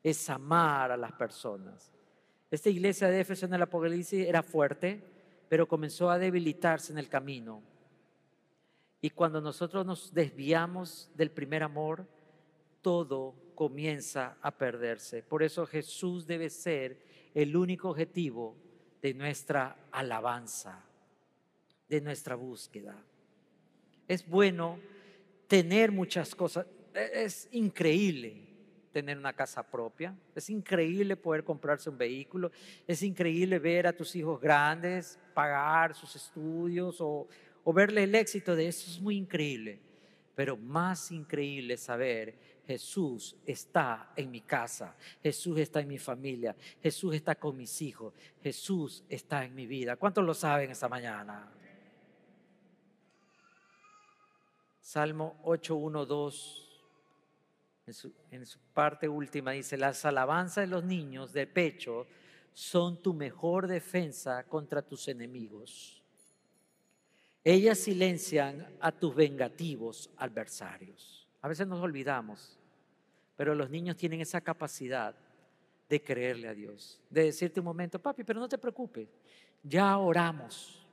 es 0.01 0.29
amar 0.29 0.93
a 0.93 0.97
las 0.97 1.11
personas. 1.11 1.92
Esta 2.53 2.69
iglesia 2.69 3.07
de 3.07 3.19
Éfeso 3.19 3.47
en 3.47 3.55
el 3.55 3.63
Apocalipsis 3.63 4.27
era 4.27 4.43
fuerte, 4.43 5.01
pero 5.49 5.67
comenzó 5.67 6.11
a 6.11 6.19
debilitarse 6.19 6.91
en 6.91 6.99
el 6.99 7.09
camino. 7.09 7.63
Y 9.01 9.09
cuando 9.09 9.41
nosotros 9.41 9.83
nos 9.83 10.13
desviamos 10.13 11.09
del 11.15 11.31
primer 11.31 11.63
amor, 11.63 12.07
todo 12.83 13.33
comienza 13.55 14.37
a 14.39 14.55
perderse. 14.55 15.23
Por 15.23 15.41
eso 15.41 15.65
Jesús 15.65 16.27
debe 16.27 16.51
ser 16.51 17.03
el 17.33 17.57
único 17.57 17.89
objetivo 17.89 18.55
de 19.01 19.15
nuestra 19.15 19.87
alabanza, 19.91 20.85
de 21.89 22.01
nuestra 22.01 22.35
búsqueda. 22.35 23.03
Es 24.07 24.29
bueno 24.29 24.77
tener 25.47 25.91
muchas 25.91 26.35
cosas, 26.35 26.67
e-, 26.93 27.23
es 27.23 27.47
increíble 27.51 28.52
tener 28.93 29.17
una 29.17 29.33
casa 29.33 29.63
propia, 29.63 30.15
es 30.35 30.49
increíble 30.49 31.17
poder 31.17 31.43
comprarse 31.43 31.89
un 31.89 31.97
vehículo, 31.97 32.51
es 32.87 33.01
increíble 33.01 33.59
ver 33.59 33.87
a 33.87 33.93
tus 33.93 34.15
hijos 34.15 34.39
grandes, 34.39 35.19
pagar 35.33 35.95
sus 35.95 36.15
estudios 36.15 37.01
o, 37.01 37.27
o 37.63 37.73
verle 37.73 38.03
el 38.03 38.13
éxito 38.13 38.55
de 38.55 38.67
eso, 38.67 38.89
es 38.89 39.01
muy 39.01 39.17
increíble. 39.17 39.79
Pero 40.35 40.55
más 40.57 41.11
increíble 41.11 41.75
saber, 41.77 42.35
Jesús 42.65 43.35
está 43.45 44.13
en 44.15 44.31
mi 44.31 44.41
casa, 44.41 44.95
Jesús 45.21 45.59
está 45.59 45.81
en 45.81 45.87
mi 45.87 45.97
familia, 45.97 46.55
Jesús 46.81 47.13
está 47.15 47.35
con 47.35 47.57
mis 47.57 47.81
hijos, 47.81 48.13
Jesús 48.41 49.03
está 49.09 49.43
en 49.43 49.53
mi 49.53 49.67
vida. 49.67 49.95
¿Cuántos 49.95 50.23
lo 50.23 50.33
saben 50.33 50.71
esta 50.71 50.87
mañana? 50.87 51.51
Salmo 54.79 55.39
8, 55.43 55.75
1, 57.85 57.95
2 58.03 58.11
en 58.31 58.45
su, 58.45 58.59
parte 58.73 59.07
última 59.07 59.51
dice, 59.51 59.77
las 59.77 60.05
alabanzas 60.05 60.63
de 60.63 60.67
los 60.67 60.83
niños 60.83 61.33
de 61.33 61.47
pecho 61.47 62.07
son 62.53 63.01
tu 63.01 63.13
mejor 63.13 63.67
defensa 63.67 64.43
contra 64.43 64.81
tus 64.81 65.07
enemigos. 65.07 66.01
Ellas 67.43 67.79
silencian 67.79 68.65
a 68.79 68.91
tus 68.91 69.13
vengativos 69.13 70.09
adversarios. 70.17 71.27
A 71.41 71.47
veces 71.49 71.67
nos 71.67 71.81
olvidamos, 71.81 72.57
pero 73.35 73.53
los 73.53 73.69
niños 73.69 73.97
tienen 73.97 74.21
esa 74.21 74.39
capacidad 74.39 75.15
de 75.89 76.01
creerle 76.01 76.47
a 76.47 76.53
Dios, 76.53 77.01
de 77.09 77.25
decirte 77.25 77.59
un 77.59 77.65
momento, 77.65 77.99
papi, 77.99 78.23
pero 78.23 78.39
no 78.39 78.47
te 78.47 78.57
preocupes, 78.57 79.09
ya 79.61 79.97
oramos, 79.97 80.87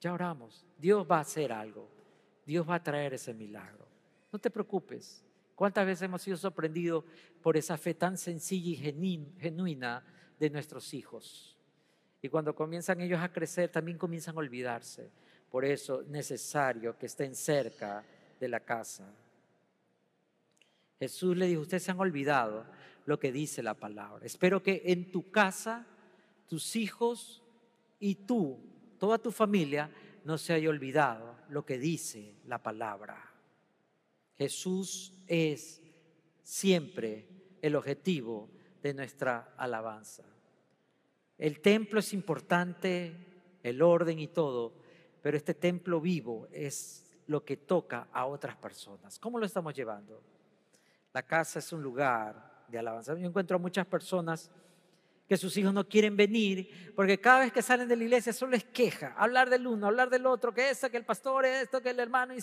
ya 0.00 0.12
oramos, 0.12 0.66
Dios 0.76 1.06
va 1.10 1.18
a 1.18 1.22
hacer 1.22 1.50
algo, 1.52 1.88
Dios 2.44 2.68
va 2.68 2.76
a 2.76 2.82
traer 2.82 3.14
ese 3.14 3.32
milagro, 3.32 3.86
no 4.30 4.38
te 4.38 4.50
preocupes, 4.50 5.24
¿Cuántas 5.58 5.86
veces 5.86 6.02
hemos 6.02 6.22
sido 6.22 6.36
sorprendidos 6.36 7.04
por 7.42 7.56
esa 7.56 7.76
fe 7.76 7.92
tan 7.92 8.16
sencilla 8.16 8.70
y 8.70 8.76
genuina 8.76 10.04
de 10.38 10.50
nuestros 10.50 10.94
hijos? 10.94 11.58
Y 12.22 12.28
cuando 12.28 12.54
comienzan 12.54 13.00
ellos 13.00 13.20
a 13.20 13.32
crecer, 13.32 13.68
también 13.68 13.98
comienzan 13.98 14.36
a 14.36 14.38
olvidarse. 14.38 15.10
Por 15.50 15.64
eso 15.64 16.02
es 16.02 16.06
necesario 16.06 16.96
que 16.96 17.06
estén 17.06 17.34
cerca 17.34 18.04
de 18.38 18.46
la 18.46 18.60
casa. 18.60 19.12
Jesús 21.00 21.36
le 21.36 21.48
dijo, 21.48 21.62
ustedes 21.62 21.82
se 21.82 21.90
han 21.90 21.98
olvidado 21.98 22.64
lo 23.04 23.18
que 23.18 23.32
dice 23.32 23.60
la 23.60 23.74
palabra. 23.74 24.24
Espero 24.24 24.62
que 24.62 24.82
en 24.84 25.10
tu 25.10 25.32
casa, 25.32 25.88
tus 26.46 26.76
hijos 26.76 27.42
y 27.98 28.14
tú, 28.14 28.60
toda 29.00 29.18
tu 29.18 29.32
familia, 29.32 29.90
no 30.24 30.38
se 30.38 30.52
haya 30.52 30.68
olvidado 30.68 31.36
lo 31.48 31.66
que 31.66 31.78
dice 31.78 32.36
la 32.46 32.62
palabra. 32.62 33.37
Jesús 34.38 35.12
es 35.26 35.82
siempre 36.42 37.28
el 37.60 37.74
objetivo 37.74 38.48
de 38.82 38.94
nuestra 38.94 39.54
alabanza. 39.56 40.22
El 41.36 41.60
templo 41.60 42.00
es 42.00 42.12
importante, 42.12 43.14
el 43.62 43.82
orden 43.82 44.18
y 44.20 44.28
todo, 44.28 44.74
pero 45.20 45.36
este 45.36 45.54
templo 45.54 46.00
vivo 46.00 46.46
es 46.52 47.16
lo 47.26 47.44
que 47.44 47.56
toca 47.56 48.08
a 48.12 48.26
otras 48.26 48.56
personas. 48.56 49.18
¿Cómo 49.18 49.38
lo 49.38 49.44
estamos 49.44 49.74
llevando? 49.74 50.22
La 51.12 51.22
casa 51.22 51.58
es 51.58 51.72
un 51.72 51.82
lugar 51.82 52.64
de 52.68 52.78
alabanza. 52.78 53.14
Yo 53.16 53.26
encuentro 53.26 53.56
a 53.56 53.60
muchas 53.60 53.86
personas 53.86 54.50
que 55.28 55.36
sus 55.36 55.56
hijos 55.56 55.74
no 55.74 55.86
quieren 55.86 56.16
venir 56.16 56.92
porque 56.96 57.20
cada 57.20 57.40
vez 57.40 57.52
que 57.52 57.60
salen 57.60 57.86
de 57.86 57.96
la 57.96 58.04
iglesia 58.04 58.32
solo 58.32 58.52
les 58.52 58.64
queja, 58.64 59.14
hablar 59.18 59.50
del 59.50 59.66
uno, 59.66 59.88
hablar 59.88 60.08
del 60.08 60.24
otro, 60.26 60.54
que 60.54 60.70
esto, 60.70 60.90
que 60.90 60.96
el 60.96 61.04
pastor, 61.04 61.44
esto, 61.44 61.82
que 61.82 61.90
el 61.90 62.00
hermano. 62.00 62.34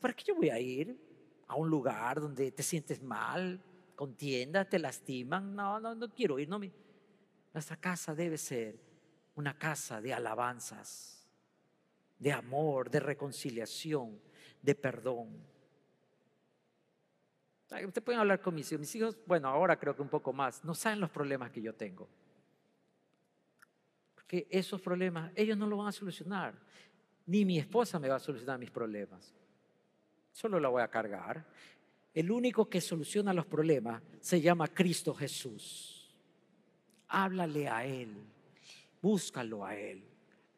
¿Para 0.00 0.14
qué 0.14 0.24
yo 0.24 0.34
voy 0.34 0.50
a 0.50 0.58
ir 0.58 0.98
a 1.46 1.54
un 1.54 1.68
lugar 1.70 2.20
donde 2.20 2.50
te 2.50 2.62
sientes 2.62 3.02
mal, 3.02 3.62
contiendas, 3.94 4.68
te 4.68 4.78
lastiman? 4.78 5.54
No, 5.54 5.78
no, 5.78 5.94
no 5.94 6.08
quiero 6.12 6.38
ir. 6.38 6.48
Nuestra 6.48 7.76
casa 7.76 8.14
debe 8.14 8.36
ser 8.36 8.80
una 9.36 9.56
casa 9.56 10.00
de 10.00 10.12
alabanzas, 10.12 11.26
de 12.18 12.32
amor, 12.32 12.90
de 12.90 13.00
reconciliación, 13.00 14.20
de 14.60 14.74
perdón. 14.74 15.50
Usted 17.86 18.02
pueden 18.02 18.20
hablar 18.20 18.40
con 18.40 18.54
mis 18.54 18.70
hijos. 18.72 18.80
Mis 18.80 18.94
hijos, 18.96 19.18
bueno, 19.24 19.48
ahora 19.48 19.78
creo 19.78 19.94
que 19.94 20.02
un 20.02 20.08
poco 20.08 20.32
más, 20.32 20.64
no 20.64 20.74
saben 20.74 20.98
los 20.98 21.10
problemas 21.10 21.52
que 21.52 21.62
yo 21.62 21.72
tengo. 21.74 22.08
Porque 24.16 24.48
esos 24.50 24.80
problemas 24.80 25.30
ellos 25.36 25.56
no 25.56 25.66
lo 25.66 25.76
van 25.76 25.88
a 25.88 25.92
solucionar. 25.92 26.54
Ni 27.26 27.44
mi 27.44 27.58
esposa 27.58 28.00
me 28.00 28.08
va 28.08 28.16
a 28.16 28.20
solucionar 28.20 28.58
mis 28.58 28.72
problemas. 28.72 29.32
Solo 30.32 30.58
la 30.60 30.68
voy 30.68 30.82
a 30.82 30.88
cargar. 30.88 31.44
El 32.12 32.30
único 32.30 32.68
que 32.68 32.80
soluciona 32.80 33.32
los 33.32 33.46
problemas 33.46 34.02
se 34.20 34.40
llama 34.40 34.68
Cristo 34.68 35.14
Jesús. 35.14 36.16
Háblale 37.08 37.68
a 37.68 37.84
Él. 37.84 38.14
Búscalo 39.00 39.64
a 39.64 39.76
Él 39.76 40.04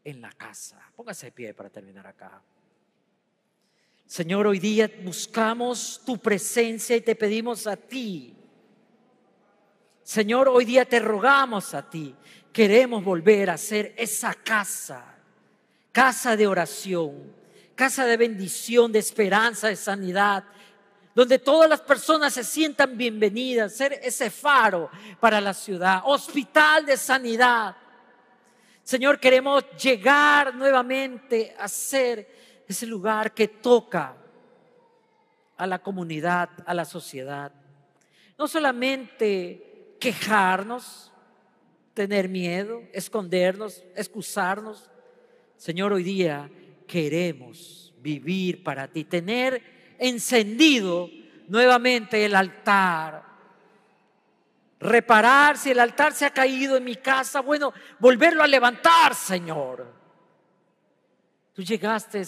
en 0.04 0.20
la 0.20 0.32
casa. 0.32 0.80
Póngase 0.96 1.26
de 1.26 1.32
pie 1.32 1.54
para 1.54 1.70
terminar 1.70 2.06
acá. 2.06 2.42
Señor, 4.06 4.46
hoy 4.46 4.58
día 4.58 4.90
buscamos 5.02 6.02
tu 6.04 6.18
presencia 6.18 6.96
y 6.96 7.00
te 7.00 7.14
pedimos 7.14 7.66
a 7.66 7.76
ti. 7.76 8.34
Señor, 10.02 10.48
hoy 10.48 10.64
día 10.64 10.84
te 10.84 10.98
rogamos 10.98 11.72
a 11.74 11.88
ti. 11.88 12.14
Queremos 12.52 13.02
volver 13.02 13.48
a 13.48 13.56
ser 13.56 13.94
esa 13.96 14.34
casa, 14.34 15.16
casa 15.92 16.36
de 16.36 16.46
oración, 16.46 17.32
casa 17.74 18.06
de 18.06 18.16
bendición, 18.16 18.92
de 18.92 18.98
esperanza, 18.98 19.68
de 19.68 19.76
sanidad, 19.76 20.44
donde 21.14 21.38
todas 21.38 21.68
las 21.68 21.80
personas 21.80 22.32
se 22.32 22.44
sientan 22.44 22.96
bienvenidas, 22.96 23.76
ser 23.76 24.00
ese 24.02 24.30
faro 24.30 24.90
para 25.20 25.40
la 25.40 25.52
ciudad, 25.52 26.02
hospital 26.04 26.86
de 26.86 26.96
sanidad. 26.96 27.76
Señor, 28.82 29.20
queremos 29.20 29.64
llegar 29.76 30.54
nuevamente 30.54 31.54
a 31.58 31.68
ser 31.68 32.62
ese 32.66 32.86
lugar 32.86 33.32
que 33.32 33.48
toca 33.48 34.16
a 35.56 35.66
la 35.66 35.78
comunidad, 35.80 36.48
a 36.66 36.74
la 36.74 36.84
sociedad. 36.84 37.52
No 38.38 38.48
solamente 38.48 39.96
quejarnos, 40.00 41.12
tener 41.94 42.28
miedo, 42.28 42.82
escondernos, 42.92 43.84
excusarnos. 43.94 44.90
Señor, 45.56 45.92
hoy 45.92 46.02
día 46.02 46.50
queremos 46.92 47.94
vivir 48.02 48.62
para 48.62 48.86
ti, 48.86 49.04
tener 49.04 49.96
encendido 49.98 51.08
nuevamente 51.48 52.22
el 52.22 52.34
altar. 52.34 53.24
Reparar 54.78 55.56
si 55.56 55.70
el 55.70 55.80
altar 55.80 56.12
se 56.12 56.26
ha 56.26 56.34
caído 56.34 56.76
en 56.76 56.84
mi 56.84 56.96
casa, 56.96 57.40
bueno, 57.40 57.72
volverlo 57.98 58.42
a 58.42 58.46
levantar, 58.46 59.14
Señor. 59.14 59.90
Tú 61.54 61.62
llegaste 61.62 62.24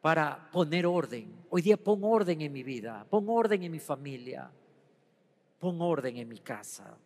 para 0.00 0.50
poner 0.50 0.86
orden. 0.86 1.44
Hoy 1.50 1.60
día 1.60 1.76
pon 1.76 2.00
orden 2.02 2.40
en 2.40 2.50
mi 2.50 2.62
vida, 2.62 3.04
pon 3.10 3.26
orden 3.28 3.62
en 3.62 3.72
mi 3.72 3.80
familia, 3.80 4.50
pon 5.58 5.82
orden 5.82 6.16
en 6.16 6.26
mi 6.26 6.38
casa. 6.38 6.96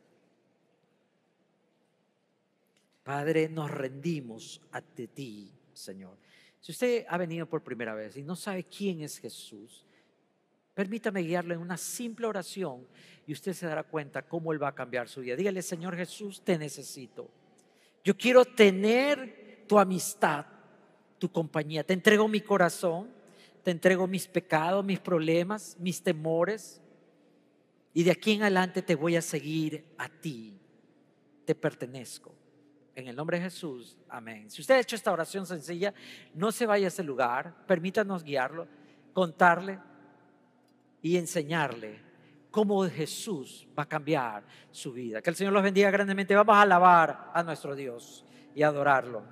Padre, 3.03 3.49
nos 3.49 3.69
rendimos 3.73 4.61
ante 4.71 5.09
ti, 5.09 5.53
Señor. 5.73 6.24
Si 6.65 6.73
usted 6.73 7.05
ha 7.11 7.19
venido 7.19 7.45
por 7.45 7.63
primera 7.63 7.95
vez 7.95 8.17
y 8.17 8.23
no 8.23 8.35
sabe 8.35 8.65
quién 8.65 9.03
es 9.03 9.19
Jesús, 9.19 9.85
permítame 10.73 11.21
guiarle 11.21 11.53
en 11.53 11.61
una 11.61 11.77
simple 11.77 12.27
oración 12.27 12.89
y 13.27 13.35
usted 13.35 13.53
se 13.53 13.67
dará 13.67 13.83
cuenta 13.83 14.23
cómo 14.23 14.51
Él 14.51 14.63
va 14.63 14.69
a 14.69 14.75
cambiar 14.75 15.07
su 15.07 15.21
vida. 15.21 15.37
Dígale, 15.37 15.61
Señor 15.61 15.95
Jesús, 15.95 16.41
te 16.43 16.57
necesito. 16.57 17.29
Yo 18.03 18.17
quiero 18.17 18.47
tener 18.47 19.67
tu 19.69 19.79
amistad 19.79 20.47
tu 21.19 21.31
compañía. 21.31 21.85
Te 21.85 21.93
entrego 21.93 22.29
mi 22.29 22.41
corazón, 22.41 23.11
te 23.63 23.71
entrego 23.71 24.07
mis 24.07 24.27
pecados, 24.27 24.83
mis 24.83 25.01
problemas, 25.01 25.77
mis 25.79 26.03
temores. 26.03 26.81
Y 27.93 28.05
de 28.05 28.11
aquí 28.11 28.33
en 28.33 28.41
adelante 28.41 28.81
te 28.81 28.95
voy 28.95 29.17
a 29.17 29.21
seguir 29.21 29.85
a 29.99 30.09
ti. 30.09 30.59
Te 31.45 31.55
pertenezco. 31.55 32.35
En 32.95 33.09
el 33.09 33.17
nombre 33.17 33.39
de 33.39 33.45
Jesús, 33.45 33.99
amén. 34.09 34.51
Si 34.51 34.61
usted 34.61 34.77
ha 34.77 34.81
hecho 34.81 34.95
esta 34.95 35.13
oración 35.13 35.47
sencilla, 35.47 35.93
no 36.33 36.53
se 36.53 36.65
vaya 36.65 36.87
a 36.87 36.89
ese 36.89 37.03
lugar, 37.03 37.55
permítanos 37.67 38.23
guiarlo, 38.23 38.69
contarle 39.13 39.81
y 41.03 41.17
enseñarle 41.17 42.01
cómo 42.51 42.89
Jesús 42.89 43.67
va 43.77 43.83
a 43.83 43.89
cambiar 43.89 44.45
su 44.71 44.93
vida. 44.93 45.21
Que 45.21 45.31
el 45.31 45.37
Señor 45.37 45.53
los 45.53 45.63
bendiga 45.63 45.91
grandemente. 45.91 46.37
Vamos 46.37 46.55
a 46.55 46.63
alabar 46.63 47.33
a 47.35 47.43
nuestro 47.43 47.75
Dios 47.75 48.25
y 48.55 48.63
adorarlo. 48.63 49.25